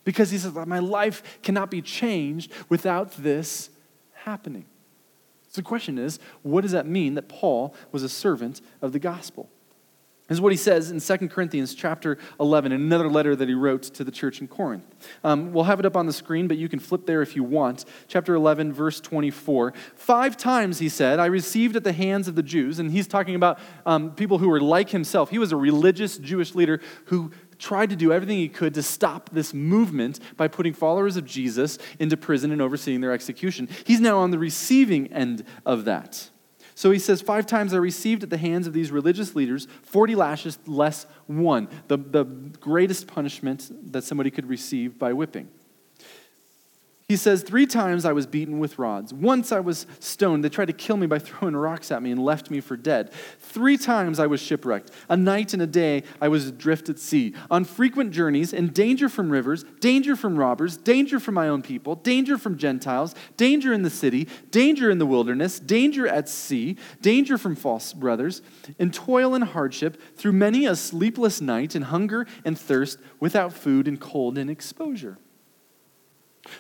Because 0.05 0.31
he 0.31 0.39
says, 0.39 0.55
My 0.55 0.79
life 0.79 1.41
cannot 1.43 1.71
be 1.71 1.83
changed 1.83 2.53
without 2.69 3.13
this 3.13 3.71
happening. 4.13 4.67
So 5.51 5.61
the 5.61 5.67
question 5.67 5.99
is, 5.99 6.19
what 6.43 6.61
does 6.61 6.73
that 6.73 6.87
mean 6.87 7.15
that 7.15 7.29
Paul 7.29 7.75
was 7.93 8.03
a 8.03 8.09
servant 8.09 8.61
of 8.83 8.93
the 8.93 8.99
gospel? 8.99 9.49
This 10.29 10.37
is 10.37 10.43
what 10.43 10.53
he 10.53 10.59
says 10.59 10.91
in 10.91 11.01
2 11.01 11.29
Corinthians 11.29 11.75
chapter 11.75 12.19
11, 12.39 12.71
in 12.71 12.83
another 12.83 13.09
letter 13.09 13.35
that 13.35 13.49
he 13.49 13.55
wrote 13.55 13.83
to 13.85 14.05
the 14.05 14.11
church 14.11 14.43
in 14.43 14.47
Corinth. 14.47 14.85
Um, 15.25 15.55
we'll 15.55 15.65
have 15.65 15.81
it 15.81 15.87
up 15.87 15.97
on 15.97 16.05
the 16.05 16.13
screen, 16.13 16.47
but 16.47 16.59
you 16.59 16.69
can 16.69 16.79
flip 16.79 17.07
there 17.07 17.23
if 17.23 17.35
you 17.35 17.43
want. 17.43 17.87
Chapter 18.09 18.35
11, 18.35 18.75
verse 18.75 19.01
24. 19.01 19.73
Five 19.95 20.37
times, 20.37 20.81
he 20.81 20.91
said, 20.91 21.19
I 21.19 21.27
received 21.27 21.77
at 21.77 21.85
the 21.85 21.95
hands 21.95 22.29
of 22.29 22.35
the 22.35 22.43
Jews, 22.43 22.79
and 22.79 22.91
he's 22.91 23.07
talking 23.07 23.37
about 23.37 23.59
um, 23.87 24.11
people 24.11 24.37
who 24.37 24.51
were 24.51 24.61
like 24.61 24.91
himself. 24.91 25.31
He 25.31 25.39
was 25.39 25.51
a 25.51 25.57
religious 25.57 26.19
Jewish 26.19 26.55
leader 26.55 26.83
who 27.07 27.31
tried 27.59 27.89
to 27.89 27.97
do 27.97 28.13
everything 28.13 28.37
he 28.37 28.51
could 28.51 28.75
to 28.75 28.83
stop 28.83 29.31
this 29.31 29.55
movement 29.55 30.21
by 30.37 30.47
putting 30.47 30.75
followers 30.75 31.17
of 31.17 31.25
Jesus 31.25 31.79
into 31.99 32.19
prison 32.19 32.53
and 32.53 32.61
overseeing 32.61 33.01
their 33.01 33.13
execution. 33.13 33.67
He's 33.87 34.01
now 34.01 34.19
on 34.19 34.31
the 34.31 34.39
receiving 34.39 35.11
end 35.11 35.45
of 35.65 35.87
that. 35.87 36.29
So 36.79 36.93
he 36.93 37.01
says, 37.01 37.21
Five 37.21 37.45
times 37.45 37.75
I 37.75 37.79
received 37.79 38.23
at 38.23 38.31
the 38.31 38.39
hands 38.39 38.69
of 38.69 38.73
these 38.73 38.93
religious 38.93 39.35
leaders 39.35 39.67
40 39.83 40.15
lashes 40.15 40.61
less 40.65 41.07
one, 41.27 41.67
the, 41.89 41.97
the 41.97 42.23
greatest 42.23 43.09
punishment 43.09 43.93
that 43.93 44.05
somebody 44.05 44.31
could 44.31 44.49
receive 44.49 44.97
by 44.97 45.13
whipping. 45.13 45.49
He 47.09 47.17
says, 47.17 47.43
Three 47.43 47.65
times 47.65 48.05
I 48.05 48.13
was 48.13 48.27
beaten 48.27 48.59
with 48.59 48.79
rods. 48.79 49.15
Once 49.15 49.51
I 49.51 49.61
was 49.61 49.87
stoned. 49.99 50.45
They 50.45 50.51
tried 50.51 50.67
to 50.67 50.75
kill 50.75 50.99
me 50.99 51.07
by 51.07 51.19
throwing 51.19 51.57
rocks 51.57 51.91
at 51.91 52.03
me 52.03 52.11
and 52.11 52.23
left 52.23 52.51
me 52.51 52.61
for 52.61 52.77
dead. 52.77 53.15
Three 53.41 53.79
times 53.79 54.19
I 54.19 54.27
was 54.27 54.43
shipwrecked. 54.43 54.91
A 55.09 55.17
night 55.17 55.55
and 55.55 55.63
a 55.63 55.67
day 55.67 56.03
I 56.21 56.29
was 56.29 56.49
adrift 56.49 56.91
at 56.91 56.99
sea. 56.99 57.33
On 57.51 57.65
frequent 57.65 58.11
journeys, 58.11 58.53
in 58.53 58.69
danger 58.69 59.09
from 59.09 59.31
rivers, 59.31 59.65
danger 59.81 60.17
from 60.17 60.37
robbers, 60.37 60.77
danger 60.77 61.19
from 61.19 61.35
my 61.35 61.49
own 61.49 61.63
people, 61.63 61.95
danger 61.95 62.37
from 62.37 62.59
Gentiles, 62.59 63.15
danger 63.39 63.73
in 63.73 63.81
the 63.81 63.91
city, 63.91 64.29
danger 64.51 64.91
in 64.91 64.99
the 64.99 65.07
wilderness, 65.07 65.59
danger 65.59 66.07
at 66.07 66.29
sea, 66.29 66.77
danger 67.01 67.39
from 67.39 67.57
false 67.57 67.95
brothers, 67.95 68.43
in 68.79 68.91
toil 68.91 69.35
and 69.35 69.45
hardship, 69.45 69.99
through 70.15 70.33
many 70.33 70.67
a 70.67 70.77
sleepless 70.77 71.41
night, 71.41 71.75
in 71.75 71.83
hunger 71.83 72.27
and 72.45 72.59
thirst, 72.59 72.99
without 73.19 73.55
food 73.55 73.89
and 73.89 73.99
cold 73.99 74.37
and 74.37 74.51
exposure. 74.51 75.17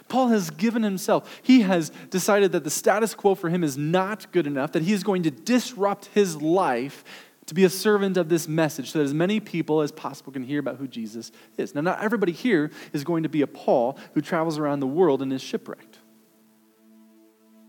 Paul 0.08 0.28
has 0.28 0.50
given 0.50 0.82
himself, 0.82 1.40
he 1.42 1.62
has 1.62 1.90
decided 2.10 2.52
that 2.52 2.64
the 2.64 2.70
status 2.70 3.14
quo 3.14 3.34
for 3.34 3.48
him 3.48 3.64
is 3.64 3.76
not 3.78 4.30
good 4.32 4.46
enough, 4.46 4.72
that 4.72 4.82
he 4.82 4.92
is 4.92 5.02
going 5.02 5.22
to 5.22 5.30
disrupt 5.30 6.06
his 6.06 6.40
life 6.42 7.04
to 7.46 7.54
be 7.54 7.64
a 7.64 7.70
servant 7.70 8.18
of 8.18 8.28
this 8.28 8.46
message 8.46 8.92
so 8.92 8.98
that 8.98 9.04
as 9.06 9.14
many 9.14 9.40
people 9.40 9.80
as 9.80 9.90
possible 9.90 10.30
can 10.32 10.42
hear 10.42 10.60
about 10.60 10.76
who 10.76 10.86
Jesus 10.86 11.32
is. 11.56 11.74
Now, 11.74 11.80
not 11.80 12.02
everybody 12.02 12.32
here 12.32 12.70
is 12.92 13.04
going 13.04 13.22
to 13.22 13.30
be 13.30 13.40
a 13.40 13.46
Paul 13.46 13.98
who 14.12 14.20
travels 14.20 14.58
around 14.58 14.80
the 14.80 14.86
world 14.86 15.22
and 15.22 15.32
is 15.32 15.40
shipwrecked. 15.40 15.98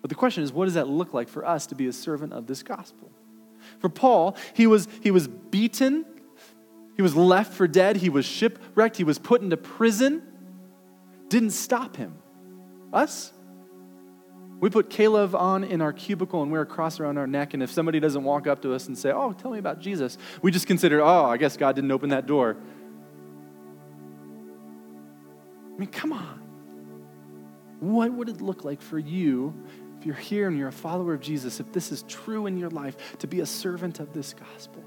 But 0.02 0.10
the 0.10 0.16
question 0.16 0.44
is, 0.44 0.52
what 0.52 0.66
does 0.66 0.74
that 0.74 0.90
look 0.90 1.14
like 1.14 1.30
for 1.30 1.46
us 1.46 1.66
to 1.68 1.76
be 1.76 1.88
a 1.88 1.94
servant 1.94 2.34
of 2.34 2.46
this 2.46 2.62
gospel? 2.62 3.10
For 3.80 3.90
Paul, 3.90 4.36
he 4.54 4.68
was, 4.68 4.88
he 5.02 5.12
was 5.12 5.28
beaten, 5.28 6.06
he 6.96 7.02
was 7.02 7.16
left 7.16 7.54
for 7.54 7.68
dead, 7.68 7.98
he 7.98 8.10
was 8.10 8.26
shipwrecked, 8.26 8.98
he 8.98 9.06
was 9.06 9.18
put 9.18 9.42
into 9.42 9.56
prison 9.56 10.24
didn't 11.30 11.52
stop 11.52 11.96
him. 11.96 12.16
Us? 12.92 13.32
We 14.60 14.70
put 14.70 14.90
K-LOVE 14.90 15.36
on 15.36 15.64
in 15.64 15.82
our 15.82 15.94
cubicle 15.94 16.42
and 16.44 16.52
wear 16.52 16.62
a 16.62 16.66
cross 16.66 17.00
around 17.00 17.18
our 17.18 17.28
neck, 17.28 17.54
and 17.54 17.64
if 17.64 17.72
somebody 17.72 18.00
doesn't 18.00 18.24
walk 18.24 18.46
up 18.46 18.62
to 18.64 18.74
us 18.74 18.88
and 18.88 18.98
say, 18.98 19.12
Oh, 19.12 19.32
tell 19.32 19.52
me 19.52 19.60
about 19.60 19.80
Jesus, 19.80 20.18
we 20.42 20.52
just 20.52 20.68
consider, 20.68 21.02
Oh, 21.02 21.26
I 21.26 21.38
guess 21.38 21.56
God 21.56 21.76
didn't 21.76 21.92
open 21.92 22.10
that 22.10 22.26
door. 22.26 22.58
I 25.74 25.80
mean, 25.80 25.90
come 25.90 26.12
on. 26.12 26.42
What 27.80 28.12
would 28.12 28.28
it 28.28 28.42
look 28.42 28.66
like 28.66 28.82
for 28.82 29.00
you 29.00 29.54
if 29.98 30.06
you're 30.06 30.16
here 30.16 30.50
and 30.50 30.58
you're 30.58 30.68
a 30.68 30.74
follower 30.74 31.14
of 31.14 31.22
Jesus, 31.22 31.62
if 31.62 31.72
this 31.72 31.94
is 31.94 32.04
true 32.04 32.46
in 32.46 32.58
your 32.58 32.70
life, 32.70 33.18
to 33.20 33.28
be 33.28 33.40
a 33.40 33.46
servant 33.46 34.02
of 34.02 34.12
this 34.12 34.34
gospel? 34.34 34.84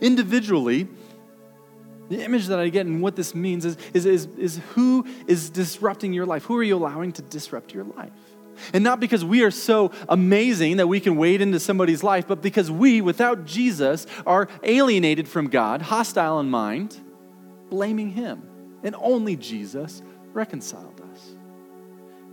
Individually, 0.00 0.86
the 2.08 2.24
image 2.24 2.46
that 2.46 2.58
I 2.58 2.68
get 2.68 2.86
and 2.86 3.02
what 3.02 3.16
this 3.16 3.34
means 3.34 3.64
is, 3.64 3.76
is, 3.92 4.06
is, 4.06 4.26
is 4.38 4.60
who 4.74 5.06
is 5.26 5.50
disrupting 5.50 6.12
your 6.12 6.26
life? 6.26 6.44
Who 6.44 6.56
are 6.56 6.62
you 6.62 6.76
allowing 6.76 7.12
to 7.12 7.22
disrupt 7.22 7.74
your 7.74 7.84
life? 7.84 8.12
And 8.72 8.82
not 8.82 9.00
because 9.00 9.24
we 9.24 9.42
are 9.44 9.50
so 9.50 9.92
amazing 10.08 10.78
that 10.78 10.88
we 10.88 11.00
can 11.00 11.16
wade 11.16 11.40
into 11.40 11.60
somebody's 11.60 12.02
life, 12.02 12.26
but 12.26 12.42
because 12.42 12.70
we, 12.70 13.00
without 13.00 13.44
Jesus, 13.44 14.06
are 14.26 14.48
alienated 14.62 15.28
from 15.28 15.48
God, 15.48 15.82
hostile 15.82 16.40
in 16.40 16.50
mind, 16.50 16.98
blaming 17.70 18.10
Him. 18.10 18.42
And 18.82 18.94
only 18.98 19.36
Jesus 19.36 20.02
reconciled 20.32 21.00
us. 21.12 21.30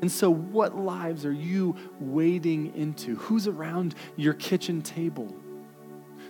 And 0.02 0.12
so, 0.12 0.30
what 0.30 0.76
lives 0.76 1.26
are 1.26 1.32
you 1.32 1.76
wading 2.00 2.76
into? 2.76 3.16
Who's 3.16 3.48
around 3.48 3.96
your 4.16 4.34
kitchen 4.34 4.82
table? 4.82 5.34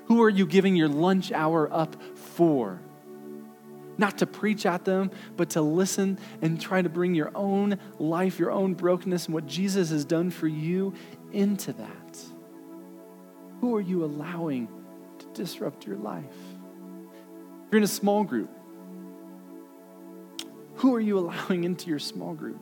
Who 0.05 0.21
are 0.21 0.29
you 0.29 0.45
giving 0.45 0.75
your 0.75 0.87
lunch 0.87 1.31
hour 1.31 1.71
up 1.73 1.95
for? 2.15 2.79
Not 3.97 4.17
to 4.19 4.25
preach 4.25 4.65
at 4.65 4.85
them, 4.85 5.11
but 5.37 5.51
to 5.51 5.61
listen 5.61 6.19
and 6.41 6.59
try 6.59 6.81
to 6.81 6.89
bring 6.89 7.15
your 7.15 7.31
own 7.35 7.79
life, 7.99 8.39
your 8.39 8.51
own 8.51 8.73
brokenness, 8.73 9.25
and 9.25 9.33
what 9.33 9.45
Jesus 9.45 9.89
has 9.89 10.05
done 10.05 10.29
for 10.29 10.47
you 10.47 10.93
into 11.31 11.73
that. 11.73 12.19
Who 13.61 13.75
are 13.75 13.81
you 13.81 14.03
allowing 14.03 14.67
to 15.19 15.25
disrupt 15.33 15.85
your 15.85 15.97
life? 15.97 16.23
If 16.25 17.71
you're 17.71 17.77
in 17.77 17.83
a 17.83 17.87
small 17.87 18.23
group, 18.23 18.49
who 20.75 20.93
are 20.93 20.99
you 20.99 21.17
allowing 21.19 21.63
into 21.63 21.89
your 21.89 21.99
small 21.99 22.33
group? 22.33 22.59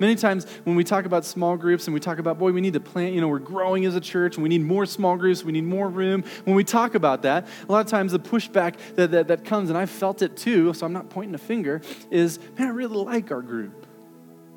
Many 0.00 0.14
times 0.14 0.46
when 0.64 0.76
we 0.76 0.82
talk 0.82 1.04
about 1.04 1.26
small 1.26 1.58
groups 1.58 1.86
and 1.86 1.92
we 1.92 2.00
talk 2.00 2.18
about, 2.18 2.38
boy, 2.38 2.52
we 2.52 2.62
need 2.62 2.72
to 2.72 2.80
plant, 2.80 3.14
you 3.14 3.20
know, 3.20 3.28
we're 3.28 3.38
growing 3.38 3.84
as 3.84 3.94
a 3.94 4.00
church 4.00 4.36
and 4.36 4.42
we 4.42 4.48
need 4.48 4.62
more 4.62 4.86
small 4.86 5.14
groups, 5.18 5.44
we 5.44 5.52
need 5.52 5.64
more 5.64 5.90
room. 5.90 6.24
When 6.44 6.56
we 6.56 6.64
talk 6.64 6.94
about 6.94 7.20
that, 7.22 7.46
a 7.68 7.70
lot 7.70 7.84
of 7.84 7.86
times 7.86 8.12
the 8.12 8.18
pushback 8.18 8.76
that, 8.94 9.10
that, 9.10 9.28
that 9.28 9.44
comes, 9.44 9.68
and 9.68 9.78
I've 9.78 9.90
felt 9.90 10.22
it 10.22 10.38
too, 10.38 10.72
so 10.72 10.86
I'm 10.86 10.94
not 10.94 11.10
pointing 11.10 11.34
a 11.34 11.38
finger, 11.38 11.82
is, 12.10 12.38
man, 12.58 12.68
I 12.68 12.70
really 12.70 12.96
like 12.96 13.30
our 13.30 13.42
group. 13.42 13.86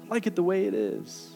I 0.06 0.14
like 0.14 0.28
it 0.28 0.36
the 0.36 0.44
way 0.44 0.66
it 0.66 0.74
is. 0.74 1.32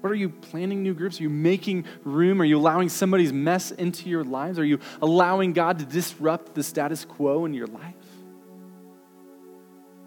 What 0.00 0.12
are 0.12 0.16
you 0.16 0.28
planning 0.28 0.84
new 0.84 0.94
groups? 0.94 1.18
Are 1.18 1.24
you 1.24 1.30
making 1.30 1.86
room? 2.04 2.40
Are 2.40 2.44
you 2.44 2.58
allowing 2.58 2.90
somebody's 2.90 3.32
mess 3.32 3.72
into 3.72 4.08
your 4.08 4.22
lives? 4.22 4.56
Are 4.60 4.64
you 4.64 4.78
allowing 5.02 5.52
God 5.52 5.80
to 5.80 5.84
disrupt 5.84 6.54
the 6.54 6.62
status 6.62 7.04
quo 7.04 7.44
in 7.44 7.54
your 7.54 7.66
life? 7.66 7.94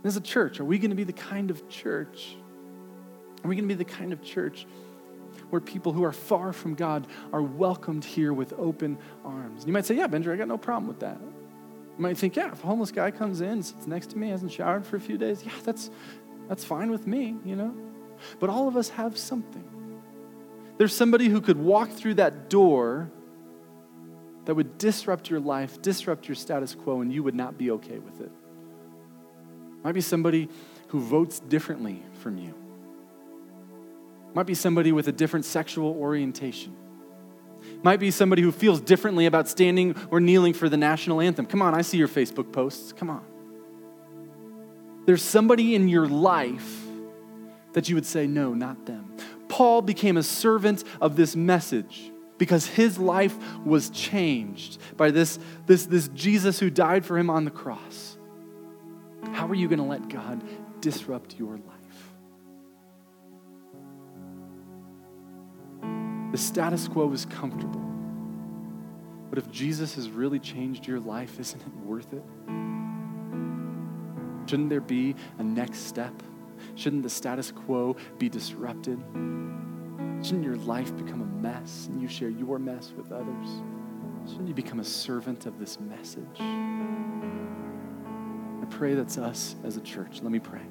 As 0.05 0.15
a 0.15 0.21
church, 0.21 0.61
are 0.61 0.65
we 0.65 0.77
going 0.77 0.91
to 0.91 0.95
be 0.95 1.03
the 1.03 1.11
kind 1.11 1.51
of 1.51 1.67
church 1.67 2.37
are 3.43 3.47
we 3.47 3.55
going 3.55 3.67
to 3.67 3.75
be 3.75 3.77
the 3.77 3.89
kind 3.89 4.13
of 4.13 4.21
church 4.21 4.65
where 5.49 5.61
people 5.61 5.93
who 5.93 6.03
are 6.03 6.11
far 6.11 6.51
from 6.51 6.75
God 6.75 7.07
are 7.31 7.41
welcomed 7.41 8.03
here 8.03 8.33
with 8.33 8.53
open 8.57 8.97
arms? 9.23 9.65
You 9.65 9.73
might 9.73 9.85
say, 9.85 9.95
Yeah, 9.95 10.07
Benjamin, 10.07 10.37
I 10.37 10.39
got 10.39 10.47
no 10.47 10.57
problem 10.57 10.87
with 10.87 10.99
that. 10.99 11.19
You 11.19 12.01
might 12.01 12.17
think, 12.17 12.35
Yeah, 12.35 12.51
if 12.51 12.63
a 12.63 12.67
homeless 12.67 12.91
guy 12.91 13.11
comes 13.11 13.41
in, 13.41 13.63
sits 13.63 13.87
next 13.87 14.11
to 14.11 14.17
me, 14.17 14.29
hasn't 14.29 14.51
showered 14.51 14.85
for 14.85 14.95
a 14.95 14.99
few 14.99 15.17
days, 15.17 15.43
yeah, 15.43 15.51
that's, 15.63 15.89
that's 16.47 16.63
fine 16.63 16.91
with 16.91 17.07
me, 17.07 17.35
you 17.45 17.55
know? 17.55 17.73
But 18.39 18.49
all 18.49 18.67
of 18.67 18.75
us 18.75 18.89
have 18.89 19.17
something. 19.17 19.63
There's 20.77 20.95
somebody 20.95 21.29
who 21.29 21.41
could 21.41 21.57
walk 21.57 21.91
through 21.91 22.15
that 22.15 22.49
door 22.49 23.11
that 24.45 24.55
would 24.55 24.77
disrupt 24.77 25.29
your 25.29 25.39
life, 25.39 25.81
disrupt 25.81 26.27
your 26.27 26.35
status 26.35 26.73
quo, 26.73 27.01
and 27.01 27.11
you 27.11 27.21
would 27.23 27.35
not 27.35 27.57
be 27.57 27.71
okay 27.71 27.99
with 27.99 28.21
it. 28.21 28.31
Might 29.83 29.93
be 29.93 30.01
somebody 30.01 30.49
who 30.87 30.99
votes 30.99 31.39
differently 31.39 32.01
from 32.21 32.37
you 32.37 32.53
might 34.37 34.45
be 34.45 34.53
somebody 34.53 34.91
with 34.91 35.07
a 35.07 35.11
different 35.11 35.45
sexual 35.45 35.93
orientation. 35.99 36.75
Might 37.81 37.99
be 37.99 38.11
somebody 38.11 38.43
who 38.43 38.51
feels 38.51 38.79
differently 38.79 39.25
about 39.25 39.47
standing 39.47 39.95
or 40.11 40.19
kneeling 40.19 40.53
for 40.53 40.69
the 40.69 40.77
national 40.77 41.21
anthem. 41.21 41.47
Come 41.47 41.59
on, 41.63 41.73
I 41.73 41.81
see 41.81 41.97
your 41.97 42.07
Facebook 42.07 42.53
posts. 42.53 42.93
Come 42.93 43.09
on. 43.09 43.25
There's 45.07 45.23
somebody 45.23 45.73
in 45.73 45.87
your 45.87 46.07
life 46.07 46.83
that 47.73 47.89
you 47.89 47.95
would 47.95 48.05
say, 48.05 48.27
no, 48.27 48.53
not 48.53 48.85
them. 48.85 49.17
Paul 49.49 49.81
became 49.81 50.17
a 50.17 50.23
servant 50.23 50.83
of 51.01 51.15
this 51.15 51.35
message 51.35 52.11
because 52.37 52.67
his 52.67 52.99
life 52.99 53.35
was 53.65 53.89
changed 53.89 54.77
by 54.97 55.09
this, 55.09 55.39
this, 55.65 55.87
this 55.87 56.09
Jesus 56.09 56.59
who 56.59 56.69
died 56.69 57.07
for 57.07 57.17
him 57.17 57.31
on 57.31 57.43
the 57.43 57.49
cross. 57.49 58.19
How 59.31 59.47
are 59.47 59.55
you 59.55 59.67
going 59.67 59.79
to 59.79 59.85
let 59.85 60.09
God 60.09 60.43
disrupt 60.79 61.39
your 61.39 61.53
life? 61.53 61.76
The 66.31 66.37
status 66.37 66.87
quo 66.87 67.11
is 67.13 67.25
comfortable. 67.25 67.81
But 69.29 69.39
if 69.39 69.49
Jesus 69.51 69.95
has 69.95 70.09
really 70.09 70.39
changed 70.39 70.87
your 70.87 70.99
life, 70.99 71.39
isn't 71.39 71.61
it 71.61 71.75
worth 71.85 72.13
it? 72.13 72.23
Shouldn't 74.49 74.69
there 74.69 74.81
be 74.81 75.15
a 75.37 75.43
next 75.43 75.87
step? 75.87 76.13
Shouldn't 76.75 77.03
the 77.03 77.09
status 77.09 77.51
quo 77.51 77.95
be 78.17 78.29
disrupted? 78.29 78.99
Shouldn't 80.23 80.43
your 80.43 80.57
life 80.57 80.95
become 80.95 81.21
a 81.21 81.25
mess 81.25 81.87
and 81.87 82.01
you 82.01 82.07
share 82.07 82.29
your 82.29 82.59
mess 82.59 82.93
with 82.95 83.11
others? 83.11 83.47
Shouldn't 84.25 84.47
you 84.47 84.53
become 84.53 84.79
a 84.79 84.85
servant 84.85 85.45
of 85.45 85.59
this 85.59 85.79
message? 85.79 86.39
I 86.39 87.45
pray 88.69 88.95
that's 88.95 89.17
us 89.17 89.55
as 89.63 89.77
a 89.77 89.81
church. 89.81 90.21
Let 90.21 90.31
me 90.31 90.39
pray. 90.39 90.61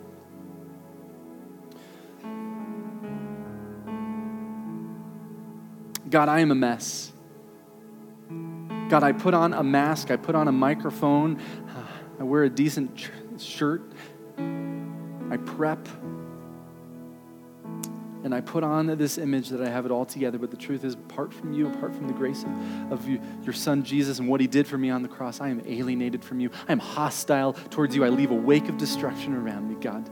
God, 6.16 6.30
I 6.30 6.40
am 6.40 6.50
a 6.50 6.54
mess. 6.54 7.12
God, 8.88 9.02
I 9.02 9.12
put 9.12 9.34
on 9.34 9.52
a 9.52 9.62
mask, 9.62 10.10
I 10.10 10.16
put 10.16 10.34
on 10.34 10.48
a 10.48 10.52
microphone, 10.52 11.42
I 12.18 12.22
wear 12.22 12.44
a 12.44 12.48
decent 12.48 13.10
shirt, 13.36 13.82
I 14.38 15.36
prep, 15.36 15.86
and 18.24 18.34
I 18.34 18.40
put 18.40 18.64
on 18.64 18.86
this 18.96 19.18
image 19.18 19.50
that 19.50 19.60
I 19.60 19.68
have 19.68 19.84
it 19.84 19.90
all 19.90 20.06
together. 20.06 20.38
But 20.38 20.50
the 20.50 20.56
truth 20.56 20.84
is, 20.84 20.94
apart 20.94 21.34
from 21.34 21.52
you, 21.52 21.68
apart 21.68 21.94
from 21.94 22.06
the 22.06 22.14
grace 22.14 22.44
of, 22.44 22.92
of 22.92 23.06
you, 23.06 23.20
your 23.42 23.52
son 23.52 23.84
Jesus 23.84 24.18
and 24.18 24.26
what 24.26 24.40
he 24.40 24.46
did 24.46 24.66
for 24.66 24.78
me 24.78 24.88
on 24.88 25.02
the 25.02 25.08
cross, 25.08 25.42
I 25.42 25.50
am 25.50 25.60
alienated 25.66 26.24
from 26.24 26.40
you. 26.40 26.48
I 26.66 26.72
am 26.72 26.78
hostile 26.78 27.52
towards 27.68 27.94
you. 27.94 28.06
I 28.06 28.08
leave 28.08 28.30
a 28.30 28.34
wake 28.34 28.70
of 28.70 28.78
destruction 28.78 29.34
around 29.34 29.68
me, 29.68 29.74
God. 29.78 30.08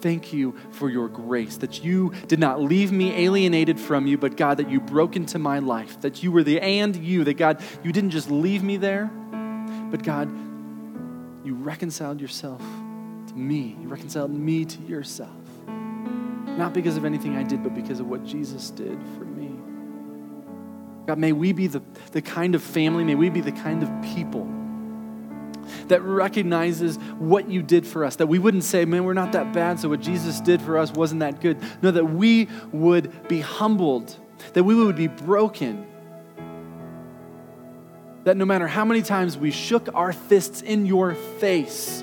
Thank 0.00 0.32
you 0.32 0.54
for 0.70 0.88
your 0.88 1.08
grace, 1.08 1.56
that 1.58 1.82
you 1.82 2.12
did 2.28 2.38
not 2.38 2.62
leave 2.62 2.92
me 2.92 3.12
alienated 3.12 3.80
from 3.80 4.06
you, 4.06 4.16
but 4.16 4.36
God, 4.36 4.58
that 4.58 4.70
you 4.70 4.80
broke 4.80 5.16
into 5.16 5.38
my 5.38 5.58
life, 5.58 6.00
that 6.02 6.22
you 6.22 6.30
were 6.30 6.44
the 6.44 6.60
and 6.60 6.94
you, 6.94 7.24
that 7.24 7.34
God, 7.34 7.62
you 7.82 7.92
didn't 7.92 8.10
just 8.10 8.30
leave 8.30 8.62
me 8.62 8.76
there, 8.76 9.10
but 9.90 10.02
God, 10.02 10.28
you 11.44 11.54
reconciled 11.54 12.20
yourself 12.20 12.60
to 12.60 13.34
me. 13.34 13.76
You 13.80 13.88
reconciled 13.88 14.30
me 14.30 14.64
to 14.64 14.82
yourself. 14.82 15.30
Not 15.66 16.72
because 16.72 16.96
of 16.96 17.04
anything 17.04 17.36
I 17.36 17.42
did, 17.42 17.62
but 17.62 17.74
because 17.74 18.00
of 18.00 18.08
what 18.08 18.24
Jesus 18.24 18.70
did 18.70 18.98
for 19.16 19.24
me. 19.24 19.56
God, 21.06 21.18
may 21.18 21.32
we 21.32 21.52
be 21.52 21.66
the, 21.66 21.82
the 22.12 22.20
kind 22.20 22.54
of 22.54 22.62
family, 22.62 23.02
may 23.02 23.14
we 23.14 23.30
be 23.30 23.40
the 23.40 23.52
kind 23.52 23.82
of 23.82 23.90
people 24.02 24.44
that 25.88 26.02
recognizes 26.02 26.96
what 27.18 27.48
you 27.48 27.62
did 27.62 27.86
for 27.86 28.04
us. 28.04 28.16
That 28.16 28.26
we 28.26 28.38
wouldn't 28.38 28.64
say, 28.64 28.84
man, 28.84 29.04
we're 29.04 29.14
not 29.14 29.32
that 29.32 29.52
bad, 29.52 29.80
so 29.80 29.88
what 29.88 30.00
Jesus 30.00 30.40
did 30.40 30.60
for 30.62 30.78
us 30.78 30.92
wasn't 30.92 31.20
that 31.20 31.40
good. 31.40 31.58
No, 31.82 31.90
that 31.90 32.04
we 32.04 32.48
would 32.72 33.28
be 33.28 33.40
humbled, 33.40 34.16
that 34.54 34.64
we 34.64 34.74
would 34.74 34.96
be 34.96 35.08
broken. 35.08 35.86
That 38.24 38.36
no 38.36 38.44
matter 38.44 38.66
how 38.66 38.84
many 38.84 39.02
times 39.02 39.38
we 39.38 39.50
shook 39.50 39.88
our 39.94 40.12
fists 40.12 40.60
in 40.62 40.86
your 40.86 41.14
face, 41.14 42.02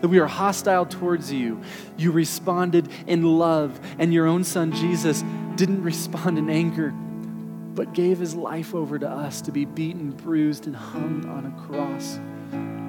that 0.00 0.08
we 0.08 0.18
are 0.18 0.26
hostile 0.26 0.84
towards 0.84 1.32
you, 1.32 1.62
you 1.96 2.12
responded 2.12 2.88
in 3.06 3.38
love, 3.38 3.80
and 3.98 4.12
your 4.12 4.26
own 4.26 4.44
son 4.44 4.72
Jesus 4.72 5.24
didn't 5.56 5.82
respond 5.82 6.38
in 6.38 6.50
anger, 6.50 6.90
but 6.90 7.94
gave 7.94 8.18
his 8.18 8.34
life 8.34 8.74
over 8.74 8.98
to 8.98 9.08
us 9.08 9.40
to 9.42 9.50
be 9.50 9.64
beaten, 9.64 10.10
bruised, 10.10 10.66
and 10.66 10.76
hung 10.76 11.24
on 11.26 11.46
a 11.46 11.66
cross. 11.66 12.18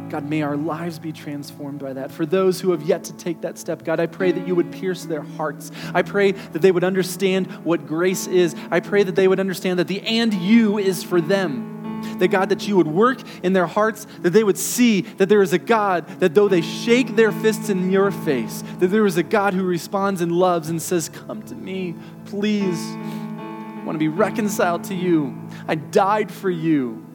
God, 0.09 0.30
may 0.30 0.43
our 0.43 0.55
lives 0.55 0.99
be 0.99 1.11
transformed 1.11 1.80
by 1.80 1.93
that. 1.93 2.11
For 2.11 2.26
those 2.26 2.61
who 2.61 2.72
have 2.72 2.84
yet 2.84 3.03
to 3.05 3.13
take 3.13 3.41
that 3.41 3.57
step, 3.57 3.84
God, 3.84 3.99
I 3.99 4.05
pray 4.05 4.32
that 4.32 4.47
you 4.47 4.55
would 4.55 4.72
pierce 4.72 5.03
their 5.03 5.24
hearts. 5.24 5.72
I 5.93 6.03
pray 6.03 6.32
that 6.32 6.61
they 6.61 6.72
would 6.72 6.84
understand 6.84 7.47
what 7.66 7.88
grace 7.88 8.28
is. 8.28 8.55
I 8.72 8.80
pray 8.80 9.03
that 9.03 9.16
they 9.16 9.28
would 9.28 9.39
understand 9.39 9.80
that 9.80 9.88
the 9.88 10.01
and 10.01 10.34
you 10.34 10.78
is 10.78 11.03
for 11.03 11.20
them. 11.20 11.74
That 12.20 12.28
God, 12.28 12.49
that 12.49 12.68
you 12.68 12.78
would 12.78 12.88
work 12.88 13.20
in 13.43 13.53
their 13.53 13.66
hearts, 13.66 14.05
that 14.22 14.30
they 14.30 14.43
would 14.43 14.57
see 14.57 15.01
that 15.01 15.28
there 15.28 15.41
is 15.41 15.53
a 15.53 15.57
God 15.57 16.07
that 16.20 16.36
though 16.36 16.47
they 16.47 16.61
shake 16.61 17.16
their 17.16 17.32
fists 17.32 17.70
in 17.70 17.91
your 17.91 18.11
face, 18.11 18.63
that 18.80 18.88
there 18.88 19.05
is 19.05 19.18
a 19.18 19.24
God 19.24 19.53
who 19.53 19.63
responds 19.63 20.22
and 20.22 20.32
loves 20.32 20.70
and 20.70 20.82
says, 20.82 21.09
Come 21.09 21.41
to 21.43 21.55
me, 21.55 21.95
please. 22.26 22.80
I 22.80 23.82
want 23.84 23.95
to 23.95 23.99
be 23.99 24.07
reconciled 24.07 24.84
to 24.86 24.95
you. 24.95 25.38
I 25.68 25.76
died 25.76 26.32
for 26.32 26.49
you. 26.49 27.05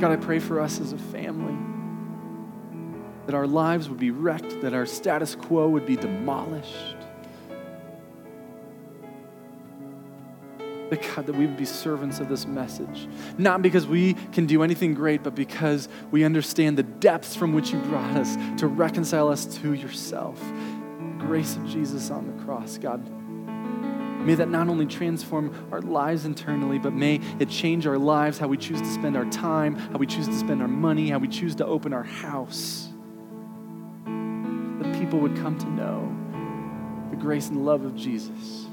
God, 0.00 0.12
I 0.12 0.16
pray 0.16 0.38
for 0.38 0.60
us 0.60 0.80
as 0.80 0.94
a 0.94 0.98
family 0.98 1.54
that 3.26 3.34
our 3.34 3.46
lives 3.46 3.90
would 3.90 3.98
be 3.98 4.10
wrecked, 4.10 4.62
that 4.62 4.72
our 4.72 4.86
status 4.86 5.34
quo 5.34 5.68
would 5.68 5.84
be 5.84 5.94
demolished. 5.94 6.96
That 10.88 11.02
God, 11.02 11.26
that 11.26 11.36
we 11.36 11.46
would 11.46 11.58
be 11.58 11.66
servants 11.66 12.18
of 12.18 12.30
this 12.30 12.46
message. 12.46 13.08
Not 13.36 13.60
because 13.60 13.86
we 13.86 14.14
can 14.32 14.46
do 14.46 14.62
anything 14.62 14.94
great, 14.94 15.22
but 15.22 15.34
because 15.34 15.88
we 16.10 16.24
understand 16.24 16.78
the 16.78 16.82
depths 16.82 17.36
from 17.36 17.52
which 17.52 17.70
you 17.70 17.78
brought 17.80 18.16
us 18.16 18.36
to 18.58 18.68
reconcile 18.68 19.28
us 19.28 19.44
to 19.58 19.74
yourself. 19.74 20.42
Grace 21.18 21.56
of 21.56 21.66
Jesus 21.66 22.10
on 22.10 22.26
the 22.26 22.44
cross, 22.44 22.78
God. 22.78 23.19
May 24.24 24.34
that 24.34 24.48
not 24.48 24.68
only 24.68 24.86
transform 24.86 25.68
our 25.72 25.80
lives 25.80 26.26
internally, 26.26 26.78
but 26.78 26.92
may 26.92 27.20
it 27.38 27.48
change 27.48 27.86
our 27.86 27.98
lives, 27.98 28.38
how 28.38 28.48
we 28.48 28.56
choose 28.56 28.80
to 28.80 28.92
spend 28.92 29.16
our 29.16 29.24
time, 29.26 29.76
how 29.76 29.98
we 29.98 30.06
choose 30.06 30.26
to 30.28 30.34
spend 30.34 30.60
our 30.60 30.68
money, 30.68 31.10
how 31.10 31.18
we 31.18 31.28
choose 31.28 31.54
to 31.56 31.66
open 31.66 31.92
our 31.92 32.02
house. 32.02 32.88
That 34.04 34.98
people 34.98 35.20
would 35.20 35.36
come 35.36 35.58
to 35.58 35.70
know 35.70 36.16
the 37.10 37.16
grace 37.16 37.48
and 37.48 37.64
love 37.64 37.84
of 37.84 37.96
Jesus. 37.96 38.66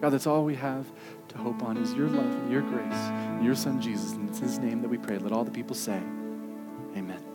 God, 0.00 0.10
that's 0.10 0.26
all 0.26 0.44
we 0.44 0.54
have 0.54 0.86
to 1.28 1.38
hope 1.38 1.62
on 1.62 1.76
is 1.76 1.92
your 1.94 2.08
love 2.08 2.24
and 2.24 2.50
your 2.50 2.62
grace 2.62 2.92
and 2.92 3.44
your 3.44 3.54
son 3.54 3.80
Jesus. 3.80 4.12
And 4.12 4.28
it's 4.28 4.38
his 4.38 4.58
name 4.58 4.82
that 4.82 4.88
we 4.88 4.98
pray. 4.98 5.18
Let 5.18 5.32
all 5.32 5.44
the 5.44 5.50
people 5.50 5.74
say, 5.74 6.00
Amen. 6.96 7.25